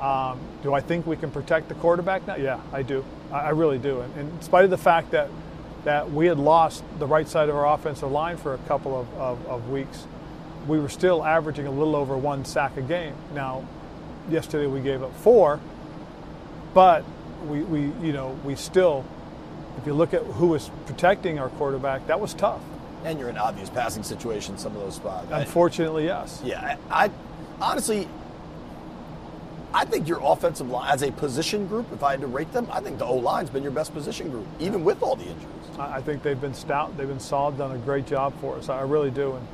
Um, 0.00 0.38
do 0.62 0.74
I 0.74 0.80
think 0.80 1.06
we 1.06 1.16
can 1.16 1.30
protect 1.30 1.68
the 1.68 1.74
quarterback 1.74 2.26
now? 2.26 2.36
Yeah, 2.36 2.60
I 2.72 2.82
do. 2.82 3.04
I, 3.32 3.40
I 3.40 3.48
really 3.50 3.78
do. 3.78 4.00
And, 4.00 4.14
and 4.16 4.30
in 4.30 4.42
spite 4.42 4.64
of 4.64 4.70
the 4.70 4.78
fact 4.78 5.10
that 5.12 5.28
that 5.84 6.10
we 6.10 6.26
had 6.26 6.38
lost 6.38 6.82
the 6.98 7.06
right 7.06 7.28
side 7.28 7.50
of 7.50 7.54
our 7.54 7.74
offensive 7.74 8.10
line 8.10 8.38
for 8.38 8.54
a 8.54 8.58
couple 8.58 8.98
of, 8.98 9.14
of, 9.18 9.46
of 9.46 9.68
weeks, 9.68 10.06
we 10.66 10.78
were 10.80 10.88
still 10.88 11.22
averaging 11.22 11.66
a 11.66 11.70
little 11.70 11.94
over 11.94 12.16
one 12.16 12.44
sack 12.44 12.76
a 12.78 12.82
game. 12.82 13.14
Now, 13.34 13.66
yesterday 14.30 14.66
we 14.66 14.80
gave 14.80 15.02
up 15.02 15.14
four, 15.16 15.60
but 16.72 17.04
we, 17.46 17.60
we 17.62 17.80
you 18.06 18.12
know 18.12 18.38
we 18.44 18.56
still, 18.56 19.04
if 19.78 19.86
you 19.86 19.92
look 19.92 20.14
at 20.14 20.22
who 20.22 20.48
was 20.48 20.70
protecting 20.86 21.38
our 21.38 21.50
quarterback, 21.50 22.06
that 22.06 22.18
was 22.18 22.32
tough. 22.32 22.62
And 23.04 23.18
you're 23.18 23.28
in 23.28 23.36
obvious 23.36 23.68
passing 23.68 24.02
situations, 24.02 24.62
some 24.62 24.74
of 24.74 24.82
those 24.82 24.96
spots. 24.96 25.28
Unfortunately, 25.30 26.06
yes. 26.06 26.40
Yeah, 26.42 26.76
I, 26.90 27.04
I 27.04 27.10
honestly, 27.60 28.08
I 29.74 29.84
think 29.84 30.08
your 30.08 30.20
offensive 30.22 30.70
line, 30.70 30.90
as 30.90 31.02
a 31.02 31.12
position 31.12 31.66
group, 31.66 31.92
if 31.92 32.02
I 32.02 32.12
had 32.12 32.20
to 32.22 32.26
rate 32.26 32.52
them, 32.52 32.66
I 32.70 32.80
think 32.80 32.98
the 32.98 33.04
O 33.04 33.16
line's 33.16 33.50
been 33.50 33.62
your 33.62 33.72
best 33.72 33.92
position 33.92 34.30
group, 34.30 34.46
even 34.58 34.84
with 34.84 35.02
all 35.02 35.16
the 35.16 35.26
injuries. 35.26 35.50
I 35.78 36.00
think 36.00 36.22
they've 36.22 36.40
been 36.40 36.54
stout, 36.54 36.96
they've 36.96 37.08
been 37.08 37.20
solid, 37.20 37.58
done 37.58 37.72
a 37.72 37.78
great 37.78 38.06
job 38.06 38.32
for 38.40 38.56
us. 38.56 38.68
I 38.68 38.82
really 38.82 39.10
do. 39.10 39.34
And, 39.34 39.46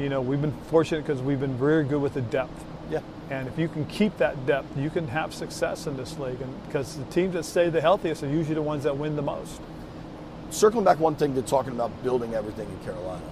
you 0.00 0.08
know, 0.08 0.22
we've 0.22 0.40
been 0.40 0.56
fortunate 0.68 1.06
because 1.06 1.22
we've 1.22 1.38
been 1.38 1.56
very 1.56 1.84
good 1.84 2.00
with 2.00 2.14
the 2.14 2.22
depth. 2.22 2.64
Yeah. 2.90 3.00
And 3.30 3.46
if 3.46 3.58
you 3.58 3.68
can 3.68 3.84
keep 3.86 4.16
that 4.16 4.46
depth, 4.46 4.76
you 4.76 4.88
can 4.88 5.08
have 5.08 5.34
success 5.34 5.86
in 5.86 5.96
this 5.96 6.18
league. 6.18 6.40
And 6.40 6.66
because 6.66 6.96
the 6.96 7.04
teams 7.04 7.34
that 7.34 7.44
stay 7.44 7.68
the 7.68 7.80
healthiest 7.80 8.22
are 8.22 8.28
usually 8.28 8.54
the 8.54 8.62
ones 8.62 8.84
that 8.84 8.96
win 8.96 9.16
the 9.16 9.22
most. 9.22 9.60
Circling 10.50 10.84
back 10.84 11.00
one 11.00 11.16
thing 11.16 11.34
to 11.34 11.42
talking 11.42 11.72
about 11.72 12.02
building 12.02 12.34
everything 12.34 12.68
in 12.68 12.78
Carolina. 12.84 13.22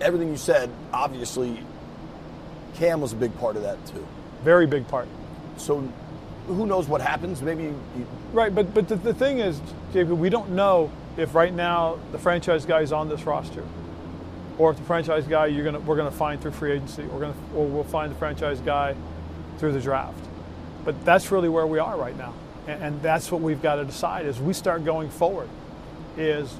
Everything 0.00 0.28
you 0.28 0.36
said, 0.36 0.70
obviously, 0.92 1.60
Cam 2.74 3.00
was 3.00 3.12
a 3.12 3.16
big 3.16 3.36
part 3.38 3.56
of 3.56 3.62
that 3.62 3.84
too. 3.86 4.06
Very 4.44 4.66
big 4.66 4.86
part. 4.88 5.08
So 5.56 5.88
who 6.46 6.66
knows 6.66 6.88
what 6.88 7.00
happens? 7.00 7.42
Maybe 7.42 7.64
you, 7.64 8.06
right. 8.32 8.54
But 8.54 8.72
but 8.74 8.88
the, 8.88 8.96
the 8.96 9.14
thing 9.14 9.38
is, 9.38 9.60
Jacob, 9.92 10.18
we 10.18 10.30
don't 10.30 10.50
know 10.50 10.90
if 11.16 11.34
right 11.34 11.52
now 11.52 11.98
the 12.12 12.18
franchise 12.18 12.64
guy 12.64 12.80
is 12.80 12.92
on 12.92 13.08
this 13.08 13.24
roster, 13.24 13.64
or 14.58 14.70
if 14.70 14.76
the 14.76 14.84
franchise 14.84 15.26
guy 15.26 15.46
you're 15.46 15.64
gonna 15.64 15.80
we're 15.80 15.96
gonna 15.96 16.10
find 16.10 16.40
through 16.40 16.52
free 16.52 16.72
agency, 16.72 17.02
we're 17.04 17.20
gonna 17.20 17.34
or 17.54 17.66
we'll 17.66 17.84
find 17.84 18.12
the 18.12 18.16
franchise 18.16 18.60
guy 18.60 18.94
through 19.58 19.72
the 19.72 19.80
draft. 19.80 20.22
But 20.84 21.04
that's 21.04 21.32
really 21.32 21.48
where 21.48 21.66
we 21.66 21.78
are 21.78 21.96
right 21.96 22.16
now, 22.16 22.32
and, 22.68 22.82
and 22.82 23.02
that's 23.02 23.32
what 23.32 23.40
we've 23.40 23.62
got 23.62 23.76
to 23.76 23.84
decide 23.84 24.26
as 24.26 24.38
we 24.38 24.52
start 24.52 24.84
going 24.84 25.10
forward. 25.10 25.48
Is 26.16 26.50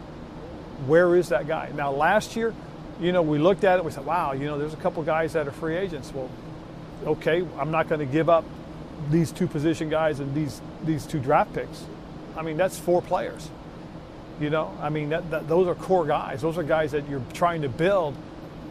where 0.86 1.16
is 1.16 1.30
that 1.30 1.46
guy 1.48 1.70
now? 1.74 1.90
Last 1.90 2.36
year, 2.36 2.54
you 3.00 3.12
know, 3.12 3.22
we 3.22 3.38
looked 3.38 3.64
at 3.64 3.78
it. 3.78 3.84
We 3.84 3.90
said, 3.90 4.04
wow, 4.04 4.32
you 4.32 4.46
know, 4.46 4.58
there's 4.58 4.74
a 4.74 4.78
couple 4.78 5.02
guys 5.02 5.32
that 5.32 5.48
are 5.48 5.52
free 5.52 5.76
agents. 5.76 6.12
Well, 6.12 6.30
okay, 7.06 7.46
I'm 7.58 7.70
not 7.70 7.88
going 7.88 8.00
to 8.00 8.06
give 8.06 8.28
up 8.28 8.44
these 9.10 9.32
two 9.32 9.46
position 9.46 9.88
guys 9.88 10.20
and 10.20 10.34
these 10.34 10.60
these 10.84 11.06
two 11.06 11.18
draft 11.20 11.52
picks. 11.54 11.84
I 12.36 12.42
mean, 12.42 12.56
that's 12.56 12.78
four 12.78 13.00
players. 13.02 13.50
You 14.40 14.50
know, 14.50 14.76
I 14.82 14.90
mean, 14.90 15.08
that, 15.10 15.30
that, 15.30 15.48
those 15.48 15.66
are 15.66 15.74
core 15.74 16.04
guys. 16.04 16.42
Those 16.42 16.58
are 16.58 16.62
guys 16.62 16.92
that 16.92 17.08
you're 17.08 17.22
trying 17.32 17.62
to 17.62 17.70
build 17.70 18.14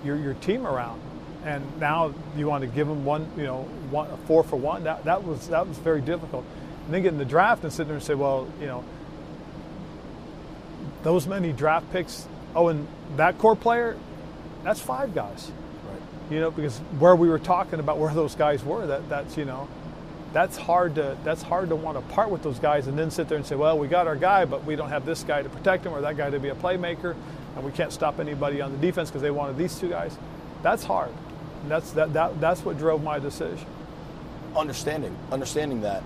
your, 0.03 0.15
your 0.17 0.35
team 0.35 0.67
around. 0.67 1.01
and 1.45 1.79
now 1.79 2.13
you 2.35 2.47
want 2.47 2.61
to 2.61 2.67
give 2.67 2.87
them 2.87 3.05
one, 3.05 3.31
you 3.37 3.43
know, 3.43 3.61
one, 3.91 4.09
four 4.25 4.43
for 4.43 4.55
one. 4.57 4.83
That 4.83 5.05
that 5.05 5.23
was 5.23 5.47
that 5.49 5.67
was 5.67 5.77
very 5.77 6.01
difficult. 6.01 6.43
And 6.85 6.93
then 6.93 7.03
get 7.03 7.13
in 7.13 7.19
the 7.19 7.25
draft 7.25 7.63
and 7.63 7.71
sit 7.71 7.87
there 7.87 7.95
and 7.95 8.03
say, 8.03 8.15
well, 8.15 8.47
you 8.59 8.65
know, 8.65 8.83
those 11.05 11.27
many 11.27 11.53
draft 11.53 11.89
picks. 11.93 12.27
Oh, 12.55 12.67
and 12.67 12.85
that 13.15 13.37
core 13.37 13.55
player, 13.55 13.95
that's 14.63 14.81
five 14.81 15.13
guys. 15.13 15.51
Right. 15.87 16.01
You 16.31 16.39
know, 16.41 16.51
because 16.51 16.79
where 16.99 17.15
we 17.15 17.29
were 17.29 17.39
talking 17.39 17.79
about 17.79 17.99
where 17.99 18.13
those 18.13 18.35
guys 18.35 18.63
were, 18.63 18.87
that 18.87 19.07
that's 19.07 19.37
you 19.37 19.45
know, 19.45 19.69
that's 20.33 20.57
hard 20.57 20.95
to 20.95 21.15
that's 21.23 21.43
hard 21.43 21.69
to 21.69 21.75
want 21.75 21.95
to 21.97 22.13
part 22.13 22.31
with 22.31 22.41
those 22.41 22.57
guys 22.57 22.87
and 22.87 22.97
then 22.97 23.11
sit 23.11 23.29
there 23.29 23.37
and 23.37 23.45
say, 23.45 23.55
well, 23.55 23.77
we 23.77 23.87
got 23.87 24.07
our 24.07 24.15
guy, 24.15 24.45
but 24.45 24.65
we 24.65 24.75
don't 24.75 24.89
have 24.89 25.05
this 25.05 25.23
guy 25.23 25.43
to 25.43 25.47
protect 25.47 25.85
him 25.85 25.93
or 25.93 26.01
that 26.01 26.17
guy 26.17 26.29
to 26.31 26.39
be 26.39 26.49
a 26.49 26.55
playmaker, 26.55 27.15
and 27.55 27.63
we 27.63 27.71
can't 27.71 27.93
stop 27.93 28.19
anybody 28.19 28.59
on 28.59 28.71
the 28.71 28.79
defense 28.79 29.09
because 29.09 29.21
they 29.21 29.31
wanted 29.31 29.57
these 29.57 29.79
two 29.79 29.89
guys. 29.89 30.17
That's 30.63 30.83
hard. 30.83 31.11
And 31.61 31.69
that's 31.69 31.91
that, 31.91 32.13
that 32.13 32.41
that's 32.41 32.65
what 32.65 32.79
drove 32.79 33.03
my 33.03 33.19
decision. 33.19 33.67
Understanding, 34.55 35.15
understanding 35.31 35.81
that. 35.81 36.01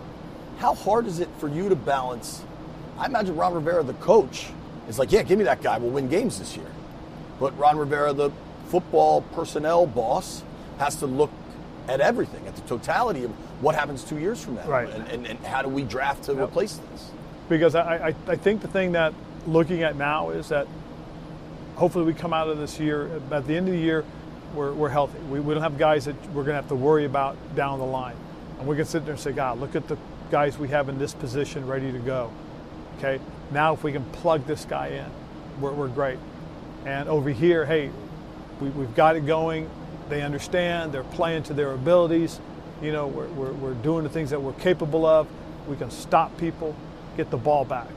How 0.57 0.73
hard 0.73 1.07
is 1.07 1.21
it 1.21 1.29
for 1.37 1.47
you 1.47 1.69
to 1.69 1.75
balance? 1.77 2.43
I 2.97 3.05
imagine 3.05 3.37
Ron 3.37 3.53
Rivera, 3.53 3.81
the 3.81 3.93
coach, 3.93 4.49
is 4.89 4.99
like, 4.99 5.11
yeah, 5.11 5.23
give 5.23 5.37
me 5.37 5.45
that 5.45 5.61
guy. 5.61 5.77
We'll 5.77 5.91
win 5.91 6.09
games 6.09 6.39
this 6.39 6.57
year. 6.57 6.65
But 7.39 7.57
Ron 7.57 7.77
Rivera, 7.77 8.11
the 8.11 8.31
football 8.67 9.21
personnel 9.33 9.85
boss, 9.87 10.43
has 10.77 10.95
to 10.97 11.05
look 11.05 11.31
at 11.87 12.01
everything, 12.01 12.45
at 12.47 12.55
the 12.55 12.61
totality 12.63 13.23
of 13.23 13.31
what 13.61 13.75
happens 13.75 14.03
two 14.03 14.17
years 14.19 14.43
from 14.43 14.55
now, 14.55 14.67
Right. 14.67 14.89
and, 14.89 15.07
and, 15.07 15.27
and 15.27 15.39
how 15.39 15.61
do 15.61 15.69
we 15.69 15.83
draft 15.83 16.23
to 16.25 16.33
replace 16.43 16.75
this? 16.91 17.11
because 17.49 17.73
I, 17.73 18.09
I, 18.09 18.15
I 18.27 18.35
think 18.35 18.61
the 18.61 18.67
thing 18.67 18.91
that 18.91 19.11
looking 19.47 19.81
at 19.81 19.95
now 19.95 20.29
is 20.29 20.49
that 20.49 20.67
hopefully 21.75 22.05
we 22.05 22.13
come 22.13 22.31
out 22.31 22.47
of 22.47 22.59
this 22.59 22.79
year 22.79 23.07
at 23.31 23.47
the 23.47 23.55
end 23.55 23.67
of 23.67 23.73
the 23.73 23.79
year 23.79 24.05
we're, 24.53 24.71
we're 24.71 24.89
healthy 24.89 25.17
we, 25.31 25.39
we 25.39 25.55
don't 25.55 25.63
have 25.63 25.77
guys 25.79 26.05
that 26.05 26.15
we're 26.27 26.43
going 26.43 26.47
to 26.55 26.61
have 26.61 26.67
to 26.67 26.75
worry 26.75 27.05
about 27.05 27.35
down 27.55 27.79
the 27.79 27.85
line 27.85 28.15
and 28.59 28.67
we 28.67 28.75
can 28.75 28.85
sit 28.85 29.03
there 29.03 29.13
and 29.15 29.19
say 29.19 29.31
god 29.31 29.59
look 29.59 29.75
at 29.75 29.87
the 29.87 29.97
guys 30.29 30.59
we 30.59 30.67
have 30.67 30.89
in 30.89 30.99
this 30.99 31.15
position 31.15 31.65
ready 31.65 31.91
to 31.91 31.97
go 31.97 32.29
okay 32.99 33.19
now 33.51 33.73
if 33.73 33.83
we 33.83 33.91
can 33.91 34.03
plug 34.05 34.45
this 34.45 34.65
guy 34.65 34.87
in 34.87 35.05
we're, 35.61 35.73
we're 35.73 35.87
great. 35.87 36.19
And 36.85 37.09
over 37.09 37.29
here 37.29 37.65
hey 37.65 37.91
we, 38.59 38.69
we've 38.69 38.95
got 38.95 39.15
it 39.15 39.25
going. 39.25 39.69
They 40.09 40.21
understand 40.21 40.91
they're 40.91 41.03
playing 41.03 41.43
to 41.43 41.53
their 41.53 41.71
abilities. 41.71 42.39
You 42.81 42.91
know 42.91 43.07
we're, 43.07 43.27
we're, 43.27 43.53
we're 43.53 43.73
doing 43.75 44.03
the 44.03 44.09
things 44.09 44.29
that 44.31 44.41
we're 44.41 44.53
capable 44.53 45.05
of. 45.05 45.27
We 45.67 45.75
can 45.75 45.91
stop 45.91 46.37
people 46.37 46.75
get 47.17 47.29
the 47.29 47.37
ball 47.37 47.65
back. 47.65 47.87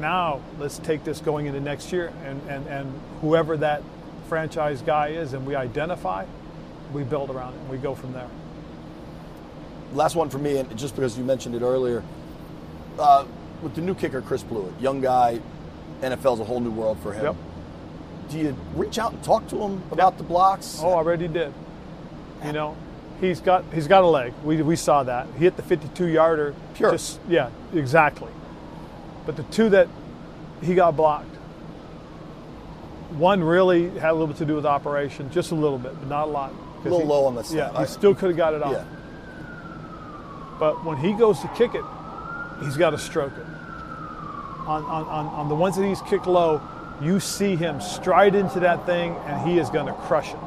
Now 0.00 0.40
let's 0.58 0.78
take 0.78 1.04
this 1.04 1.20
going 1.20 1.46
into 1.46 1.60
next 1.60 1.92
year 1.92 2.12
and, 2.24 2.40
and, 2.48 2.66
and 2.66 3.00
whoever 3.20 3.56
that 3.58 3.82
franchise 4.28 4.82
guy 4.82 5.08
is 5.08 5.34
and 5.34 5.46
we 5.46 5.54
identify 5.54 6.24
we 6.92 7.02
build 7.02 7.30
around 7.30 7.54
it 7.54 7.60
and 7.60 7.68
we 7.68 7.78
go 7.78 7.94
from 7.94 8.12
there. 8.12 8.28
Last 9.94 10.14
one 10.14 10.30
for 10.30 10.38
me, 10.38 10.56
and 10.58 10.78
just 10.78 10.94
because 10.94 11.18
you 11.18 11.24
mentioned 11.24 11.54
it 11.54 11.62
earlier, 11.62 12.02
uh, 12.98 13.26
with 13.62 13.74
the 13.74 13.80
new 13.80 13.94
kicker 13.94 14.20
Chris 14.20 14.42
Blewitt, 14.42 14.72
young 14.80 15.00
guy, 15.00 15.40
NFL's 16.00 16.40
a 16.40 16.44
whole 16.44 16.60
new 16.60 16.70
world 16.70 16.98
for 17.00 17.12
him. 17.12 17.24
Yep. 17.24 17.36
Do 18.30 18.38
you 18.38 18.56
reach 18.74 18.98
out 18.98 19.12
and 19.12 19.22
talk 19.22 19.46
to 19.48 19.56
him 19.58 19.82
about 19.90 20.16
the 20.18 20.24
blocks? 20.24 20.78
oh 20.82 20.90
I 20.90 20.94
already 20.94 21.28
did 21.28 21.52
you 22.44 22.52
know 22.52 22.76
he's 23.20 23.40
got 23.40 23.64
he's 23.72 23.86
got 23.86 24.02
a 24.02 24.06
leg 24.06 24.32
we, 24.42 24.60
we 24.62 24.74
saw 24.74 25.04
that 25.04 25.28
he 25.36 25.44
hit 25.44 25.56
the 25.56 25.62
52 25.62 26.06
yarder 26.08 26.54
Pure. 26.74 26.90
just 26.90 27.20
yeah 27.28 27.50
exactly 27.72 28.30
but 29.26 29.36
the 29.36 29.44
two 29.44 29.68
that 29.68 29.86
he 30.60 30.74
got 30.74 30.96
blocked 30.96 31.28
one 33.16 33.44
really 33.44 33.90
had 33.90 34.10
a 34.10 34.12
little 34.12 34.26
bit 34.26 34.36
to 34.38 34.44
do 34.46 34.54
with 34.56 34.66
operation 34.66 35.30
just 35.30 35.52
a 35.52 35.54
little 35.54 35.78
bit 35.78 35.94
but 36.00 36.08
not 36.08 36.26
a 36.26 36.30
lot 36.30 36.52
a 36.52 36.82
little 36.82 37.00
he- 37.00 37.04
low 37.06 37.26
on 37.26 37.34
the 37.36 37.42
yeah 37.42 37.68
snap. 37.70 37.76
he 37.78 37.86
still 37.86 38.14
could 38.14 38.28
have 38.30 38.36
got 38.36 38.54
it 38.54 38.62
off 38.62 38.72
Yeah. 38.72 38.84
but 40.58 40.84
when 40.84 40.96
he 40.96 41.12
goes 41.12 41.38
to 41.40 41.48
kick 41.48 41.74
it 41.76 41.84
he's 42.64 42.76
got 42.76 42.90
to 42.90 42.98
stroke 42.98 43.34
it 43.36 43.46
on, 44.66 44.84
on, 44.84 45.04
on, 45.04 45.26
on 45.26 45.48
the 45.48 45.54
ones 45.54 45.76
that 45.76 45.86
he's 45.86 46.02
kicked 46.02 46.26
low 46.26 46.60
you 47.00 47.18
see 47.18 47.56
him 47.56 47.80
stride 47.80 48.34
into 48.34 48.60
that 48.60 48.86
thing 48.86 49.14
and 49.26 49.48
he 49.48 49.58
is 49.58 49.70
going 49.70 49.86
to 49.86 49.92
crush 49.92 50.30
it 50.30 50.38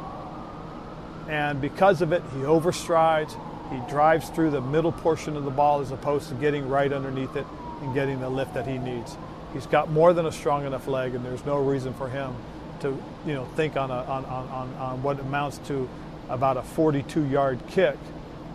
and 1.28 1.59
because 1.59 2.01
of 2.01 2.11
it, 2.11 2.24
he 2.34 2.39
overstrides. 2.39 3.36
He 3.72 3.91
drives 3.91 4.30
through 4.30 4.51
the 4.51 4.61
middle 4.61 4.91
portion 4.91 5.36
of 5.36 5.43
the 5.43 5.51
ball 5.51 5.82
as 5.82 5.91
opposed 5.91 6.30
to 6.30 6.36
getting 6.36 6.70
right 6.70 6.91
underneath 6.91 7.36
it 7.36 7.45
and 7.82 7.93
getting 7.93 8.20
the 8.20 8.30
lift 8.30 8.53
that 8.53 8.68
he 8.68 8.78
needs. 8.78 9.18
He's 9.53 9.66
got 9.66 9.89
more 9.89 10.13
than 10.13 10.26
a 10.26 10.32
strong 10.32 10.66
enough 10.66 10.88
leg, 10.88 11.16
and 11.16 11.26
there's 11.26 11.45
no 11.45 11.57
reason 11.57 11.93
for 11.93 12.09
him 12.09 12.36
to, 12.82 12.89
you 13.26 13.34
know, 13.34 13.45
think 13.55 13.76
on, 13.76 13.89
a, 13.89 14.03
on, 14.03 14.26
on, 14.26 14.74
on, 14.76 15.03
what 15.03 15.20
amounts 15.20 15.57
to 15.59 15.89
about 16.30 16.57
a 16.57 16.61
42-yard 16.61 17.59
kick 17.70 17.97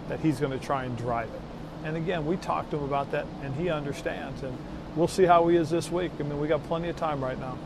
that 0.09 0.21
he's 0.21 0.39
going 0.39 0.57
to 0.57 0.65
try 0.65 0.85
and 0.85 0.97
drive 0.97 1.29
it. 1.29 1.41
And 1.85 1.97
again, 1.97 2.27
we 2.27 2.37
talked 2.37 2.71
to 2.73 2.77
him 2.77 2.85
about 2.85 3.11
that, 3.13 3.27
and 3.43 3.55
he 3.57 3.71
understands. 3.71 4.43
And 4.43 4.57
we'll 4.97 5.09
see 5.09 5.25
how 5.25 5.47
he 5.49 5.57
is 5.57 5.71
this 5.71 5.91
week. 5.91 6.13
I 6.19 6.23
mean, 6.23 6.41
we 6.41 6.49
got 6.49 6.63
plenty 6.65 6.89
of 6.89 6.97
time 6.97 7.23
right 7.23 7.39
now. 7.39 7.57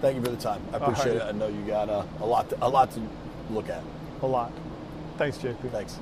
Thank 0.00 0.16
you 0.16 0.22
for 0.22 0.30
the 0.30 0.36
time. 0.36 0.62
I 0.72 0.78
appreciate 0.78 1.18
right. 1.18 1.28
it. 1.28 1.28
I 1.28 1.32
know 1.32 1.48
you 1.48 1.62
got 1.66 1.88
uh, 1.88 2.04
a 2.20 2.26
lot, 2.26 2.48
to, 2.50 2.56
a 2.60 2.68
lot 2.68 2.90
to 2.92 3.00
look 3.50 3.68
at. 3.68 3.82
A 4.22 4.26
lot. 4.26 4.52
Thanks, 5.16 5.38
JP. 5.38 5.70
Thanks. 5.70 5.98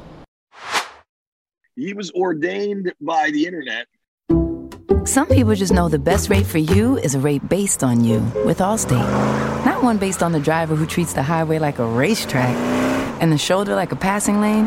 He 1.77 1.95
was 1.95 2.11
ordained 2.13 2.93
by 3.01 3.31
the 3.31 3.47
internet. 3.47 3.87
Some 5.07 5.27
people 5.29 5.55
just 5.55 5.73
know 5.73 5.89
the 5.89 5.99
best 5.99 6.29
rate 6.29 6.47
for 6.47 6.59
you 6.59 6.99
is 6.99 7.15
a 7.15 7.19
rate 7.19 7.49
based 7.49 7.83
on 7.83 8.05
you 8.05 8.21
with 8.45 8.59
Allstate. 8.59 9.65
Not 9.65 9.83
one 9.83 9.99
based 9.99 10.23
on 10.23 10.33
the 10.33 10.41
driver 10.41 10.77
who 10.77 10.87
treats 10.87 11.15
the 11.15 11.23
highway 11.23 11.59
like 11.59 11.79
a 11.79 11.87
racetrack 11.87 12.55
and 13.21 13.33
the 13.33 13.39
shoulder 13.39 13.75
like 13.75 13.93
a 13.93 13.97
passing 13.97 14.41
lane. 14.41 14.67